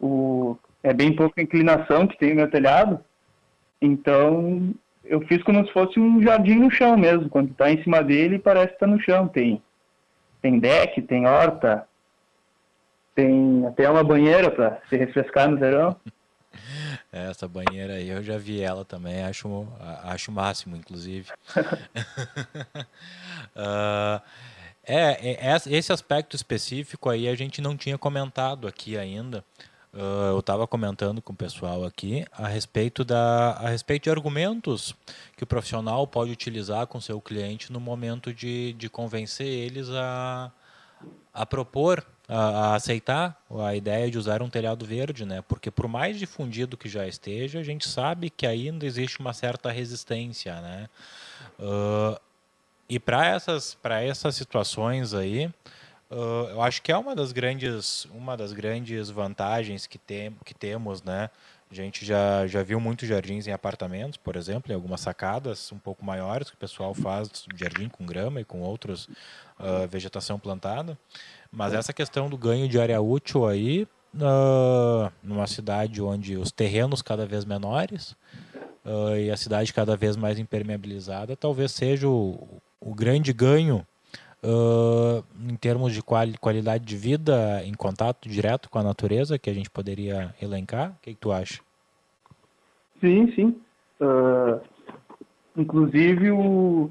O, 0.00 0.56
é 0.82 0.92
bem 0.92 1.14
pouca 1.14 1.40
inclinação 1.40 2.06
que 2.06 2.18
tem 2.18 2.32
o 2.32 2.36
meu 2.36 2.50
telhado, 2.50 3.00
então 3.80 4.74
eu 5.04 5.20
fiz 5.22 5.42
como 5.42 5.64
se 5.66 5.72
fosse 5.72 5.98
um 5.98 6.22
jardim 6.22 6.56
no 6.56 6.70
chão 6.70 6.96
mesmo. 6.96 7.28
Quando 7.28 7.50
está 7.50 7.70
em 7.70 7.82
cima 7.82 8.02
dele, 8.02 8.38
parece 8.38 8.68
que 8.68 8.74
está 8.74 8.86
no 8.86 9.00
chão. 9.00 9.28
Tem 9.28 9.62
tem 10.44 10.58
deck, 10.58 11.00
tem 11.00 11.26
horta, 11.26 11.88
Tem 13.14 13.64
até 13.66 13.88
uma 13.88 14.04
banheira 14.04 14.50
para 14.50 14.78
se 14.90 14.96
refrescar 14.96 15.48
no 15.48 15.56
verão. 15.56 15.96
Essa 17.10 17.48
banheira 17.48 17.94
aí 17.94 18.10
eu 18.10 18.22
já 18.22 18.36
vi 18.36 18.60
ela 18.60 18.84
também, 18.84 19.24
acho, 19.24 19.66
acho 20.02 20.30
o 20.30 20.34
máximo, 20.34 20.76
inclusive. 20.76 21.30
uh, 23.56 24.20
é, 24.86 25.32
é, 25.32 25.56
esse 25.70 25.92
aspecto 25.92 26.36
específico 26.36 27.08
aí 27.08 27.26
a 27.26 27.34
gente 27.34 27.62
não 27.62 27.74
tinha 27.76 27.96
comentado 27.96 28.68
aqui 28.68 28.98
ainda. 28.98 29.42
Uh, 29.94 30.32
eu 30.32 30.40
estava 30.40 30.66
comentando 30.66 31.22
com 31.22 31.32
o 31.32 31.36
pessoal 31.36 31.84
aqui 31.84 32.26
a 32.32 32.48
respeito, 32.48 33.04
da, 33.04 33.52
a 33.52 33.68
respeito 33.68 34.04
de 34.04 34.10
argumentos 34.10 34.92
que 35.36 35.44
o 35.44 35.46
profissional 35.46 36.04
pode 36.04 36.32
utilizar 36.32 36.88
com 36.88 37.00
seu 37.00 37.20
cliente 37.20 37.72
no 37.72 37.78
momento 37.78 38.34
de, 38.34 38.72
de 38.72 38.88
convencer 38.88 39.46
eles 39.46 39.88
a, 39.90 40.50
a 41.32 41.46
propor 41.46 42.04
a, 42.28 42.38
a, 42.38 42.74
aceitar 42.74 43.40
a 43.64 43.76
ideia 43.76 44.10
de 44.10 44.18
usar 44.18 44.42
um 44.42 44.50
telhado 44.50 44.84
verde, 44.84 45.24
né? 45.24 45.42
Porque 45.42 45.70
por 45.70 45.86
mais 45.86 46.18
difundido 46.18 46.76
que 46.76 46.88
já 46.88 47.06
esteja, 47.06 47.60
a 47.60 47.64
gente 47.64 47.88
sabe 47.88 48.30
que 48.30 48.48
ainda 48.48 48.84
existe 48.84 49.20
uma 49.20 49.32
certa 49.32 49.70
resistência, 49.70 50.60
né? 50.60 50.88
Uh, 51.56 52.20
e 52.88 52.98
para 52.98 53.28
essas 53.28 53.74
para 53.74 54.02
essas 54.02 54.34
situações 54.34 55.14
aí, 55.14 55.48
uh, 56.14 56.48
eu 56.50 56.62
acho 56.62 56.80
que 56.82 56.92
é 56.92 56.96
uma 56.96 57.14
das 57.14 57.32
grandes 57.32 58.06
uma 58.06 58.36
das 58.36 58.52
grandes 58.52 59.10
vantagens 59.10 59.86
que 59.86 59.98
tem 59.98 60.36
que 60.44 60.54
temos, 60.54 61.02
né? 61.02 61.30
A 61.70 61.74
gente 61.74 62.04
já, 62.04 62.46
já 62.46 62.62
viu 62.62 62.78
muitos 62.78 63.08
jardins 63.08 63.48
em 63.48 63.52
apartamentos, 63.52 64.16
por 64.16 64.36
exemplo, 64.36 64.70
em 64.70 64.74
algumas 64.76 65.00
sacadas 65.00 65.72
um 65.72 65.78
pouco 65.78 66.04
maiores 66.04 66.48
que 66.48 66.54
o 66.54 66.58
pessoal 66.58 66.94
faz 66.94 67.46
jardim 67.56 67.88
com 67.88 68.06
grama 68.06 68.40
e 68.40 68.44
com 68.44 68.60
outros 68.60 69.08
uh, 69.58 69.88
vegetação 69.88 70.38
plantada. 70.38 70.96
Mas 71.50 71.72
essa 71.72 71.92
questão 71.92 72.30
do 72.30 72.38
ganho 72.38 72.68
de 72.68 72.78
área 72.78 73.00
útil 73.00 73.48
aí, 73.48 73.88
uh, 74.14 75.10
numa 75.20 75.48
cidade 75.48 76.00
onde 76.00 76.36
os 76.36 76.52
terrenos 76.52 77.02
cada 77.02 77.26
vez 77.26 77.44
menores 77.44 78.14
uh, 78.84 79.16
e 79.18 79.30
a 79.30 79.36
cidade 79.36 79.72
cada 79.72 79.96
vez 79.96 80.16
mais 80.16 80.38
impermeabilizada, 80.38 81.34
talvez 81.34 81.72
seja 81.72 82.06
o, 82.06 82.62
o 82.78 82.94
grande 82.94 83.32
ganho 83.32 83.84
uh, 84.44 85.24
em 85.48 85.56
termos 85.56 85.92
de 85.92 86.02
quali 86.02 86.36
qualidade 86.38 86.84
de 86.84 86.96
vida 86.96 87.62
em 87.64 87.74
contato 87.74 88.28
direto 88.28 88.70
com 88.70 88.78
a 88.78 88.82
natureza 88.82 89.38
que 89.38 89.50
a 89.50 89.54
gente 89.54 89.70
poderia 89.70 90.34
elencar. 90.40 90.90
O 90.90 91.02
que, 91.02 91.14
que 91.14 91.20
tu 91.20 91.32
acha? 91.32 91.60
Sim, 93.00 93.32
sim. 93.34 93.60
inclusive, 95.56 96.30
o, 96.30 96.90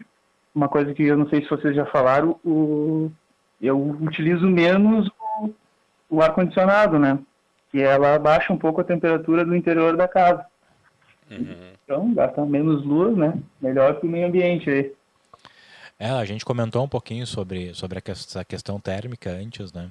uma 0.54 0.68
coisa 0.68 0.94
que 0.94 1.04
eu 1.04 1.18
não 1.18 1.28
sei 1.30 1.42
se 1.42 1.50
vocês 1.50 1.76
já 1.76 1.86
falaram, 1.86 2.40
o 2.44 3.12
eu 3.64 3.80
utilizo 4.02 4.46
menos 4.46 5.10
o, 5.40 5.50
o 6.10 6.22
ar-condicionado, 6.22 7.00
né? 7.00 7.18
Que 7.72 7.82
ela 7.82 8.16
abaixa 8.16 8.52
um 8.52 8.58
pouco 8.58 8.82
a 8.82 8.84
temperatura 8.84 9.46
do 9.46 9.56
interior 9.56 9.96
da 9.96 10.08
casa. 10.08 10.46
Uhum. 11.32 11.74
Então, 11.84 12.14
gasta 12.14 12.46
menos 12.46 12.86
luz, 12.86 13.16
né? 13.16 13.34
Melhor 13.62 13.96
para 13.96 14.06
o 14.06 14.10
meio 14.10 14.28
ambiente 14.28 14.70
aí. 14.70 14.92
É, 16.04 16.10
a 16.10 16.26
gente 16.26 16.44
comentou 16.44 16.84
um 16.84 16.88
pouquinho 16.88 17.26
sobre, 17.26 17.74
sobre 17.74 17.98
essa 18.06 18.44
questão 18.44 18.78
térmica 18.78 19.30
antes, 19.30 19.72
né? 19.72 19.90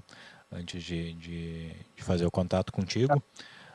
Antes 0.53 0.85
de, 0.85 1.15
de, 1.15 1.71
de 1.97 2.05
fazer 2.05 2.27
o 2.27 2.31
contato 2.31 2.71
contigo. 2.71 3.17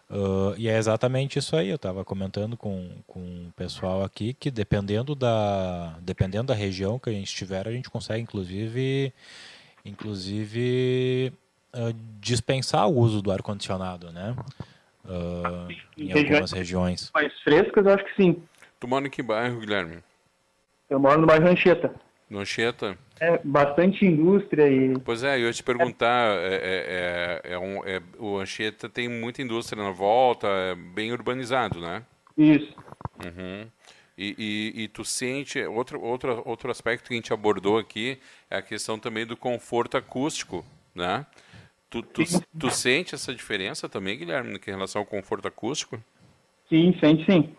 Uh, 0.07 0.53
e 0.55 0.69
é 0.69 0.77
exatamente 0.77 1.39
isso 1.39 1.55
aí. 1.55 1.67
Eu 1.67 1.77
estava 1.77 2.05
comentando 2.05 2.55
com, 2.55 2.91
com 3.07 3.19
o 3.47 3.51
pessoal 3.55 4.03
aqui 4.03 4.35
que 4.35 4.51
dependendo 4.51 5.15
da, 5.15 5.97
dependendo 5.99 6.43
da 6.43 6.53
região 6.53 6.99
que 6.99 7.09
a 7.09 7.11
gente 7.11 7.25
estiver, 7.25 7.67
a 7.67 7.71
gente 7.71 7.89
consegue, 7.89 8.21
inclusive, 8.21 9.11
inclusive 9.83 11.33
uh, 11.73 11.91
dispensar 12.21 12.87
o 12.87 12.99
uso 12.99 13.19
do 13.19 13.31
ar 13.31 13.41
condicionado, 13.41 14.11
né? 14.11 14.35
Uh, 15.03 15.73
em 15.97 16.11
algumas 16.11 16.51
regiões 16.51 17.09
mais 17.15 17.33
frescas, 17.39 17.83
eu 17.83 17.93
acho 17.95 18.05
que 18.05 18.15
sim. 18.15 18.43
Tu 18.79 18.87
mora 18.87 19.07
em 19.07 19.09
que 19.09 19.23
bairro, 19.23 19.59
Guilherme? 19.59 20.03
Eu 20.87 20.99
moro 20.99 21.19
no 21.19 21.25
bairro 21.25 21.47
Anchieta. 21.47 21.91
No 22.29 22.39
Anchieta? 22.39 22.97
É, 23.19 23.39
bastante 23.43 24.05
indústria 24.05 24.69
e... 24.69 24.99
Pois 24.99 25.23
é, 25.23 25.37
eu 25.37 25.47
ia 25.47 25.53
te 25.53 25.63
perguntar, 25.63 26.37
é, 26.37 26.55
é, 26.55 27.41
é, 27.43 27.53
é 27.53 27.59
um, 27.59 27.83
é, 27.85 28.01
o 28.19 28.37
Anchieta 28.37 28.89
tem 28.89 29.07
muita 29.07 29.41
indústria 29.41 29.81
na 29.81 29.91
volta, 29.91 30.47
é 30.47 30.75
bem 30.75 31.11
urbanizado, 31.11 31.79
né? 31.79 32.03
Isso. 32.37 32.75
Uhum. 33.23 33.67
E, 34.17 34.35
e, 34.37 34.83
e, 34.83 34.87
tu 34.87 35.05
sente, 35.05 35.59
outro, 35.61 36.01
outro, 36.01 36.41
outro 36.45 36.71
aspecto 36.71 37.07
que 37.07 37.13
a 37.13 37.17
gente 37.17 37.31
abordou 37.31 37.77
aqui 37.77 38.17
é 38.49 38.57
a 38.57 38.61
questão 38.61 38.97
também 38.97 39.25
do 39.25 39.37
conforto 39.37 39.95
acústico, 39.95 40.65
né? 40.93 41.25
Tu, 41.89 42.01
tu, 42.01 42.23
tu 42.59 42.69
sente 42.69 43.15
essa 43.15 43.33
diferença 43.33 43.87
também, 43.87 44.17
Guilherme, 44.17 44.55
em 44.55 44.71
relação 44.71 45.01
ao 45.01 45.05
conforto 45.05 45.47
acústico? 45.47 46.03
Sim, 46.67 46.97
sente 46.99 47.25
sim. 47.31 47.55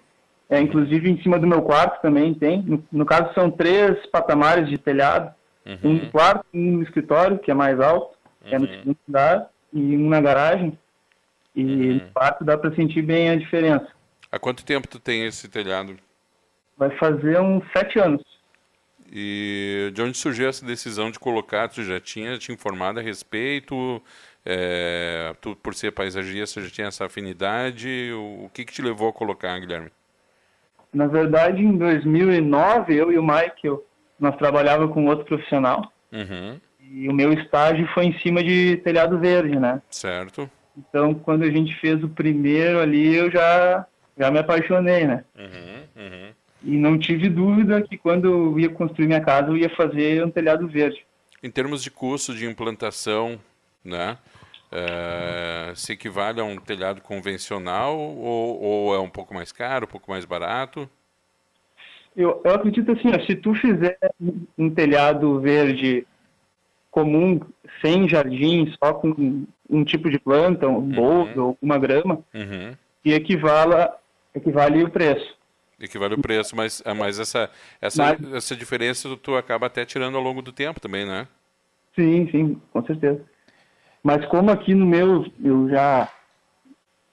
É, 0.51 0.61
inclusive 0.61 1.11
em 1.11 1.21
cima 1.23 1.39
do 1.39 1.47
meu 1.47 1.63
quarto 1.63 2.01
também 2.01 2.33
tem. 2.33 2.63
No, 2.63 2.83
no 2.91 3.05
caso 3.05 3.33
são 3.35 3.51
três 3.51 4.07
patamares 4.07 4.69
de 4.69 4.79
telhado. 4.79 5.35
Uhum. 5.67 5.79
Um 5.85 5.93
no 5.95 6.11
quarto, 6.11 6.47
um 6.55 6.73
no 6.79 6.83
escritório, 6.83 7.39
que 7.39 7.51
é 7.51 7.55
mais 7.55 7.79
alto, 7.79 8.17
uhum. 8.45 8.55
é 8.55 8.59
no 8.59 8.67
uhum. 8.67 8.73
segundo 8.79 8.99
andar, 9.09 9.51
e 9.73 9.97
um 9.97 10.09
na 10.09 10.21
garagem. 10.21 10.79
E 11.55 11.63
uhum. 11.63 11.95
no 11.95 12.01
quarto 12.13 12.45
dá 12.45 12.57
para 12.57 12.75
sentir 12.75 13.03
bem 13.03 13.29
a 13.29 13.37
diferença. 13.37 13.89
Há 14.33 14.39
quanto 14.39 14.65
tempo 14.65 14.89
tu 14.89 14.99
tem 14.99 15.27
esse 15.27 15.49
telhado? 15.49 15.97
Vai 16.77 16.91
fazer 16.97 17.41
uns 17.41 17.65
sete 17.73 17.99
anos. 17.99 18.23
E 19.11 19.91
de 19.95 20.03
onde 20.03 20.17
surgiu 20.17 20.49
essa 20.49 20.65
decisão 20.65 21.11
de 21.11 21.19
colocar? 21.19 21.69
Tu 21.69 21.83
já 21.83 21.99
tinha 21.99 22.39
te 22.39 22.53
informado 22.53 23.01
a 23.01 23.03
respeito? 23.03 24.03
É, 24.45 25.35
tu, 25.41 25.57
por 25.57 25.75
ser 25.75 25.93
paisagista, 25.93 26.61
já 26.61 26.71
tinha 26.71 26.87
essa 26.89 27.07
afinidade? 27.07 28.11
O, 28.13 28.45
o 28.45 28.51
que, 28.53 28.65
que 28.65 28.73
te 28.73 28.83
levou 28.83 29.09
a 29.09 29.13
colocar, 29.13 29.59
Guilherme? 29.59 29.91
Na 30.93 31.07
verdade, 31.07 31.63
em 31.63 31.77
2009, 31.77 32.95
eu 32.95 33.13
e 33.13 33.19
o 33.19 33.23
Michael, 33.23 33.85
nós 34.19 34.37
trabalhávamos 34.37 34.93
com 34.93 35.07
outro 35.07 35.25
profissional. 35.25 35.93
Uhum. 36.13 36.59
E 36.81 37.09
o 37.09 37.13
meu 37.13 37.33
estágio 37.33 37.87
foi 37.89 38.07
em 38.07 38.19
cima 38.19 38.43
de 38.43 38.79
telhado 38.79 39.19
verde, 39.19 39.59
né? 39.59 39.83
Certo. 39.91 40.51
Então, 40.77 41.13
quando 41.15 41.43
a 41.43 41.51
gente 41.51 41.75
fez 41.81 42.03
o 42.03 42.09
primeiro 42.09 42.81
ali, 42.81 43.15
eu 43.15 43.31
já, 43.31 43.87
já 44.17 44.31
me 44.31 44.39
apaixonei, 44.39 45.07
né? 45.07 45.25
Uhum, 45.37 46.05
uhum. 46.05 46.33
E 46.63 46.77
não 46.77 46.99
tive 46.99 47.29
dúvida 47.29 47.83
que 47.83 47.97
quando 47.97 48.27
eu 48.27 48.59
ia 48.59 48.69
construir 48.69 49.07
minha 49.07 49.21
casa, 49.21 49.49
eu 49.49 49.57
ia 49.57 49.71
fazer 49.71 50.25
um 50.25 50.31
telhado 50.31 50.67
verde. 50.67 51.05
Em 51.43 51.51
termos 51.51 51.83
de 51.83 51.91
custo 51.91 52.35
de 52.35 52.47
implantação, 52.47 53.39
né? 53.85 54.17
É, 54.71 55.73
se 55.75 55.93
equivale 55.93 56.41
a 56.41 56.45
um 56.45 56.57
telhado 56.57 57.01
convencional 57.01 57.99
ou, 57.99 58.61
ou, 58.61 58.95
é 58.95 58.99
um 58.99 59.09
pouco 59.09 59.33
mais 59.33 59.51
caro, 59.51 59.87
um 59.87 59.89
pouco 59.89 60.11
mais 60.11 60.25
barato? 60.25 60.89
Eu, 62.15 62.41
eu 62.45 62.55
acredito 62.55 62.93
assim, 62.93 63.09
ó, 63.15 63.21
se 63.25 63.35
tu 63.37 63.55
fizer 63.55 63.99
um 64.59 64.69
telhado 64.69 65.41
verde 65.41 66.07
comum, 66.91 67.41
sem 67.81 68.09
jardim, 68.09 68.73
só 68.83 68.93
com 68.93 69.47
um 69.71 69.85
tipo 69.85 70.11
de 70.11 70.19
planta, 70.19 70.67
um 70.67 70.77
uhum. 70.77 70.89
boldo 70.89 71.47
ou 71.47 71.59
uma 71.63 71.79
grama, 71.79 72.19
uhum. 72.35 72.75
que 73.03 73.13
equivala, 73.13 73.97
equivale 74.35 74.83
o 74.83 74.91
preço 74.91 75.39
equivale 75.81 76.15
o 76.15 76.21
preço, 76.21 76.57
mas, 76.57 76.83
ah, 76.85 76.95
mas 76.95 77.19
essa, 77.19 77.51
essa, 77.81 78.17
mas... 78.19 78.33
essa 78.35 78.57
diferença 78.57 79.17
tu 79.17 79.37
acaba 79.37 79.67
até 79.67 79.85
tirando 79.85 80.17
ao 80.17 80.23
longo 80.23 80.43
do 80.43 80.53
tempo 80.53 80.81
também, 80.81 81.07
né? 81.07 81.29
Sim, 81.95 82.29
sim, 82.31 82.61
com 82.73 82.85
certeza. 82.85 83.25
Mas 84.09 84.25
como 84.25 84.51
aqui 84.51 84.75
no 84.75 84.87
meu 84.87 85.27
eu 85.45 85.69
já 85.69 86.11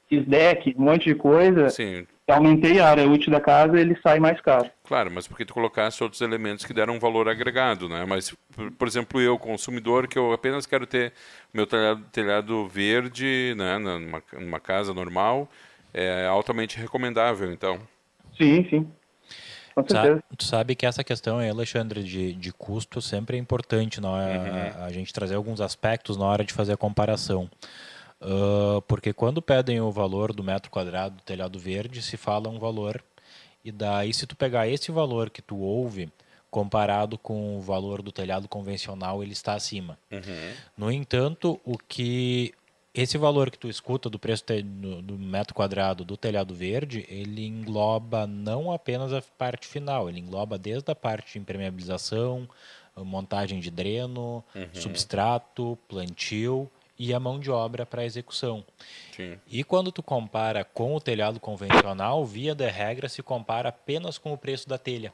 fiz 0.07 0.25
deck, 0.25 0.73
um 0.77 0.83
monte 0.83 1.09
de 1.09 1.15
coisa, 1.15 1.69
sim. 1.69 2.07
aumentei 2.25 2.79
a 2.79 2.87
área 2.87 3.05
útil 3.05 3.33
da 3.33 3.41
casa, 3.41 3.77
ele 3.77 3.99
sai 4.01 4.17
mais 4.17 4.39
caro. 4.39 4.71
Claro, 4.85 5.11
mas 5.11 5.27
porque 5.27 5.43
tu 5.43 5.53
colocaste 5.53 6.01
outros 6.01 6.21
elementos 6.21 6.63
que 6.63 6.73
deram 6.73 6.95
um 6.95 6.99
valor 6.99 7.27
agregado, 7.27 7.89
né? 7.89 8.05
Mas, 8.07 8.33
por, 8.55 8.71
por 8.71 8.87
exemplo, 8.87 9.19
eu, 9.19 9.37
consumidor, 9.37 10.07
que 10.07 10.17
eu 10.17 10.31
apenas 10.31 10.65
quero 10.65 10.87
ter 10.87 11.11
meu 11.53 11.67
telhado, 11.67 12.01
telhado 12.13 12.65
verde, 12.65 13.53
né, 13.57 13.77
numa, 13.77 14.23
numa 14.31 14.59
casa 14.61 14.93
normal, 14.93 15.49
é 15.93 16.25
altamente 16.25 16.79
recomendável, 16.79 17.51
então. 17.51 17.77
Sim, 18.37 18.65
sim. 18.69 18.89
Com 19.75 19.85
certeza. 19.85 20.23
Tu 20.37 20.45
sabe 20.45 20.73
que 20.73 20.85
essa 20.85 21.03
questão, 21.03 21.37
Alexandre, 21.39 22.01
de, 22.01 22.33
de 22.33 22.53
custo 22.53 23.01
sempre 23.01 23.35
é 23.35 23.39
importante 23.39 23.99
na 23.99 24.09
hora, 24.09 24.39
uhum. 24.39 24.83
a, 24.83 24.85
a, 24.85 24.91
gente 24.91 25.11
trazer 25.11 25.35
alguns 25.35 25.59
aspectos 25.59 26.15
na 26.15 26.23
hora 26.23 26.45
de 26.45 26.53
fazer 26.53 26.73
a 26.73 26.77
comparação. 26.77 27.49
Uh, 28.21 28.81
porque 28.83 29.11
quando 29.11 29.41
pedem 29.41 29.81
o 29.81 29.91
valor 29.91 30.31
do 30.31 30.41
metro 30.41 30.71
quadrado 30.71 31.17
do 31.17 31.23
telhado 31.23 31.59
verde, 31.59 32.01
se 32.01 32.15
fala 32.15 32.47
um 32.47 32.57
valor. 32.57 33.03
E 33.65 33.71
daí, 33.71 34.13
se 34.13 34.25
tu 34.25 34.35
pegar 34.35 34.67
esse 34.69 34.91
valor 34.91 35.29
que 35.29 35.41
tu 35.41 35.57
ouve, 35.57 36.09
comparado 36.49 37.17
com 37.17 37.57
o 37.57 37.61
valor 37.61 38.01
do 38.01 38.13
telhado 38.13 38.47
convencional, 38.47 39.21
ele 39.21 39.33
está 39.33 39.55
acima. 39.55 39.99
Uhum. 40.09 40.53
No 40.77 40.91
entanto, 40.91 41.59
o 41.65 41.77
que 41.77 42.53
esse 42.95 43.17
valor 43.17 43.51
que 43.51 43.57
tu 43.57 43.67
escuta 43.67 44.09
do 44.09 44.17
preço 44.17 44.43
do 45.03 45.17
metro 45.17 45.53
quadrado 45.53 46.05
do 46.05 46.15
telhado 46.15 46.55
verde, 46.55 47.05
ele 47.09 47.45
engloba 47.45 48.25
não 48.25 48.71
apenas 48.71 49.11
a 49.11 49.21
parte 49.21 49.67
final, 49.67 50.07
ele 50.09 50.19
engloba 50.19 50.57
desde 50.57 50.91
a 50.91 50.95
parte 50.95 51.33
de 51.33 51.39
impermeabilização, 51.39 52.47
montagem 52.97 53.59
de 53.59 53.69
dreno, 53.69 54.43
uhum. 54.55 54.69
substrato, 54.73 55.77
plantio 55.87 56.69
e 56.97 57.13
a 57.13 57.19
mão 57.19 57.39
de 57.39 57.51
obra 57.51 57.85
para 57.85 58.05
execução. 58.05 58.63
Sim. 59.15 59.37
E 59.47 59.63
quando 59.63 59.91
tu 59.91 60.01
compara 60.01 60.63
com 60.63 60.95
o 60.95 61.01
telhado 61.01 61.39
convencional, 61.39 62.25
via 62.25 62.55
de 62.55 62.69
regra 62.69 63.09
se 63.09 63.21
compara 63.21 63.69
apenas 63.69 64.17
com 64.17 64.31
o 64.31 64.37
preço 64.37 64.69
da 64.69 64.77
telha. 64.77 65.13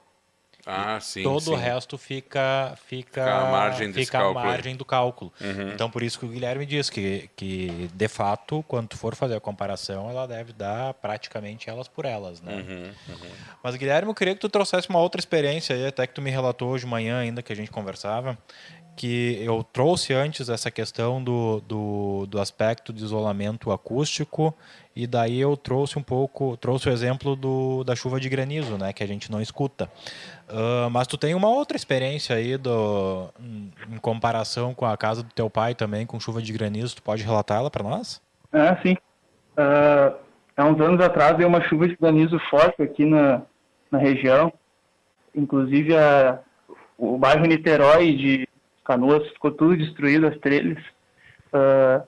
Ah, 0.65 0.99
sim. 0.99 1.23
Todo 1.23 1.41
sim. 1.41 1.51
o 1.51 1.55
resto 1.55 1.97
fica 1.97 2.77
fica, 2.85 3.23
Fica 3.23 3.35
à 3.35 3.51
margem 3.51 3.93
fica 3.93 4.19
à 4.19 4.33
margem 4.33 4.75
do 4.75 4.85
cálculo. 4.85 5.31
Uhum. 5.41 5.71
Então 5.71 5.89
por 5.89 6.03
isso 6.03 6.19
que 6.19 6.25
o 6.25 6.29
Guilherme 6.29 6.65
diz 6.65 6.89
que, 6.89 7.29
que 7.35 7.89
de 7.93 8.07
fato, 8.07 8.63
quando 8.67 8.95
for 8.95 9.15
fazer 9.15 9.35
a 9.35 9.39
comparação, 9.39 10.09
ela 10.09 10.27
deve 10.27 10.53
dar 10.53 10.93
praticamente 10.95 11.69
elas 11.69 11.87
por 11.87 12.05
elas, 12.05 12.41
né? 12.41 12.55
Uhum, 12.55 13.15
Mas 13.63 13.75
Guilherme, 13.75 14.09
eu 14.09 14.15
queria 14.15 14.33
que 14.33 14.41
tu 14.41 14.49
trouxesse 14.49 14.89
uma 14.89 14.99
outra 14.99 15.19
experiência 15.19 15.75
aí, 15.75 15.87
até 15.87 16.05
que 16.05 16.13
tu 16.13 16.21
me 16.21 16.29
relatou 16.29 16.69
hoje 16.69 16.85
de 16.85 16.89
manhã 16.89 17.19
ainda 17.19 17.41
que 17.41 17.51
a 17.51 17.55
gente 17.55 17.71
conversava, 17.71 18.37
que 18.95 19.41
eu 19.41 19.63
trouxe 19.63 20.13
antes 20.13 20.49
essa 20.49 20.69
questão 20.69 21.23
do, 21.23 21.61
do, 21.61 22.25
do 22.27 22.39
aspecto 22.39 22.91
de 22.91 23.03
isolamento 23.03 23.71
acústico 23.71 24.55
e 24.95 25.07
daí 25.07 25.39
eu 25.39 25.55
trouxe 25.55 25.97
um 25.97 26.03
pouco, 26.03 26.57
trouxe 26.57 26.89
o 26.89 26.91
exemplo 26.91 27.35
do, 27.35 27.83
da 27.83 27.95
chuva 27.95 28.19
de 28.19 28.27
granizo, 28.27 28.77
né, 28.77 28.91
que 28.91 29.01
a 29.01 29.07
gente 29.07 29.31
não 29.31 29.41
escuta. 29.41 29.89
Ah, 30.51 30.89
mas 30.91 31.07
tu 31.07 31.17
tem 31.17 31.33
uma 31.33 31.47
outra 31.47 31.77
experiência 31.77 32.35
aí 32.35 32.57
do, 32.57 33.29
em 33.39 33.97
comparação 34.01 34.73
com 34.73 34.85
a 34.85 34.97
casa 34.97 35.23
do 35.23 35.29
teu 35.29 35.49
pai 35.49 35.73
também, 35.73 36.05
com 36.05 36.19
chuva 36.19 36.41
de 36.41 36.51
granizo, 36.51 36.97
tu 36.97 37.01
pode 37.01 37.23
relatar 37.23 37.59
ela 37.59 37.71
para 37.71 37.83
nós? 37.83 38.21
Ah, 38.51 38.77
sim. 38.83 38.97
Ah, 39.55 40.13
há 40.57 40.65
uns 40.65 40.79
anos 40.81 40.99
atrás 41.03 41.37
veio 41.37 41.47
uma 41.47 41.61
chuva 41.61 41.87
de 41.87 41.95
granizo 41.95 42.37
forte 42.49 42.81
aqui 42.81 43.05
na, 43.05 43.41
na 43.89 43.97
região. 43.97 44.51
Inclusive 45.33 45.95
a, 45.95 46.39
o 46.97 47.17
bairro 47.17 47.45
Niterói 47.45 48.13
de 48.13 48.47
Canoas 48.83 49.25
ficou 49.29 49.51
tudo 49.51 49.77
destruído, 49.77 50.27
as 50.27 50.37
trilhas. 50.39 50.83
Ah, 51.53 52.03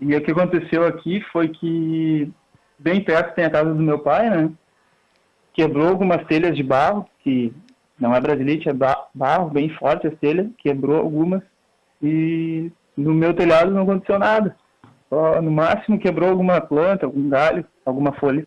e 0.00 0.14
o 0.14 0.22
que 0.22 0.30
aconteceu 0.30 0.86
aqui 0.86 1.20
foi 1.30 1.48
que 1.48 2.32
bem 2.78 3.02
perto 3.02 3.34
tem 3.34 3.44
a 3.44 3.50
casa 3.50 3.74
do 3.74 3.82
meu 3.82 3.98
pai, 3.98 4.30
né? 4.30 4.50
Quebrou 5.52 5.88
algumas 5.88 6.26
telhas 6.26 6.54
de 6.54 6.62
barro, 6.62 7.06
que 7.20 7.52
não 7.98 8.14
é 8.14 8.20
brasilite, 8.20 8.68
é 8.68 8.72
ba- 8.72 9.08
barro, 9.14 9.50
bem 9.50 9.68
forte 9.70 10.06
as 10.06 10.18
telhas, 10.18 10.48
quebrou 10.58 10.96
algumas. 10.98 11.42
E 12.02 12.70
no 12.96 13.14
meu 13.14 13.32
telhado 13.34 13.70
não 13.70 13.82
aconteceu 13.82 14.18
nada. 14.18 14.56
Só, 15.08 15.40
no 15.40 15.50
máximo 15.50 15.98
quebrou 15.98 16.30
alguma 16.30 16.60
planta, 16.60 17.06
algum 17.06 17.28
galho, 17.28 17.64
alguma 17.84 18.12
folha. 18.12 18.46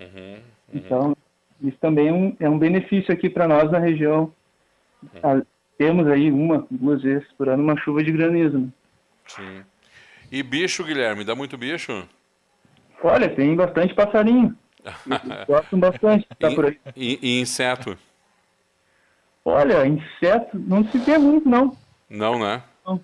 Uhum. 0.00 0.38
Então, 0.72 1.16
isso 1.62 1.76
também 1.80 2.08
é 2.08 2.12
um, 2.12 2.36
é 2.40 2.48
um 2.48 2.58
benefício 2.58 3.12
aqui 3.12 3.28
para 3.28 3.48
nós 3.48 3.70
na 3.70 3.78
região. 3.78 4.32
Ah, 5.22 5.42
temos 5.78 6.06
aí 6.06 6.30
uma, 6.30 6.66
duas 6.70 7.02
vezes 7.02 7.26
por 7.36 7.48
ano 7.48 7.62
uma 7.62 7.76
chuva 7.78 8.02
de 8.02 8.12
granizo. 8.12 8.58
né? 8.58 8.68
Sim. 9.26 9.62
E 10.30 10.42
bicho, 10.42 10.84
Guilherme, 10.84 11.24
dá 11.24 11.34
muito 11.34 11.56
bicho? 11.58 12.06
Olha, 13.02 13.28
tem 13.28 13.54
bastante 13.54 13.94
passarinho. 13.94 14.56
Gostam 15.46 15.78
bastante 15.78 16.26
de 16.28 16.32
estar 16.32 16.54
por 16.54 16.66
aí. 16.66 16.78
E, 16.96 17.18
e 17.22 17.40
inseto? 17.40 17.96
Olha, 19.48 19.86
inseto 19.86 20.58
não 20.58 20.84
se 20.90 20.98
vê 20.98 21.16
muito, 21.16 21.48
não. 21.48 21.76
Não, 22.10 22.36
né? 22.36 22.64
Não. 22.84 23.00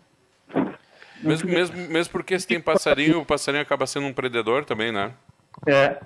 Mesmo, 1.22 1.48
mesmo, 1.48 1.76
mesmo 1.76 2.10
porque 2.10 2.36
se 2.36 2.48
tem 2.48 2.60
passarinho, 2.60 3.20
o 3.20 3.24
passarinho 3.24 3.62
acaba 3.62 3.86
sendo 3.86 4.06
um 4.06 4.12
predador 4.12 4.64
também, 4.64 4.90
né? 4.90 5.12
É. 5.64 6.00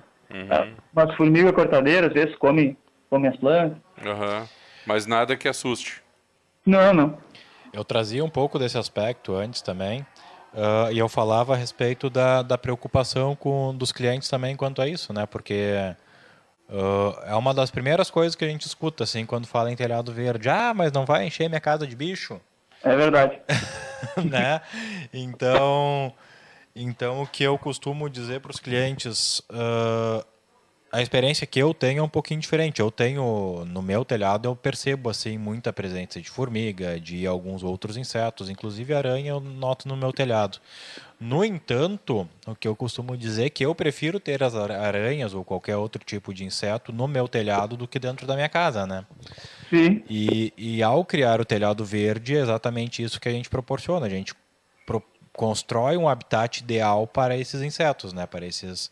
Ah, 0.50 0.66
Umas 0.92 1.16
formigas 1.16 1.52
cortadeiras, 1.52 2.08
às 2.10 2.14
vezes, 2.14 2.36
comem, 2.36 2.76
comem 3.08 3.30
as 3.30 3.36
plantas. 3.38 3.78
Aham. 4.04 4.46
Mas 4.86 5.06
nada 5.06 5.38
que 5.38 5.48
assuste. 5.48 6.02
Não, 6.66 6.92
não. 6.92 7.18
Eu 7.72 7.82
trazia 7.82 8.22
um 8.22 8.28
pouco 8.28 8.58
desse 8.58 8.76
aspecto 8.76 9.34
antes 9.34 9.62
também, 9.62 10.04
ah, 10.54 10.92
e 10.92 10.98
eu 10.98 11.08
falava 11.08 11.54
a 11.54 11.56
respeito 11.56 12.10
da, 12.10 12.42
da 12.42 12.58
preocupação 12.58 13.34
com 13.34 13.74
dos 13.74 13.90
clientes 13.90 14.28
também 14.28 14.54
quanto 14.54 14.82
a 14.82 14.86
isso, 14.86 15.14
né? 15.14 15.24
Porque 15.24 15.96
ah, 16.68 17.24
é 17.26 17.34
uma 17.34 17.54
das 17.54 17.70
primeiras 17.70 18.10
coisas 18.10 18.34
que 18.34 18.44
a 18.44 18.48
gente 18.48 18.66
escuta, 18.66 19.04
assim, 19.04 19.24
quando 19.24 19.46
fala 19.46 19.70
em 19.70 19.76
telhado 19.76 20.12
verde. 20.12 20.48
Ah, 20.48 20.72
mas 20.74 20.92
não 20.92 21.04
vai 21.04 21.26
encher 21.26 21.48
minha 21.48 21.60
casa 21.60 21.86
de 21.86 21.96
bicho, 21.96 22.40
É 22.82 22.94
verdade. 22.94 23.38
né? 24.24 24.60
Então, 25.12 26.12
então 26.74 27.22
o 27.22 27.26
que 27.26 27.44
eu 27.44 27.56
costumo 27.58 28.08
dizer 28.10 28.40
para 28.40 28.50
os 28.50 28.60
clientes, 28.60 29.42
ah, 29.50 30.24
a 30.96 31.02
experiência 31.02 31.46
que 31.46 31.58
eu 31.58 31.74
tenho 31.74 32.00
é 32.00 32.02
um 32.02 32.08
pouquinho 32.08 32.40
diferente. 32.40 32.80
Eu 32.80 32.90
tenho 32.90 33.64
no 33.66 33.82
meu 33.82 34.04
telhado 34.04 34.48
eu 34.48 34.56
percebo 34.56 35.10
assim 35.10 35.36
muita 35.36 35.72
presença 35.72 36.20
de 36.20 36.30
formiga, 36.30 36.98
de 36.98 37.26
alguns 37.26 37.62
outros 37.62 37.96
insetos, 37.96 38.48
inclusive 38.48 38.94
aranha 38.94 39.30
eu 39.30 39.40
noto 39.40 39.86
no 39.86 39.96
meu 39.96 40.12
telhado. 40.12 40.58
No 41.18 41.44
entanto, 41.44 42.28
o 42.46 42.54
que 42.54 42.68
eu 42.68 42.76
costumo 42.76 43.16
dizer 43.16 43.46
é 43.46 43.50
que 43.50 43.64
eu 43.64 43.74
prefiro 43.74 44.20
ter 44.20 44.42
as 44.42 44.54
ara- 44.54 44.80
aranhas 44.80 45.32
ou 45.32 45.44
qualquer 45.44 45.76
outro 45.76 46.02
tipo 46.04 46.32
de 46.34 46.44
inseto 46.44 46.92
no 46.92 47.08
meu 47.08 47.26
telhado 47.26 47.76
do 47.76 47.88
que 47.88 47.98
dentro 47.98 48.26
da 48.26 48.34
minha 48.34 48.48
casa, 48.48 48.86
né? 48.86 49.04
Sim. 49.70 50.02
E, 50.08 50.52
e 50.56 50.82
ao 50.82 51.04
criar 51.04 51.40
o 51.40 51.44
telhado 51.44 51.84
verde, 51.84 52.36
é 52.36 52.40
exatamente 52.40 53.02
isso 53.02 53.18
que 53.20 53.28
a 53.28 53.32
gente 53.32 53.48
proporciona. 53.48 54.04
A 54.06 54.10
gente 54.10 54.34
pro- 54.84 55.02
constrói 55.32 55.96
um 55.96 56.08
habitat 56.08 56.60
ideal 56.60 57.06
para 57.06 57.36
esses 57.36 57.62
insetos, 57.62 58.12
né? 58.12 58.26
Para 58.26 58.46
esses, 58.46 58.90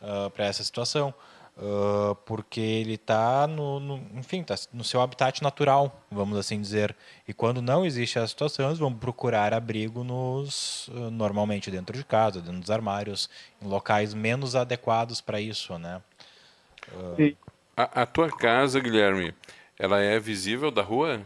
ah, 0.00 0.30
para 0.30 0.44
essa 0.46 0.62
situação, 0.64 1.12
Ah, 1.58 2.14
porque 2.26 2.60
ele 2.60 2.94
está 2.94 3.46
no, 3.46 3.80
no- 3.80 4.02
enfim, 4.14 4.42
tá 4.42 4.54
no 4.74 4.84
seu 4.84 5.00
habitat 5.00 5.42
natural, 5.42 6.04
vamos 6.10 6.36
assim 6.38 6.60
dizer. 6.60 6.94
E 7.26 7.32
quando 7.32 7.62
não 7.62 7.82
existe 7.86 8.18
essa 8.18 8.28
situação, 8.28 8.66
eles 8.66 8.78
vão 8.78 8.92
procurar 8.92 9.54
abrigo 9.54 10.04
nos, 10.04 10.90
ah, 10.94 11.10
normalmente 11.10 11.70
dentro 11.70 11.96
de 11.96 12.04
casa, 12.04 12.42
dentro 12.42 12.60
dos 12.60 12.70
armários, 12.70 13.30
em 13.62 13.66
locais 13.68 14.12
menos 14.12 14.54
adequados 14.54 15.22
para 15.22 15.40
isso, 15.40 15.78
né? 15.78 16.02
Sim. 17.16 17.36
A, 17.76 18.02
a 18.02 18.06
tua 18.06 18.30
casa, 18.30 18.80
Guilherme, 18.80 19.34
ela 19.78 20.00
é 20.00 20.18
visível 20.18 20.70
da 20.70 20.82
rua? 20.82 21.20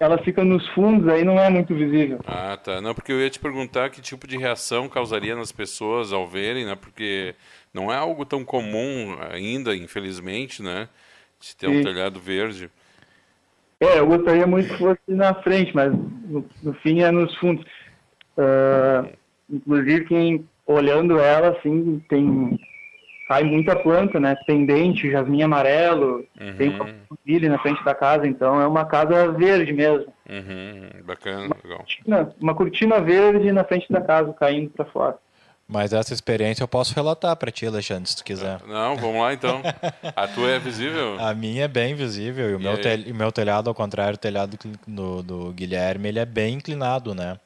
Ela 0.00 0.18
fica 0.22 0.44
nos 0.44 0.66
fundos, 0.70 1.08
aí 1.08 1.24
não 1.24 1.38
é 1.38 1.48
muito 1.50 1.74
visível. 1.74 2.20
Ah, 2.24 2.56
tá. 2.56 2.80
Não, 2.80 2.94
porque 2.94 3.10
eu 3.12 3.20
ia 3.20 3.30
te 3.30 3.38
perguntar 3.40 3.90
que 3.90 4.00
tipo 4.00 4.26
de 4.26 4.36
reação 4.36 4.88
causaria 4.88 5.34
nas 5.34 5.50
pessoas 5.50 6.12
ao 6.12 6.28
verem, 6.28 6.64
né? 6.66 6.76
Porque 6.76 7.34
não 7.72 7.92
é 7.92 7.96
algo 7.96 8.24
tão 8.24 8.44
comum 8.44 9.16
ainda, 9.30 9.74
infelizmente, 9.76 10.62
né? 10.62 10.88
De 11.40 11.54
ter 11.56 11.68
um 11.68 11.74
Sim. 11.74 11.82
telhado 11.82 12.18
verde. 12.20 12.70
É, 13.80 13.98
eu 14.00 14.06
gostaria 14.06 14.46
muito 14.46 14.68
que 14.70 14.78
fosse 14.78 15.00
na 15.06 15.34
frente, 15.34 15.74
mas 15.74 15.92
no, 15.92 16.44
no 16.62 16.74
fim 16.74 17.00
é 17.02 17.10
nos 17.12 17.34
fundos. 17.36 17.64
Ah, 18.36 19.04
inclusive, 19.48 20.04
quem 20.06 20.48
olhando 20.66 21.18
ela, 21.18 21.56
assim, 21.56 22.02
tem 22.08 22.58
cai 23.28 23.44
muita 23.44 23.76
planta, 23.76 24.18
né? 24.18 24.34
Pendente, 24.46 25.10
jasmim 25.10 25.42
amarelo, 25.42 26.26
tem 26.56 26.70
uma 26.70 26.88
pilha 27.24 27.48
na 27.50 27.58
frente 27.58 27.84
da 27.84 27.94
casa, 27.94 28.26
então 28.26 28.60
é 28.60 28.66
uma 28.66 28.86
casa 28.86 29.30
verde 29.32 29.72
mesmo. 29.72 30.12
Uhum, 30.28 31.02
bacana, 31.04 31.54
legal. 31.62 31.78
Cortina- 31.78 32.34
Uma 32.40 32.54
cortina 32.54 33.00
verde 33.00 33.52
na 33.52 33.64
frente 33.64 33.86
da 33.92 34.00
casa, 34.00 34.32
caindo 34.32 34.70
para 34.70 34.86
fora. 34.86 35.18
Mas 35.70 35.92
essa 35.92 36.14
experiência 36.14 36.62
eu 36.62 36.68
posso 36.68 36.94
relatar 36.94 37.36
para 37.36 37.50
ti, 37.50 37.66
Alexandre, 37.66 38.08
se 38.08 38.16
tu 38.16 38.24
quiser. 38.24 38.58
Não, 38.66 38.96
vamos 38.96 39.20
lá 39.20 39.34
então. 39.34 39.60
A 40.16 40.26
tua 40.26 40.48
é 40.50 40.58
visível? 40.58 41.16
A 41.20 41.34
minha 41.34 41.64
é 41.64 41.68
bem 41.68 41.94
visível 41.94 42.50
e 42.50 42.54
o 42.54 42.58
meu, 42.60 42.80
tel- 42.80 43.14
meu 43.14 43.30
telhado, 43.30 43.68
ao 43.68 43.74
contrário 43.74 44.14
do 44.16 44.20
telhado 44.20 44.58
do, 44.86 45.22
do 45.22 45.52
Guilherme, 45.52 46.08
ele 46.08 46.18
é 46.18 46.24
bem 46.24 46.54
inclinado, 46.54 47.14
né? 47.14 47.38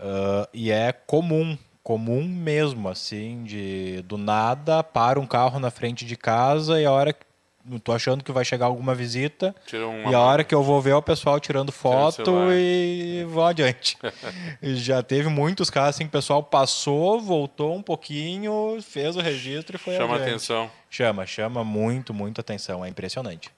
Ah, 0.00 0.48
e 0.54 0.70
é 0.70 0.92
comum, 0.92 1.58
comum 1.82 2.24
mesmo, 2.24 2.88
assim, 2.88 3.44
de 3.44 4.00
do 4.06 4.16
nada 4.16 4.82
para 4.82 5.20
um 5.20 5.26
carro 5.26 5.60
na 5.60 5.70
frente 5.70 6.06
de 6.06 6.16
casa 6.16 6.80
e 6.80 6.86
a 6.86 6.90
hora 6.90 7.12
que 7.12 7.20
eu 7.70 7.80
tô 7.80 7.92
achando 7.92 8.22
que 8.24 8.32
vai 8.32 8.44
chegar 8.44 8.66
alguma 8.66 8.94
visita 8.94 9.54
Tira 9.66 9.86
uma 9.86 10.10
e 10.10 10.14
a 10.14 10.20
hora 10.20 10.44
que 10.44 10.54
eu 10.54 10.62
vou 10.62 10.80
ver 10.80 10.94
o 10.94 11.02
pessoal 11.02 11.38
tirando 11.40 11.72
foto 11.72 12.32
e 12.52 13.24
vou 13.28 13.44
adiante. 13.44 13.96
Já 14.62 15.02
teve 15.02 15.28
muitos 15.28 15.70
casos 15.70 15.96
assim 15.96 16.04
que 16.04 16.08
o 16.08 16.12
pessoal 16.12 16.42
passou, 16.42 17.20
voltou 17.20 17.74
um 17.74 17.82
pouquinho, 17.82 18.78
fez 18.82 19.16
o 19.16 19.20
registro 19.20 19.76
e 19.76 19.78
foi 19.78 19.96
Chama 19.96 20.14
adiante. 20.14 20.30
atenção. 20.30 20.70
Chama, 20.90 21.26
chama 21.26 21.64
muito, 21.64 22.14
muito 22.14 22.40
atenção. 22.40 22.84
É 22.84 22.88
impressionante. 22.88 23.50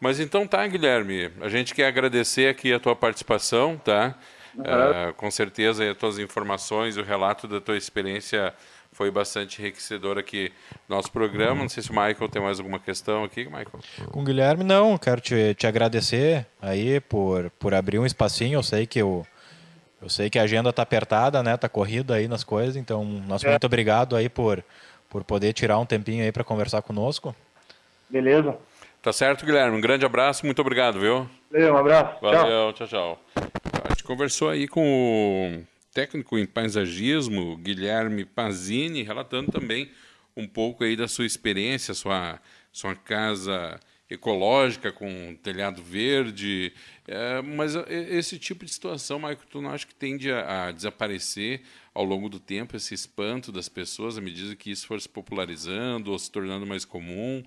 Mas 0.00 0.20
então 0.20 0.46
tá, 0.46 0.66
Guilherme. 0.66 1.30
A 1.40 1.48
gente 1.48 1.74
quer 1.74 1.86
agradecer 1.86 2.48
aqui 2.48 2.72
a 2.72 2.80
tua 2.80 2.94
participação, 2.94 3.76
tá? 3.76 4.14
Ah, 4.58 5.12
com 5.16 5.30
certeza 5.30 5.90
as 5.90 5.96
tuas 5.96 6.18
informações, 6.18 6.96
o 6.96 7.02
relato 7.02 7.48
da 7.48 7.60
tua 7.60 7.76
experiência 7.76 8.54
foi 8.94 9.10
bastante 9.10 9.60
enriquecedor 9.60 10.16
aqui 10.16 10.50
no 10.88 10.96
nosso 10.96 11.10
programa. 11.12 11.60
Não 11.62 11.68
sei 11.68 11.82
se 11.82 11.90
o 11.90 11.92
Michael 11.92 12.28
tem 12.30 12.40
mais 12.40 12.58
alguma 12.58 12.78
questão 12.78 13.24
aqui, 13.24 13.44
Michael. 13.44 13.70
Com 14.10 14.20
o 14.20 14.24
Guilherme, 14.24 14.64
não. 14.64 14.92
eu 14.92 14.98
Quero 14.98 15.20
te, 15.20 15.54
te 15.54 15.66
agradecer 15.66 16.46
aí 16.62 17.00
por, 17.00 17.50
por 17.58 17.74
abrir 17.74 17.98
um 17.98 18.06
espacinho. 18.06 18.56
Eu 18.58 18.62
sei 18.62 18.86
que 18.86 19.02
o 19.02 19.26
eu 20.00 20.08
sei 20.08 20.28
que 20.28 20.38
a 20.38 20.42
agenda 20.42 20.70
tá 20.72 20.82
apertada, 20.82 21.42
né? 21.42 21.56
Tá 21.56 21.68
corrida 21.68 22.14
aí 22.14 22.28
nas 22.28 22.44
coisas. 22.44 22.76
Então, 22.76 23.04
nosso 23.04 23.46
É. 23.46 23.50
muito 23.50 23.64
obrigado 23.64 24.14
aí 24.14 24.28
por, 24.28 24.62
por 25.08 25.24
poder 25.24 25.52
tirar 25.54 25.78
um 25.78 25.86
tempinho 25.86 26.22
aí 26.22 26.30
para 26.30 26.44
conversar 26.44 26.82
conosco. 26.82 27.34
Beleza? 28.08 28.56
Tá 29.02 29.12
certo, 29.12 29.44
Guilherme? 29.44 29.76
Um 29.76 29.80
grande 29.80 30.04
abraço, 30.06 30.44
muito 30.46 30.60
obrigado, 30.60 31.00
viu? 31.00 31.28
Valeu, 31.50 31.74
um 31.74 31.76
abraço. 31.78 32.20
Tchau. 32.20 32.32
Valeu, 32.32 32.72
tchau, 32.74 32.86
tchau. 32.86 33.20
A 33.84 33.88
gente 33.90 34.04
conversou 34.04 34.50
aí 34.50 34.68
com 34.68 34.82
o 35.62 35.73
técnico 35.94 36.36
em 36.36 36.44
paisagismo, 36.44 37.56
Guilherme 37.56 38.24
Pazini, 38.24 39.04
relatando 39.04 39.52
também 39.52 39.88
um 40.36 40.46
pouco 40.46 40.82
aí 40.82 40.96
da 40.96 41.06
sua 41.06 41.24
experiência, 41.24 41.94
sua, 41.94 42.40
sua 42.72 42.96
casa 42.96 43.78
ecológica 44.10 44.92
com 44.92 45.36
telhado 45.42 45.82
verde, 45.82 46.72
é, 47.06 47.40
mas 47.40 47.74
esse 47.88 48.38
tipo 48.38 48.64
de 48.64 48.72
situação, 48.72 49.18
Michael, 49.18 49.38
tu 49.48 49.62
não 49.62 49.70
acha 49.70 49.86
que 49.86 49.94
tende 49.94 50.30
a, 50.30 50.66
a, 50.66 50.72
desaparecer 50.72 51.62
ao 51.94 52.04
longo 52.04 52.28
do 52.28 52.40
tempo, 52.40 52.76
esse 52.76 52.92
espanto 52.92 53.50
das 53.50 53.68
pessoas, 53.68 54.18
à 54.18 54.20
medida 54.20 54.54
que 54.56 54.70
isso 54.70 54.86
for 54.86 55.00
se 55.00 55.08
popularizando 55.08 56.10
ou 56.10 56.18
se 56.18 56.30
tornando 56.30 56.66
mais 56.66 56.84
comum? 56.84 57.42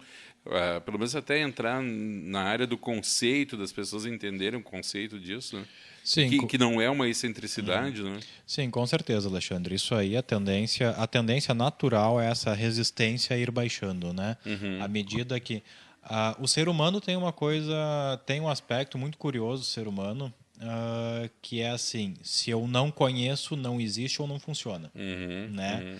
É, 0.45 0.79
pelo 0.79 0.97
menos 0.97 1.15
até 1.15 1.39
entrar 1.39 1.81
na 1.83 2.43
área 2.43 2.65
do 2.65 2.77
conceito, 2.77 3.57
das 3.57 3.73
pessoas 3.73 4.05
entenderem 4.05 4.59
o 4.59 4.63
conceito 4.63 5.19
disso, 5.19 5.57
né? 5.57 5.65
Sim, 6.07 6.29
que, 6.29 6.47
que, 6.47 6.57
não 6.57 6.79
é 6.79 6.89
uma 6.89 7.09
excentricidade, 7.09 8.01
uhum. 8.01 8.13
né? 8.13 8.19
Sim, 8.45 8.69
com 8.69 8.87
certeza, 8.87 9.27
Alexandre. 9.27 9.75
Isso 9.75 9.93
aí, 9.93 10.15
a 10.15 10.23
tendência, 10.23 10.91
a 10.91 11.05
tendência 11.05 11.53
natural 11.53 12.21
é 12.21 12.31
essa 12.31 12.53
resistência 12.53 13.35
a 13.35 13.37
ir 13.37 13.51
baixando, 13.51 14.13
né? 14.13 14.37
Uhum. 14.45 14.81
À 14.81 14.87
medida 14.87 15.37
que 15.37 15.61
uh, 16.05 16.41
o 16.41 16.47
ser 16.47 16.69
humano 16.69 17.01
tem 17.01 17.17
uma 17.17 17.33
coisa, 17.33 17.75
tem 18.25 18.39
um 18.39 18.47
aspecto 18.47 18.97
muito 18.97 19.17
curioso, 19.17 19.63
o 19.63 19.65
ser 19.65 19.85
humano, 19.85 20.33
uh, 20.59 21.29
que 21.41 21.59
é 21.59 21.71
assim: 21.71 22.13
se 22.23 22.49
eu 22.49 22.65
não 22.69 22.89
conheço, 22.89 23.57
não 23.57 23.81
existe 23.81 24.21
ou 24.21 24.29
não 24.29 24.39
funciona, 24.39 24.89
uhum. 24.95 25.49
né? 25.51 25.81
Uhum. 25.83 25.97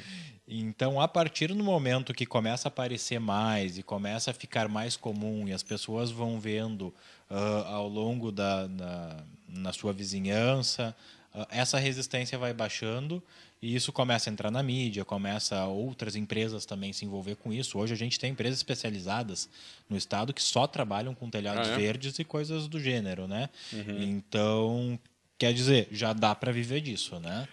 Então, 0.47 1.01
a 1.01 1.08
partir 1.10 1.47
do 1.47 1.62
momento 1.62 2.14
que 2.14 2.26
começa 2.26 2.70
a 2.70 2.70
aparecer 2.70 3.20
mais 3.20 3.78
e 3.78 3.84
começa 3.84 4.32
a 4.32 4.34
ficar 4.34 4.70
mais 4.70 4.95
comum 4.95 5.45
e 5.49 5.51
as 5.51 5.62
pessoas 5.62 6.10
vão 6.10 6.39
vendo 6.39 6.93
uh, 7.30 7.65
ao 7.67 7.88
longo 7.88 8.32
da 8.32 8.67
na, 8.67 9.23
na 9.47 9.73
sua 9.73 9.93
vizinhança, 9.93 10.95
uh, 11.34 11.45
essa 11.49 11.78
resistência 11.78 12.38
vai 12.38 12.53
baixando 12.53 13.21
e 13.61 13.75
isso 13.75 13.91
começa 13.91 14.30
a 14.30 14.34
entrar 14.34 14.51
na 14.51 14.61
mídia, 14.61 15.03
começa 15.03 15.65
outras 15.65 16.15
empresas 16.15 16.65
também 16.65 16.93
se 16.93 17.05
envolver 17.05 17.36
com 17.36 17.51
isso. 17.51 17.80
Hoje 17.80 17.93
a 17.93 17.97
gente 17.97 18.19
tem 18.19 18.32
empresas 18.32 18.59
especializadas 18.59 19.49
no 19.89 19.97
estado 19.97 20.34
que 20.34 20.43
só 20.43 20.67
trabalham 20.67 21.15
com 21.15 21.30
telhados 21.30 21.67
ah, 21.67 21.71
é? 21.71 21.78
verdes 21.78 22.19
e 22.19 22.23
coisas 22.23 22.67
do 22.67 22.80
gênero, 22.80 23.28
né? 23.28 23.49
Uhum. 23.73 24.03
Então, 24.03 24.99
quer 25.39 25.53
dizer, 25.53 25.88
já 25.91 26.13
dá 26.13 26.36
para 26.36 26.51
viver 26.51 26.82
disso, 26.82 27.19
né? 27.19 27.47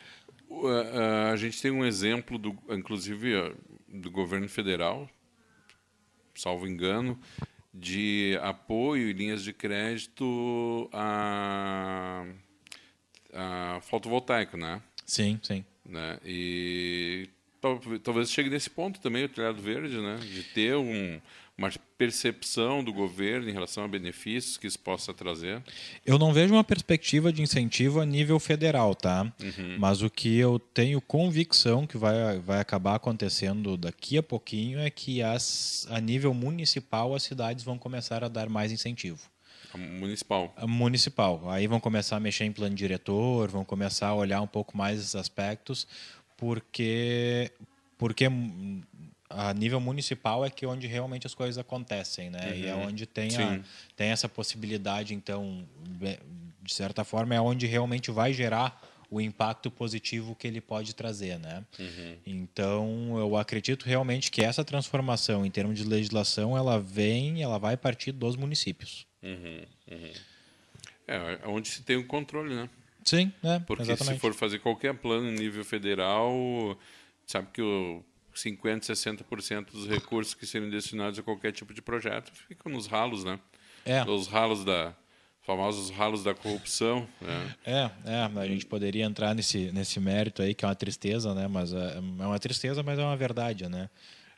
a 1.33 1.37
gente 1.37 1.61
tem 1.61 1.71
um 1.71 1.85
exemplo, 1.85 2.39
do, 2.39 2.57
inclusive, 2.71 3.55
do 3.89 4.11
governo 4.11 4.49
federal, 4.49 5.09
salvo 6.35 6.67
engano, 6.67 7.19
de 7.75 8.39
apoio 8.41 9.09
e 9.09 9.13
linhas 9.13 9.43
de 9.43 9.53
crédito 9.53 10.89
a, 10.93 12.25
a 13.33 13.81
fotovoltaico, 13.83 14.57
né? 14.57 14.81
Sim, 15.05 15.41
sim. 15.43 15.65
Né? 15.85 16.19
E 16.25 17.29
talvez 18.03 18.31
chegue 18.31 18.49
nesse 18.49 18.71
ponto 18.71 19.01
também 19.01 19.25
o 19.25 19.29
telhado 19.29 19.61
verde, 19.61 20.01
né? 20.01 20.17
De 20.17 20.45
ter 20.45 20.77
um, 20.77 21.21
uma 21.57 21.71
percepção 21.97 22.83
do 22.83 22.93
governo 22.93 23.49
em 23.49 23.53
relação 23.53 23.85
a 23.85 23.89
benefícios 23.89 24.57
que 24.57 24.67
isso 24.67 24.79
possa 24.79 25.15
trazer? 25.15 25.63
Eu 26.05 26.19
não 26.19 26.33
vejo 26.33 26.53
uma 26.53 26.65
perspectiva 26.65 27.33
de 27.33 27.43
incentivo 27.43 28.01
a 28.01 28.07
nível 28.07 28.41
federal, 28.41 28.95
tá? 28.95 29.33
Uhum. 29.41 29.77
Mas 29.79 30.03
o 30.03 30.11
que 30.11 30.37
eu 30.37 30.59
tenho 30.59 31.01
convicção 31.01 31.87
que 31.87 31.97
vai, 31.97 32.39
vai 32.41 32.61
acabar 32.61 32.97
acontecendo 32.97 33.77
daqui 33.77 34.19
a 34.19 34.23
pouquinho 34.23 34.81
é 34.81 34.91
que 34.91 35.23
as, 35.23 35.87
a 35.91 36.01
nível 36.01 36.35
municipal 36.35 37.15
as 37.15 37.23
cidades 37.23 37.63
vão 37.65 37.79
começar 37.79 38.25
a 38.25 38.29
dar 38.29 38.49
mais 38.49 38.73
incentivo. 38.73 39.21
Municipal. 39.77 40.55
Municipal. 40.67 41.51
Aí 41.51 41.67
vão 41.67 41.81
começar 41.81 42.17
a 42.17 42.21
mexer 42.21 42.45
em 42.45 42.53
plano 42.53 42.75
diretor, 42.75 43.49
vão 43.49 43.65
começar 43.65 44.09
a 44.09 44.15
olhar 44.15 44.41
um 44.41 44.47
pouco 44.47 44.77
mais 44.77 45.01
esses 45.01 45.17
aspectos, 45.17 45.87
porque 46.37 47.51
porque 47.97 48.29
a 49.29 49.53
nível 49.55 49.81
municipal 49.81 50.45
é 50.45 50.51
que 50.51 50.67
onde 50.67 50.87
realmente 50.87 51.27
as 51.27 51.35
coisas 51.35 51.59
acontecem, 51.59 52.31
né? 52.31 52.47
Uhum. 52.47 52.55
E 52.55 52.67
é 52.67 52.75
uhum. 52.75 52.87
onde 52.87 53.07
tem, 53.07 53.37
a, 53.37 53.61
tem 53.97 54.09
essa 54.09 54.29
possibilidade, 54.29 55.15
então, 55.15 55.67
de 56.63 56.73
certa 56.73 57.05
forma, 57.05 57.35
é 57.35 57.41
onde 57.41 57.67
realmente 57.67 58.11
vai 58.11 58.33
gerar 58.33 58.81
o 59.11 59.21
impacto 59.21 59.71
positivo 59.71 60.35
que 60.35 60.47
ele 60.47 60.61
pode 60.61 60.95
trazer, 60.95 61.39
né? 61.39 61.65
Uhum. 61.79 62.17
Então, 62.27 63.19
eu 63.19 63.37
acredito 63.37 63.85
realmente 63.85 64.31
que 64.31 64.43
essa 64.43 64.65
transformação 64.65 65.45
em 65.47 65.51
termos 65.51 65.79
de 65.79 65.85
legislação, 65.85 66.57
ela 66.57 66.81
vem, 66.81 67.43
ela 67.43 67.59
vai 67.59 67.77
partir 67.77 68.13
dos 68.13 68.37
municípios. 68.37 69.07
Uhum. 69.23 69.65
uhum. 69.91 70.13
É, 71.07 71.39
é 71.43 71.47
onde 71.47 71.69
se 71.69 71.83
tem 71.83 71.97
o 71.97 72.07
controle, 72.07 72.55
né? 72.55 72.69
Sim, 73.05 73.31
é, 73.43 73.59
Porque 73.59 73.83
exatamente. 73.83 74.15
se 74.15 74.21
for 74.21 74.33
fazer 74.33 74.59
qualquer 74.61 74.95
plano 74.95 75.29
em 75.29 75.35
nível 75.35 75.63
federal, 75.65 76.33
sabe 77.27 77.49
que 77.53 77.61
o 77.61 78.03
50%, 78.35 78.81
60% 78.81 79.71
dos 79.71 79.89
recursos 79.89 80.35
que 80.35 80.47
seriam 80.47 80.71
destinados 80.71 81.19
a 81.19 81.23
qualquer 81.23 81.53
tipo 81.53 81.73
de 81.73 81.81
projeto 81.81 82.33
ficam 82.49 82.73
nos 82.73 82.87
ralos, 82.87 83.25
né? 83.25 83.39
É. 83.85 84.03
Os 84.05 84.27
ralos 84.27 84.65
da 84.65 84.95
famosos 85.43 85.91
ralos 85.91 86.25
da 86.25 86.35
corrupção. 86.35 87.07
Né? 87.21 87.55
É, 87.67 87.91
é, 88.07 88.41
a 88.41 88.47
gente 88.47 88.65
poderia 88.65 89.05
entrar 89.05 89.35
nesse 89.35 89.71
nesse 89.73 90.01
mérito 90.01 90.41
aí 90.43 90.55
que 90.55 90.65
é 90.65 90.69
uma 90.69 90.75
tristeza, 90.75 91.35
né? 91.35 91.47
Mas 91.47 91.73
é, 91.73 91.97
é 91.97 92.27
uma 92.27 92.39
tristeza, 92.39 92.83
mas 92.83 92.99
é 92.99 93.03
uma 93.03 93.17
verdade, 93.17 93.69
né? 93.69 93.91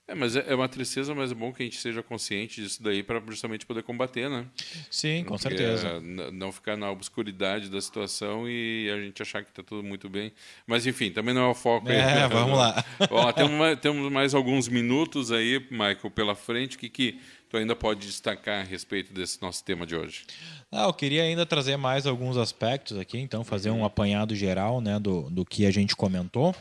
É, 0.08 0.14
mas 0.14 0.36
é, 0.36 0.44
é 0.46 0.54
uma 0.54 0.68
tristeza, 0.68 1.12
mas 1.16 1.32
é 1.32 1.34
bom 1.34 1.52
que 1.52 1.62
a 1.62 1.66
gente 1.66 1.78
seja 1.78 2.00
consciente 2.00 2.62
disso 2.62 2.80
daí 2.80 3.02
para 3.02 3.20
justamente 3.26 3.66
poder 3.66 3.82
combater, 3.82 4.30
né? 4.30 4.46
Sim, 4.88 5.24
com 5.24 5.36
Porque, 5.36 5.56
certeza. 5.56 5.88
É, 5.88 6.30
não 6.30 6.52
ficar 6.52 6.76
na 6.76 6.88
obscuridade 6.90 7.68
da 7.68 7.80
situação 7.80 8.48
e 8.48 8.88
a 8.88 9.00
gente 9.00 9.20
achar 9.20 9.42
que 9.42 9.50
está 9.50 9.64
tudo 9.64 9.82
muito 9.82 10.08
bem. 10.08 10.32
Mas, 10.64 10.86
enfim, 10.86 11.10
também 11.10 11.34
não 11.34 11.42
é 11.42 11.48
o 11.48 11.54
foco. 11.54 11.90
É, 11.90 12.22
aí, 12.22 12.28
vamos 12.28 12.56
lá. 12.56 12.84
Bom, 13.10 13.32
temos, 13.32 13.80
temos 13.80 14.12
mais 14.12 14.32
alguns 14.32 14.68
minutos 14.68 15.32
aí, 15.32 15.58
Michael, 15.70 16.10
pela 16.14 16.36
frente. 16.36 16.76
O 16.76 16.78
que, 16.78 16.88
que 16.88 17.20
tu 17.48 17.56
ainda 17.56 17.74
pode 17.74 18.06
destacar 18.06 18.60
a 18.60 18.64
respeito 18.64 19.12
desse 19.12 19.42
nosso 19.42 19.64
tema 19.64 19.84
de 19.84 19.96
hoje? 19.96 20.24
Ah, 20.70 20.84
eu 20.84 20.92
queria 20.92 21.24
ainda 21.24 21.44
trazer 21.44 21.76
mais 21.76 22.06
alguns 22.06 22.36
aspectos 22.36 22.96
aqui, 22.96 23.18
então 23.18 23.42
fazer 23.42 23.70
um 23.70 23.84
apanhado 23.84 24.36
geral 24.36 24.80
né, 24.80 25.00
do, 25.00 25.28
do 25.30 25.44
que 25.44 25.66
a 25.66 25.70
gente 25.72 25.96
comentou 25.96 26.54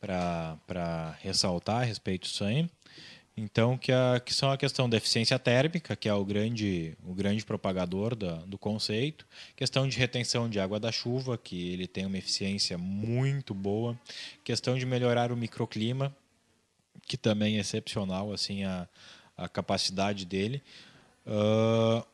para 0.00 1.16
ressaltar 1.20 1.82
a 1.82 1.84
respeito 1.84 2.22
disso 2.22 2.44
aí. 2.44 2.68
Então, 3.38 3.78
que, 3.78 3.92
a, 3.92 4.18
que 4.18 4.34
são 4.34 4.50
a 4.50 4.56
questão 4.56 4.88
da 4.90 4.96
eficiência 4.96 5.38
térmica, 5.38 5.94
que 5.94 6.08
é 6.08 6.12
o 6.12 6.24
grande, 6.24 6.96
o 7.06 7.14
grande 7.14 7.44
propagador 7.44 8.16
da, 8.16 8.34
do 8.38 8.58
conceito, 8.58 9.24
questão 9.54 9.88
de 9.88 9.96
retenção 9.96 10.50
de 10.50 10.58
água 10.58 10.80
da 10.80 10.90
chuva, 10.90 11.38
que 11.38 11.72
ele 11.72 11.86
tem 11.86 12.04
uma 12.04 12.18
eficiência 12.18 12.76
muito 12.76 13.54
boa, 13.54 13.96
questão 14.42 14.76
de 14.76 14.84
melhorar 14.84 15.30
o 15.30 15.36
microclima, 15.36 16.14
que 17.06 17.16
também 17.16 17.58
é 17.58 17.60
excepcional 17.60 18.32
assim 18.32 18.64
a, 18.64 18.88
a 19.36 19.48
capacidade 19.48 20.24
dele. 20.24 20.60
Uh, 21.24 22.04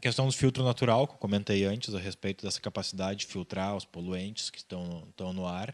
questão 0.00 0.26
do 0.26 0.32
filtro 0.32 0.64
natural, 0.64 1.06
que 1.06 1.14
eu 1.14 1.18
comentei 1.18 1.64
antes 1.64 1.94
a 1.94 2.00
respeito 2.00 2.44
dessa 2.44 2.60
capacidade 2.60 3.20
de 3.20 3.26
filtrar 3.26 3.76
os 3.76 3.84
poluentes 3.84 4.50
que 4.50 4.58
estão, 4.58 5.04
estão 5.10 5.32
no 5.32 5.46
ar. 5.46 5.72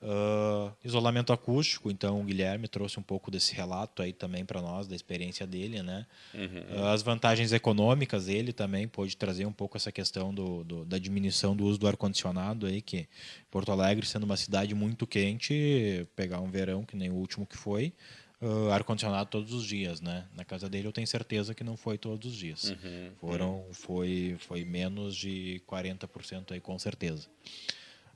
Uh, 0.00 0.72
isolamento 0.84 1.32
acústico, 1.32 1.90
então 1.90 2.20
o 2.20 2.24
Guilherme 2.24 2.68
trouxe 2.68 3.00
um 3.00 3.02
pouco 3.02 3.32
desse 3.32 3.52
relato 3.52 4.00
aí 4.00 4.12
também 4.12 4.44
para 4.44 4.62
nós, 4.62 4.86
da 4.86 4.94
experiência 4.94 5.44
dele, 5.44 5.82
né? 5.82 6.06
Uhum. 6.32 6.82
Uh, 6.82 6.86
as 6.86 7.02
vantagens 7.02 7.52
econômicas, 7.52 8.28
ele 8.28 8.52
também 8.52 8.86
pôde 8.86 9.16
trazer 9.16 9.44
um 9.44 9.52
pouco 9.52 9.76
essa 9.76 9.90
questão 9.90 10.32
do, 10.32 10.62
do 10.62 10.84
da 10.84 10.98
diminuição 10.98 11.56
do 11.56 11.64
uso 11.64 11.80
do 11.80 11.88
ar-condicionado 11.88 12.66
aí, 12.66 12.80
que 12.80 13.08
Porto 13.50 13.72
Alegre, 13.72 14.06
sendo 14.06 14.22
uma 14.22 14.36
cidade 14.36 14.72
muito 14.72 15.04
quente, 15.04 16.06
pegar 16.14 16.40
um 16.40 16.48
verão 16.48 16.84
que 16.84 16.96
nem 16.96 17.10
o 17.10 17.14
último 17.14 17.44
que 17.44 17.56
foi, 17.56 17.92
uh, 18.40 18.70
ar-condicionado 18.70 19.28
todos 19.28 19.52
os 19.52 19.64
dias, 19.64 20.00
né? 20.00 20.26
Na 20.32 20.44
casa 20.44 20.68
dele 20.68 20.86
eu 20.86 20.92
tenho 20.92 21.08
certeza 21.08 21.54
que 21.54 21.64
não 21.64 21.76
foi 21.76 21.98
todos 21.98 22.30
os 22.30 22.38
dias. 22.38 22.70
Uhum. 22.70 23.10
Foram, 23.18 23.54
uhum. 23.56 23.74
foi, 23.74 24.36
foi 24.38 24.64
menos 24.64 25.16
de 25.16 25.60
40% 25.66 26.52
aí 26.52 26.60
com 26.60 26.78
certeza. 26.78 27.26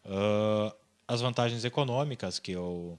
Uh, 0.04 0.81
as 1.12 1.20
vantagens 1.20 1.64
econômicas 1.64 2.38
que 2.38 2.52
eu 2.52 2.98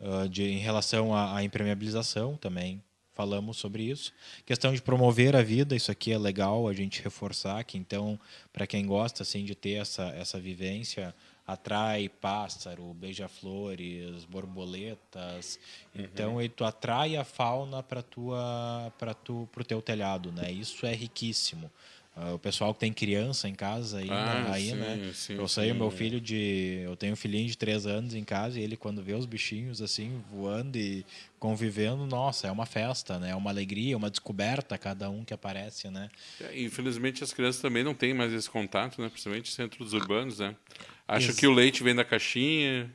uh, 0.00 0.28
de, 0.28 0.44
em 0.44 0.58
relação 0.58 1.14
à, 1.14 1.36
à 1.36 1.44
impermeabilização 1.44 2.36
também 2.36 2.82
falamos 3.14 3.58
sobre 3.58 3.84
isso. 3.84 4.12
Questão 4.44 4.74
de 4.74 4.82
promover 4.82 5.36
a 5.36 5.42
vida, 5.42 5.76
isso 5.76 5.90
aqui 5.90 6.10
é 6.12 6.18
legal 6.18 6.66
a 6.66 6.72
gente 6.72 7.02
reforçar 7.02 7.62
que 7.64 7.78
então 7.78 8.18
para 8.52 8.66
quem 8.66 8.86
gosta 8.86 9.22
assim 9.22 9.44
de 9.44 9.54
ter 9.54 9.74
essa 9.74 10.04
essa 10.08 10.40
vivência 10.40 11.14
atrai 11.46 12.08
pássaro, 12.08 12.94
beija-flores, 12.94 14.24
borboletas. 14.24 15.58
Uhum. 15.94 16.02
Então 16.02 16.40
ele 16.40 16.48
tu 16.48 16.64
atrai 16.64 17.16
a 17.16 17.24
fauna 17.24 17.82
para 17.82 18.02
tua 18.02 18.92
para 18.98 19.12
tu 19.12 19.48
pro 19.52 19.64
teu 19.64 19.82
telhado, 19.82 20.32
né? 20.32 20.50
Isso 20.50 20.86
é 20.86 20.94
riquíssimo. 20.94 21.70
Uh, 22.16 22.34
o 22.34 22.38
pessoal 22.38 22.72
que 22.72 22.78
tem 22.78 22.92
criança 22.92 23.48
em 23.48 23.54
casa 23.56 23.98
aí, 23.98 24.08
Ah, 24.08 24.44
né? 24.44 24.50
aí 24.52 24.66
sim, 24.66 24.74
né? 24.76 25.12
sim, 25.12 25.34
eu 25.34 25.48
sei, 25.48 25.72
o 25.72 25.74
meu 25.74 25.90
filho 25.90 26.20
de. 26.20 26.80
Eu 26.84 26.94
tenho 26.94 27.12
um 27.14 27.16
filhinho 27.16 27.48
de 27.48 27.58
três 27.58 27.86
anos 27.86 28.14
em 28.14 28.22
casa 28.22 28.60
e 28.60 28.62
ele, 28.62 28.76
quando 28.76 29.02
vê 29.02 29.14
os 29.14 29.26
bichinhos 29.26 29.82
assim, 29.82 30.22
voando 30.30 30.78
e 30.78 31.04
convivendo, 31.40 32.06
nossa, 32.06 32.46
é 32.46 32.52
uma 32.52 32.66
festa, 32.66 33.18
né? 33.18 33.30
É 33.30 33.34
uma 33.34 33.50
alegria, 33.50 33.96
uma 33.96 34.08
descoberta 34.08 34.78
cada 34.78 35.10
um 35.10 35.24
que 35.24 35.34
aparece, 35.34 35.90
né? 35.90 36.08
É, 36.40 36.62
Infelizmente 36.62 37.24
as 37.24 37.32
crianças 37.32 37.60
também 37.60 37.82
não 37.82 37.94
têm 37.94 38.14
mais 38.14 38.32
esse 38.32 38.48
contato, 38.48 39.02
né? 39.02 39.08
Principalmente 39.08 39.50
centros 39.50 39.92
urbanos, 39.92 40.38
né? 40.38 40.54
Acham 41.08 41.30
Ex- 41.30 41.38
que 41.40 41.46
o 41.48 41.52
leite 41.52 41.82
vem 41.82 41.96
da 41.96 42.04
caixinha. 42.04 42.88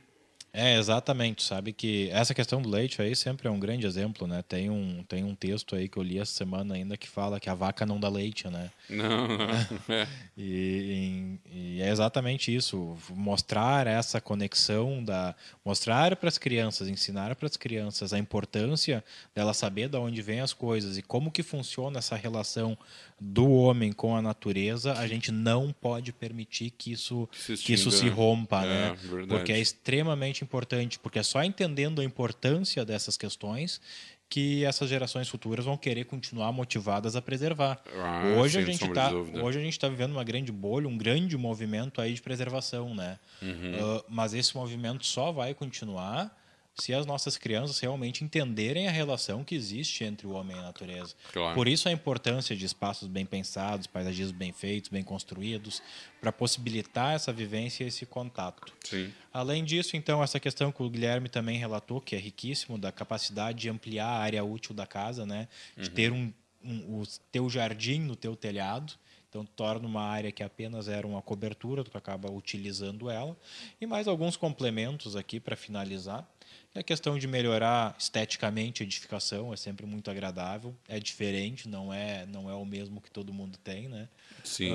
É, 0.52 0.76
exatamente. 0.76 1.42
Sabe 1.44 1.72
que 1.72 2.08
essa 2.10 2.34
questão 2.34 2.60
do 2.60 2.68
leite 2.68 3.00
aí 3.00 3.14
sempre 3.14 3.46
é 3.46 3.50
um 3.50 3.60
grande 3.60 3.86
exemplo, 3.86 4.26
né? 4.26 4.42
Tem 4.42 4.68
um, 4.68 5.04
tem 5.04 5.22
um 5.22 5.34
texto 5.34 5.76
aí 5.76 5.88
que 5.88 5.96
eu 5.96 6.02
li 6.02 6.18
essa 6.18 6.32
semana 6.32 6.74
ainda 6.74 6.96
que 6.96 7.08
fala 7.08 7.38
que 7.38 7.48
a 7.48 7.54
vaca 7.54 7.86
não 7.86 8.00
dá 8.00 8.08
leite, 8.08 8.48
né? 8.48 8.70
Não, 8.88 9.28
não. 9.28 9.46
É. 9.88 10.06
E, 10.36 11.38
e- 11.52 11.76
e 11.78 11.82
é 11.82 11.88
exatamente 11.90 12.54
isso, 12.54 12.96
mostrar 13.10 13.86
essa 13.86 14.20
conexão 14.20 15.02
da 15.04 15.34
mostrar 15.64 16.16
para 16.16 16.28
as 16.28 16.38
crianças, 16.38 16.88
ensinar 16.88 17.34
para 17.36 17.46
as 17.46 17.56
crianças 17.56 18.12
a 18.12 18.18
importância 18.18 19.04
dela 19.34 19.54
saber 19.54 19.88
de 19.88 19.96
onde 19.96 20.20
vêm 20.22 20.40
as 20.40 20.52
coisas 20.52 20.98
e 20.98 21.02
como 21.02 21.30
que 21.30 21.42
funciona 21.42 21.98
essa 21.98 22.16
relação 22.16 22.76
do 23.20 23.50
homem 23.50 23.92
com 23.92 24.16
a 24.16 24.22
natureza, 24.22 24.94
a 24.94 25.06
gente 25.06 25.30
não 25.30 25.72
pode 25.72 26.10
permitir 26.10 26.70
que 26.70 26.90
isso 26.92 27.28
Se 27.32 27.54
que 27.58 27.74
isso 27.74 27.90
se 27.90 28.08
rompa, 28.08 28.64
É, 28.64 28.68
né? 28.68 28.96
verdade. 28.98 29.28
Porque 29.28 29.52
é 29.52 29.60
extremamente 29.60 30.42
importante, 30.42 30.98
porque 30.98 31.18
é 31.18 31.22
só 31.22 31.44
entendendo 31.44 32.00
a 32.00 32.04
importância 32.04 32.82
dessas 32.84 33.16
questões 33.18 33.80
que 34.28 34.64
essas 34.64 34.88
gerações 34.88 35.28
futuras 35.28 35.64
vão 35.64 35.76
querer 35.76 36.04
continuar 36.04 36.52
motivadas 36.52 37.16
a 37.16 37.20
preservar. 37.20 37.82
Ah, 37.96 38.36
hoje 38.38 38.54
sem 38.54 38.62
a 38.62 38.66
gente 38.66 38.88
tá, 38.92 39.10
hoje 39.12 39.58
a 39.58 39.60
gente 39.60 39.72
está 39.72 39.88
vivendo 39.88 40.12
uma 40.12 40.22
grande 40.22 40.52
bolha, 40.52 40.86
um 40.86 40.96
grande 40.96 41.36
movimento 41.36 42.00
aí 42.00 42.14
de 42.14 42.22
preservação, 42.22 42.94
né? 42.94 43.18
Uhum. 43.42 43.72
Ah, 43.98 44.04
mas 44.08 44.32
esse 44.32 44.56
movimento 44.56 45.04
só 45.04 45.32
vai 45.32 45.52
continuar 45.52 46.32
se 46.74 46.94
as 46.94 47.04
nossas 47.04 47.36
crianças 47.36 47.78
realmente 47.78 48.24
entenderem 48.24 48.88
a 48.88 48.90
relação 48.90 49.44
que 49.44 49.54
existe 49.54 50.04
entre 50.04 50.26
o 50.26 50.30
homem 50.30 50.56
e 50.56 50.60
a 50.60 50.62
natureza. 50.62 51.14
Claro. 51.32 51.54
Por 51.54 51.68
isso 51.68 51.88
a 51.88 51.92
importância 51.92 52.56
de 52.56 52.64
espaços 52.64 53.08
bem 53.08 53.26
pensados, 53.26 53.86
paisagismos 53.86 54.36
bem 54.36 54.52
feitos, 54.52 54.88
bem 54.88 55.02
construídos, 55.02 55.82
para 56.20 56.32
possibilitar 56.32 57.14
essa 57.14 57.32
vivência 57.32 57.84
e 57.84 57.88
esse 57.88 58.06
contato. 58.06 58.72
Sim. 58.84 59.12
Além 59.32 59.64
disso, 59.64 59.96
então, 59.96 60.22
essa 60.22 60.40
questão 60.40 60.72
que 60.72 60.82
o 60.82 60.90
Guilherme 60.90 61.28
também 61.28 61.58
relatou, 61.58 62.00
que 62.00 62.16
é 62.16 62.18
riquíssimo, 62.18 62.78
da 62.78 62.90
capacidade 62.90 63.58
de 63.58 63.68
ampliar 63.68 64.08
a 64.08 64.18
área 64.18 64.44
útil 64.44 64.74
da 64.74 64.86
casa, 64.86 65.26
né? 65.26 65.48
De 65.76 65.90
ter 65.90 66.12
um, 66.12 66.32
um, 66.64 67.00
o 67.00 67.06
teu 67.30 67.48
jardim 67.48 68.00
no 68.00 68.16
teu 68.16 68.34
telhado. 68.34 68.94
Então, 69.28 69.44
torna 69.44 69.86
uma 69.86 70.02
área 70.02 70.32
que 70.32 70.42
apenas 70.42 70.88
era 70.88 71.06
uma 71.06 71.22
cobertura, 71.22 71.84
tu 71.84 71.96
acaba 71.96 72.30
utilizando 72.32 73.08
ela. 73.08 73.36
E 73.80 73.86
mais 73.86 74.08
alguns 74.08 74.36
complementos 74.36 75.14
aqui 75.14 75.38
para 75.38 75.54
finalizar. 75.54 76.28
É 76.74 76.80
a 76.80 76.82
questão 76.84 77.18
de 77.18 77.26
melhorar 77.26 77.96
esteticamente 77.98 78.82
a 78.82 78.86
edificação, 78.86 79.52
é 79.52 79.56
sempre 79.56 79.84
muito 79.86 80.08
agradável. 80.10 80.74
É 80.88 81.00
diferente, 81.00 81.68
não 81.68 81.92
é, 81.92 82.24
não 82.26 82.48
é 82.48 82.54
o 82.54 82.64
mesmo 82.64 83.00
que 83.00 83.10
todo 83.10 83.32
mundo 83.32 83.58
tem, 83.58 83.88
né? 83.88 84.08
Sim. 84.44 84.72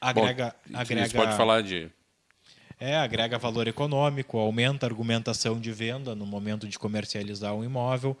Ah, 0.00 0.08
agrega- 0.10 0.54
Bom, 0.68 0.78
agrega- 0.78 1.12
pode 1.16 1.36
falar 1.36 1.62
de. 1.62 1.88
É, 2.80 2.96
agrega 2.96 3.38
valor 3.38 3.66
econômico, 3.68 4.36
aumenta 4.38 4.86
a 4.86 4.88
argumentação 4.88 5.60
de 5.60 5.70
venda 5.72 6.14
no 6.14 6.26
momento 6.26 6.66
de 6.66 6.78
comercializar 6.78 7.54
um 7.54 7.64
imóvel. 7.64 8.16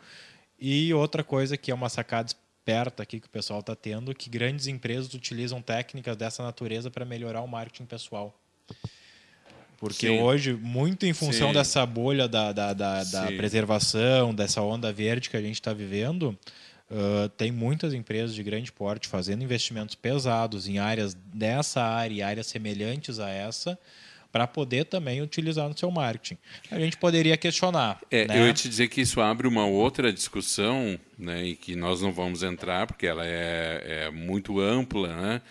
E 0.60 0.92
outra 0.94 1.22
coisa 1.24 1.56
que 1.56 1.70
é 1.70 1.74
uma 1.74 1.88
sacada 1.88 2.28
esperta 2.28 3.02
aqui 3.02 3.20
que 3.20 3.26
o 3.26 3.30
pessoal 3.30 3.60
está 3.60 3.74
tendo, 3.76 4.14
que 4.14 4.28
grandes 4.30 4.66
empresas 4.68 5.12
utilizam 5.14 5.60
técnicas 5.62 6.16
dessa 6.16 6.42
natureza 6.42 6.90
para 6.90 7.04
melhorar 7.04 7.40
o 7.42 7.46
marketing 7.48 7.86
pessoal. 7.86 8.36
Porque 9.78 10.08
Sim. 10.08 10.20
hoje, 10.20 10.52
muito 10.54 11.06
em 11.06 11.12
função 11.12 11.48
Sim. 11.48 11.54
dessa 11.54 11.86
bolha 11.86 12.26
da, 12.28 12.52
da, 12.52 12.72
da, 12.72 13.04
da 13.04 13.26
preservação, 13.28 14.34
dessa 14.34 14.60
onda 14.60 14.92
verde 14.92 15.30
que 15.30 15.36
a 15.36 15.40
gente 15.40 15.54
está 15.54 15.72
vivendo, 15.72 16.36
ah, 16.90 17.30
tem 17.36 17.52
muitas 17.52 17.92
empresas 17.92 18.34
de 18.34 18.42
grande 18.42 18.72
porte 18.72 19.08
fazendo 19.08 19.44
investimentos 19.44 19.94
pesados 19.94 20.66
em 20.66 20.78
áreas 20.78 21.14
dessa 21.14 21.82
área 21.82 22.14
e 22.14 22.22
áreas 22.22 22.46
semelhantes 22.46 23.18
a 23.18 23.28
essa, 23.28 23.78
para 24.30 24.46
poder 24.46 24.84
também 24.84 25.22
utilizar 25.22 25.68
no 25.68 25.76
seu 25.76 25.90
marketing. 25.90 26.36
A 26.70 26.78
gente 26.78 26.98
poderia 26.98 27.36
questionar. 27.36 27.98
É, 28.10 28.26
né? 28.26 28.38
Eu 28.38 28.46
ia 28.46 28.52
te 28.52 28.68
dizer 28.68 28.88
que 28.88 29.00
isso 29.00 29.20
abre 29.20 29.48
uma 29.48 29.66
outra 29.66 30.12
discussão, 30.12 30.98
né, 31.18 31.44
e 31.44 31.56
que 31.56 31.74
nós 31.74 32.02
não 32.02 32.12
vamos 32.12 32.42
entrar, 32.42 32.86
porque 32.86 33.06
ela 33.06 33.26
é, 33.26 34.04
é 34.06 34.10
muito 34.10 34.60
ampla, 34.60 35.16
né, 35.16 35.42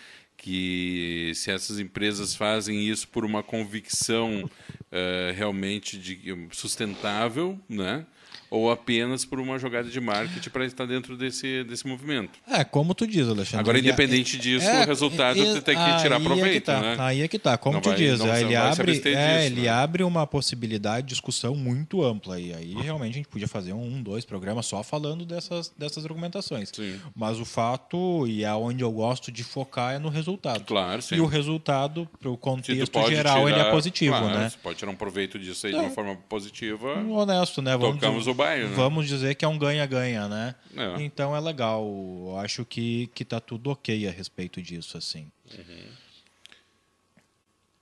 que 0.48 1.32
se 1.34 1.50
essas 1.50 1.78
empresas 1.78 2.34
fazem 2.34 2.88
isso 2.88 3.06
por 3.08 3.22
uma 3.22 3.42
convicção 3.42 4.50
eh, 4.90 5.34
realmente 5.36 5.98
de, 5.98 6.34
sustentável, 6.52 7.60
né, 7.68 8.06
ou 8.50 8.70
apenas 8.70 9.24
por 9.24 9.38
uma 9.40 9.58
jogada 9.58 9.88
de 9.88 10.00
marketing 10.00 10.50
para 10.50 10.64
estar 10.64 10.86
dentro 10.86 11.16
desse, 11.16 11.64
desse 11.64 11.86
movimento. 11.86 12.38
É, 12.48 12.64
como 12.64 12.94
tu 12.94 13.06
diz, 13.06 13.28
Alexandre. 13.28 13.60
Agora, 13.60 13.78
independente 13.78 14.38
disso, 14.38 14.66
É, 14.66 14.84
o 14.84 14.86
resultado 14.86 15.38
você 15.38 15.60
tem 15.60 15.76
que 15.76 15.96
tirar 16.02 16.16
aí 16.16 16.24
proveito, 16.24 16.46
É 16.48 16.52
que 16.54 16.60
tá, 16.60 16.80
né? 16.80 16.96
Aí 16.98 17.22
é 17.22 17.28
que 17.28 17.38
tá. 17.38 17.58
Como 17.58 17.74
Não 17.74 17.80
tu 17.80 17.88
vai- 17.90 17.98
diz, 17.98 18.18
não- 18.18 18.26
você 18.26 18.44
ele, 18.44 18.56
abre, 18.56 18.92
é, 18.92 18.94
disso, 18.94 19.08
ele 19.52 19.60
né? 19.62 19.68
abre 19.68 20.02
uma 20.02 20.26
possibilidade 20.26 21.06
de 21.06 21.10
discussão 21.14 21.54
muito 21.54 22.02
ampla. 22.02 22.38
E 22.40 22.54
aí 22.54 22.74
realmente 22.74 23.12
a 23.12 23.16
gente 23.16 23.28
podia 23.28 23.48
fazer 23.48 23.72
um, 23.72 24.02
dois 24.02 24.24
programas 24.24 24.66
só 24.66 24.82
falando 24.82 25.24
dessas, 25.26 25.72
dessas 25.76 26.04
argumentações. 26.04 26.70
Sim. 26.74 26.98
Mas 27.14 27.38
o 27.38 27.44
fato, 27.44 28.26
e 28.26 28.44
aonde 28.44 28.82
eu 28.82 28.90
gosto 28.90 29.30
de 29.30 29.44
focar, 29.44 29.94
é 29.94 29.98
no 29.98 30.08
resultado. 30.08 30.64
Claro, 30.64 31.02
sim. 31.02 31.16
E 31.16 31.20
o 31.20 31.26
resultado, 31.26 32.08
para 32.20 32.30
o 32.30 32.36
contexto 32.36 33.08
geral, 33.08 33.48
ele 33.48 33.52
é 33.56 33.58
tirar- 33.58 33.70
positivo, 33.70 34.16
claro, 34.16 34.38
né? 34.38 34.48
Você 34.50 34.56
pode 34.62 34.78
tirar 34.78 34.90
um 34.90 34.96
proveito 34.96 35.38
disso 35.38 35.66
aí 35.66 35.72
de 35.72 35.78
É. 35.78 35.82
uma 35.82 35.90
forma 35.90 36.16
positiva. 36.28 36.94
honesto, 37.08 37.60
né? 37.60 37.76
Vamos, 37.76 37.96
Tocamos 37.96 38.26
o 38.26 38.34
baile, 38.38 38.68
né? 38.68 38.74
Vamos 38.74 39.06
dizer 39.06 39.34
que 39.34 39.44
é 39.44 39.48
um 39.48 39.58
ganha-ganha, 39.58 40.28
né? 40.28 40.54
É. 40.76 41.02
Então 41.02 41.34
é 41.36 41.40
legal. 41.40 41.84
Eu 41.84 42.38
acho 42.38 42.64
que, 42.64 43.08
que 43.14 43.24
tá 43.24 43.40
tudo 43.40 43.70
ok 43.70 44.06
a 44.06 44.10
respeito 44.10 44.62
disso, 44.62 44.96
assim. 44.96 45.30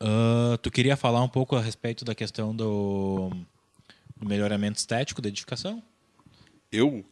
Ah, 0.01 0.59
tu 0.63 0.71
queria 0.71 0.97
falar 0.97 1.23
um 1.23 1.29
pouco 1.29 1.57
a 1.57 1.61
respeito 1.61 2.05
da 2.05 2.15
questão 2.15 2.55
do, 2.55 3.31
do 4.17 4.29
melhoramento 4.29 4.79
estético 4.79 5.23
da 5.23 5.29
edificação? 5.29 5.83
Eu? 6.73 7.05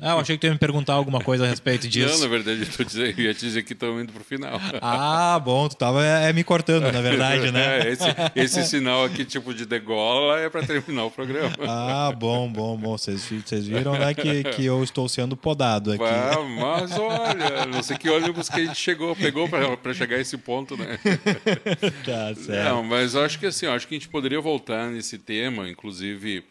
Ah, 0.00 0.12
eu 0.12 0.18
achei 0.18 0.36
que 0.36 0.40
tu 0.40 0.46
ia 0.46 0.52
me 0.52 0.58
perguntar 0.58 0.94
alguma 0.94 1.20
coisa 1.20 1.44
a 1.44 1.48
respeito 1.48 1.84
Não, 1.84 1.90
disso. 1.90 2.20
na 2.20 2.28
verdade, 2.28 2.62
eu, 2.62 2.76
tô 2.76 2.82
dizendo, 2.82 3.14
eu 3.16 3.24
ia 3.26 3.32
te 3.32 3.40
dizer 3.40 3.62
que 3.62 3.74
estão 3.74 4.00
indo 4.00 4.12
pro 4.12 4.24
final. 4.24 4.60
Ah, 4.82 5.40
bom, 5.42 5.68
tu 5.68 5.76
tava 5.76 6.04
é, 6.04 6.32
me 6.32 6.42
cortando, 6.42 6.90
na 6.90 7.00
verdade, 7.00 7.52
né? 7.52 7.64
É, 7.84 7.90
esse, 7.90 8.04
esse 8.34 8.64
sinal 8.68 9.04
aqui, 9.04 9.24
tipo 9.24 9.54
de 9.54 9.64
degola, 9.64 10.38
é 10.40 10.48
para 10.50 10.66
terminar 10.66 11.04
o 11.04 11.10
programa. 11.10 11.54
Ah, 11.66 12.12
bom, 12.12 12.50
bom, 12.50 12.76
bom. 12.76 12.98
Vocês, 12.98 13.22
vocês 13.22 13.66
viram, 13.66 13.92
né, 13.98 14.14
que, 14.14 14.44
que 14.44 14.64
eu 14.64 14.82
estou 14.82 15.08
sendo 15.08 15.36
podado 15.36 15.92
aqui. 15.92 16.04
Ah, 16.04 16.40
mas 16.42 16.92
olha, 16.98 17.66
não 17.66 17.82
sei 17.82 17.96
que 17.96 18.08
ônibus 18.08 18.48
que 18.48 18.60
a 18.60 18.64
gente 18.64 18.76
chegou, 18.76 19.14
pegou 19.16 19.48
para 19.48 19.94
chegar 19.94 20.16
a 20.16 20.20
esse 20.20 20.36
ponto, 20.36 20.76
né? 20.76 20.98
Tá 22.04 22.34
certo. 22.34 22.68
Não, 22.68 22.82
mas 22.82 23.14
eu 23.14 23.22
acho 23.22 23.38
que 23.38 23.46
assim, 23.46 23.66
eu 23.66 23.72
acho 23.72 23.86
que 23.86 23.94
a 23.94 23.98
gente 23.98 24.08
poderia 24.08 24.40
voltar 24.40 24.90
nesse 24.90 25.18
tema, 25.18 25.68
inclusive 25.68 26.44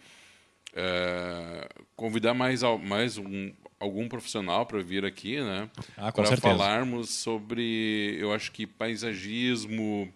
é, 0.76 1.67
convidar 1.95 2.34
mais, 2.34 2.61
mais 2.84 3.17
um, 3.17 3.51
algum 3.80 4.07
profissional 4.07 4.65
para 4.65 4.82
vir 4.82 5.05
aqui, 5.05 5.39
né? 5.39 5.69
Ah, 5.97 6.11
para 6.11 6.38
falarmos 6.38 7.09
sobre, 7.09 8.17
eu 8.19 8.34
acho 8.34 8.51
que 8.51 8.65
paisagismo, 8.65 10.11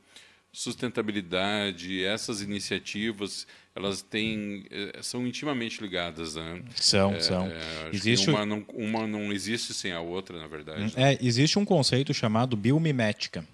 sustentabilidade, 0.52 2.04
essas 2.04 2.42
iniciativas, 2.42 3.46
elas 3.76 4.02
têm, 4.02 4.66
eh, 4.72 5.00
são 5.04 5.28
intimamente 5.28 5.80
ligadas, 5.82 6.36
né? 6.36 6.64
São, 6.76 7.20
são. 7.20 7.46
É, 7.46 7.58
acho 7.58 7.90
que 7.92 7.96
Existe, 7.98 8.30
uma, 8.30 8.44
não, 8.44 8.66
uma 8.74 9.06
não 9.06 9.32
existe 9.32 9.72
sem 9.74 9.92
a 9.92 10.00
outra, 10.00 10.40
na 10.40 10.48
verdade. 10.48 10.94
é, 10.96 11.16
existe 11.22 11.60
um 11.60 11.66
conceito 11.66 12.12
chamado 12.14 12.58
biomimética. 12.58 13.46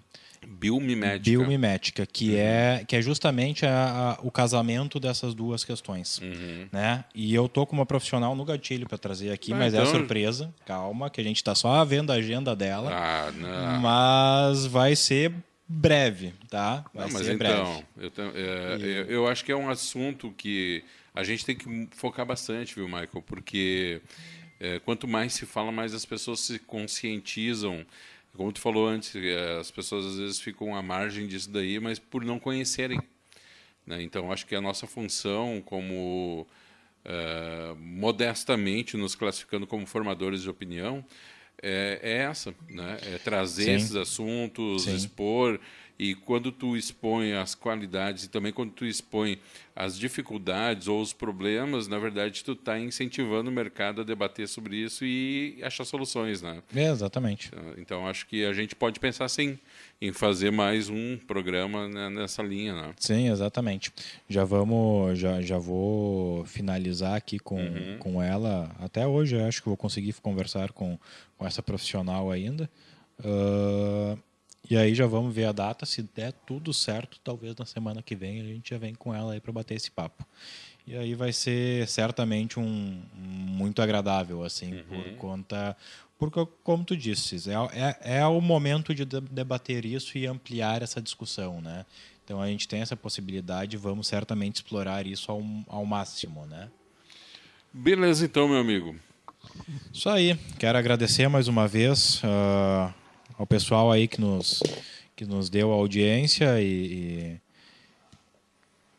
Biomimética. 0.48 1.30
Biomimética, 1.38 2.06
que, 2.06 2.36
é, 2.38 2.84
que 2.88 2.96
é 2.96 3.02
justamente 3.02 3.66
a- 3.66 4.18
a- 4.20 4.20
o 4.22 4.32
casamento 4.32 5.00
dessas 5.00 5.34
duas 5.34 5.64
questões. 5.64 6.20
Uhum. 6.20 6.68
Né? 6.72 7.04
E 7.14 7.34
eu 7.34 7.48
tô 7.50 7.66
com 7.66 7.76
uma 7.76 7.86
profissional 7.86 8.36
no 8.36 8.46
gatilho 8.46 8.88
para 8.88 8.98
trazer 8.98 9.32
aqui, 9.32 9.54
Ah, 9.54 9.58
mas 9.58 9.74
é 9.74 9.78
então- 9.82 9.92
surpresa. 9.92 10.54
Calma, 10.66 11.10
que 11.10 11.20
a 11.20 11.24
gente 11.24 11.38
está 11.38 11.54
só 11.56 11.84
vendo 11.86 12.12
a 12.12 12.16
agenda 12.16 12.56
dela. 12.56 12.92
Ah, 12.94 13.32
não. 13.32 13.80
Mas 13.82 14.66
vai 14.66 14.96
ser 14.96 15.34
breve, 15.68 16.34
tá? 16.50 16.84
Vai 16.94 17.06
Não, 17.08 17.14
mas 17.14 17.26
ser 17.26 17.34
então, 17.34 17.84
breve. 17.98 18.12
eu, 18.18 18.36
é, 18.36 18.76
eu, 18.82 19.06
eu 19.06 19.28
acho 19.28 19.44
que 19.44 19.52
é 19.52 19.56
um 19.56 19.70
assunto 19.70 20.34
que 20.38 20.84
a 21.16 21.24
gente 21.24 21.46
tem 21.46 21.56
que 21.56 21.88
focar 21.92 22.26
bastante, 22.26 22.76
viu, 22.76 22.86
Michael? 22.88 23.24
Porque 23.26 24.02
é, 24.60 24.80
quanto 24.80 25.08
mais 25.08 25.34
se 25.34 25.46
fala, 25.46 25.72
mais 25.72 25.94
as 25.94 26.06
pessoas 26.06 26.40
se 26.42 26.60
conscientizam. 26.60 27.86
Como 28.36 28.52
tu 28.52 28.60
falou 28.60 28.88
antes, 28.88 29.16
é, 29.16 29.60
as 29.60 29.70
pessoas 29.70 30.06
às 30.06 30.18
vezes 30.18 30.40
ficam 30.40 30.76
à 30.76 30.82
margem 30.82 31.28
disso 31.28 31.52
daí, 31.52 31.80
mas 31.80 32.00
por 32.00 32.26
não 32.26 32.40
conhecerem. 32.40 33.00
né? 33.86 34.02
Então, 34.02 34.32
acho 34.32 34.46
que 34.46 34.56
a 34.56 34.62
nossa 34.62 34.88
função 34.88 35.62
como 35.64 36.48
é, 37.06 37.76
modestamente 37.78 38.98
nos 38.98 39.14
classificando 39.14 39.68
como 39.68 39.86
formadores 39.86 40.42
de 40.42 40.50
opinião 40.50 41.06
é, 41.62 42.00
é 42.02 42.18
essa, 42.24 42.54
né? 42.70 42.98
É 43.14 43.18
trazer 43.18 43.66
Sim. 43.66 43.74
esses 43.74 43.96
assuntos, 43.96 44.84
Sim. 44.84 44.96
expor 44.96 45.60
e 46.04 46.16
quando 46.16 46.52
tu 46.52 46.76
expõe 46.76 47.32
as 47.32 47.56
qualidades 47.56 48.26
e 48.26 48.30
também 48.30 48.52
quando 48.52 48.72
tu 48.72 48.86
expõe 48.86 49.40
as 49.74 49.98
dificuldades 49.98 50.90
ou 50.90 51.02
os 51.02 51.14
problemas, 51.14 51.88
na 51.88 51.98
verdade, 51.98 52.44
tu 52.44 52.52
está 52.52 52.78
incentivando 52.78 53.50
o 53.50 53.54
mercado 53.54 54.02
a 54.02 54.04
debater 54.04 54.50
sobre 54.50 54.76
isso 54.76 55.06
e 55.06 55.58
achar 55.64 55.86
soluções, 55.86 56.42
né? 56.42 56.62
É, 56.76 56.90
exatamente. 56.90 57.52
Então, 57.78 58.06
acho 58.06 58.28
que 58.28 58.44
a 58.44 58.52
gente 58.52 58.76
pode 58.76 59.00
pensar, 59.00 59.30
sim, 59.30 59.58
em 60.02 60.12
fazer 60.12 60.52
mais 60.52 60.90
um 60.90 61.18
programa 61.26 61.88
nessa 62.10 62.44
linha, 62.44 62.74
né? 62.74 62.94
Sim, 63.00 63.30
exatamente. 63.30 63.94
Já 64.28 64.44
vamos, 64.44 65.18
já, 65.18 65.42
já 65.42 65.58
vou 65.58 66.44
finalizar 66.44 67.16
aqui 67.16 67.40
com, 67.40 67.64
uhum. 67.64 67.98
com 67.98 68.22
ela. 68.22 68.76
Até 68.78 69.08
hoje, 69.08 69.40
acho 69.40 69.62
que 69.62 69.70
vou 69.70 69.78
conseguir 69.78 70.12
conversar 70.16 70.74
com, 70.74 71.00
com 71.38 71.48
essa 71.48 71.64
profissional 71.64 72.30
ainda. 72.30 72.70
Uh, 73.20 74.20
e 74.70 74.78
aí 74.78 74.96
já 74.96 75.06
vamos 75.06 75.34
ver 75.34 75.46
a 75.46 75.52
data. 75.52 75.86
Se 75.86 76.02
der 76.02 76.32
tudo 76.32 76.74
certo, 76.74 77.20
talvez 77.24 77.56
na 77.56 77.66
semana 77.66 78.02
que 78.02 78.16
vem 78.16 78.42
a 78.42 78.44
gente 78.46 78.70
já 78.70 78.78
vem 78.78 78.96
com 78.96 79.14
ela 79.14 79.34
aí 79.34 79.40
para 79.40 79.52
bater 79.52 79.76
esse 79.76 79.92
papo. 79.92 80.26
E 80.86 80.96
aí 80.96 81.16
vai 81.16 81.32
ser 81.32 81.88
certamente 81.88 82.60
um, 82.60 83.02
um 83.16 83.20
muito 83.20 83.82
agradável, 83.82 84.44
assim, 84.44 84.74
uhum. 84.74 84.84
por 84.84 85.16
conta. 85.18 85.78
Porque, 86.18 86.46
como 86.64 86.84
tu 86.84 86.96
disse, 86.96 87.38
é, 87.50 87.98
é, 88.04 88.20
é 88.20 88.28
o 88.28 88.40
momento 88.42 88.94
de 88.94 89.06
debater 89.06 89.86
isso 89.86 90.18
e 90.18 90.26
ampliar 90.26 90.82
essa 90.82 91.02
discussão, 91.02 91.62
né? 91.62 91.86
Então 92.24 92.42
a 92.42 92.48
gente 92.48 92.68
tem 92.68 92.82
essa 92.82 92.96
possibilidade, 92.96 93.76
vamos 93.76 94.08
certamente 94.08 94.58
explorar 94.58 95.06
isso 95.06 95.32
ao, 95.32 95.44
ao 95.68 95.86
máximo, 95.86 96.46
né? 96.46 96.70
Beleza, 97.74 98.26
então, 98.26 98.48
meu 98.48 98.60
amigo. 98.60 98.96
Isso 99.92 100.10
aí. 100.10 100.38
Quero 100.58 100.78
agradecer 100.78 101.28
mais 101.28 101.48
uma 101.48 101.68
vez. 101.68 102.22
Uh, 102.24 102.94
ao 103.38 103.46
pessoal 103.46 103.92
aí 103.92 104.08
que 104.08 104.20
nos, 104.20 104.62
que 105.16 105.26
nos 105.26 105.50
deu 105.50 105.72
a 105.72 105.76
audiência 105.76 106.62
e, 106.62 106.66
e, 106.66 107.42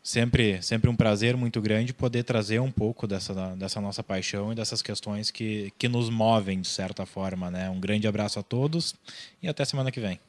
sempre, 0.05 0.61
sempre 0.61 0.87
um 0.87 0.95
prazer 0.95 1.35
muito 1.35 1.59
grande 1.59 1.91
poder 1.91 2.23
trazer 2.23 2.59
um 2.59 2.71
pouco 2.71 3.07
dessa, 3.07 3.33
dessa 3.55 3.81
nossa 3.81 4.03
paixão 4.03 4.51
e 4.51 4.55
dessas 4.55 4.81
questões 4.81 5.31
que, 5.31 5.73
que 5.79 5.87
nos 5.87 6.09
movem 6.09 6.61
de 6.61 6.67
certa 6.67 7.05
forma. 7.05 7.49
Né? 7.49 7.69
Um 7.69 7.79
grande 7.79 8.07
abraço 8.07 8.37
a 8.39 8.43
todos 8.43 8.95
e 9.41 9.47
até 9.47 9.65
semana 9.65 9.91
que 9.91 9.99
vem. 9.99 10.19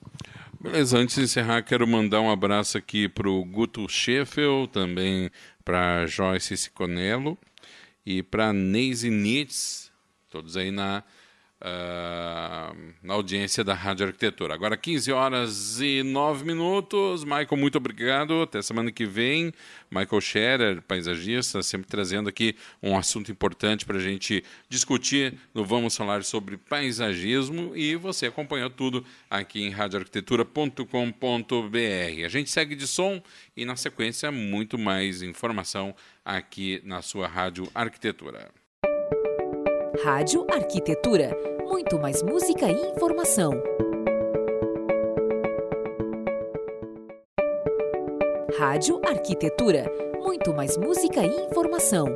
Beleza, 0.59 0.97
antes 0.97 1.17
de 1.17 1.23
encerrar, 1.23 1.63
quero 1.63 1.87
mandar 1.87 2.23
um 2.23 2.31
abraço 2.31 2.79
aqui 2.79 3.07
para 3.07 3.29
o 3.29 3.45
Guto 3.45 3.87
Scheffel, 3.87 4.67
também 4.67 5.31
para 5.63 6.07
Joyce 6.07 6.57
Siconello 6.57 7.37
e 8.05 8.23
para 8.23 8.55
Neise 8.55 9.11
Nitz, 9.11 9.91
todos 10.31 10.57
aí 10.57 10.71
na 10.71 11.05
Uh, 11.59 12.93
na 13.03 13.15
audiência 13.15 13.65
da 13.65 13.73
Rádio 13.73 14.07
Arquitetura. 14.07 14.53
Agora 14.53 14.77
15 14.77 15.11
horas 15.11 15.81
e 15.81 16.03
9 16.03 16.45
minutos. 16.45 17.25
Michael, 17.25 17.57
muito 17.57 17.79
obrigado. 17.79 18.43
Até 18.43 18.61
semana 18.61 18.93
que 18.93 19.07
vem. 19.07 19.55
Michael 19.91 20.21
Scherer, 20.21 20.83
paisagista, 20.83 21.63
sempre 21.63 21.89
trazendo 21.89 22.29
aqui 22.29 22.55
um 22.83 22.95
assunto 22.95 23.33
importante 23.33 23.87
para 23.87 23.97
a 23.97 24.01
gente 24.01 24.45
discutir 24.69 25.33
no 25.55 25.65
Vamos 25.65 25.97
Falar 25.97 26.25
sobre 26.25 26.59
Paisagismo. 26.59 27.75
E 27.75 27.97
você 27.97 28.27
acompanhou 28.27 28.69
tudo 28.69 29.03
aqui 29.31 29.63
em 29.63 29.71
radioarquitetura.com.br. 29.71 32.23
A 32.23 32.29
gente 32.29 32.51
segue 32.51 32.77
de 32.77 32.87
som 32.87 33.23
e, 33.57 33.65
na 33.65 33.77
sequência, 33.77 34.31
muito 34.31 34.77
mais 34.77 35.23
informação 35.23 35.97
aqui 36.23 36.83
na 36.85 37.01
sua 37.01 37.27
Rádio 37.27 37.67
Arquitetura. 37.75 38.66
Rádio 40.03 40.47
Arquitetura. 40.53 41.31
Muito 41.67 41.99
mais 41.99 42.23
música 42.23 42.67
e 42.69 42.91
informação. 42.91 43.63
Rádio 48.59 49.01
Arquitetura. 49.07 49.91
Muito 50.23 50.53
mais 50.53 50.77
música 50.77 51.25
e 51.25 51.47
informação. 51.47 52.09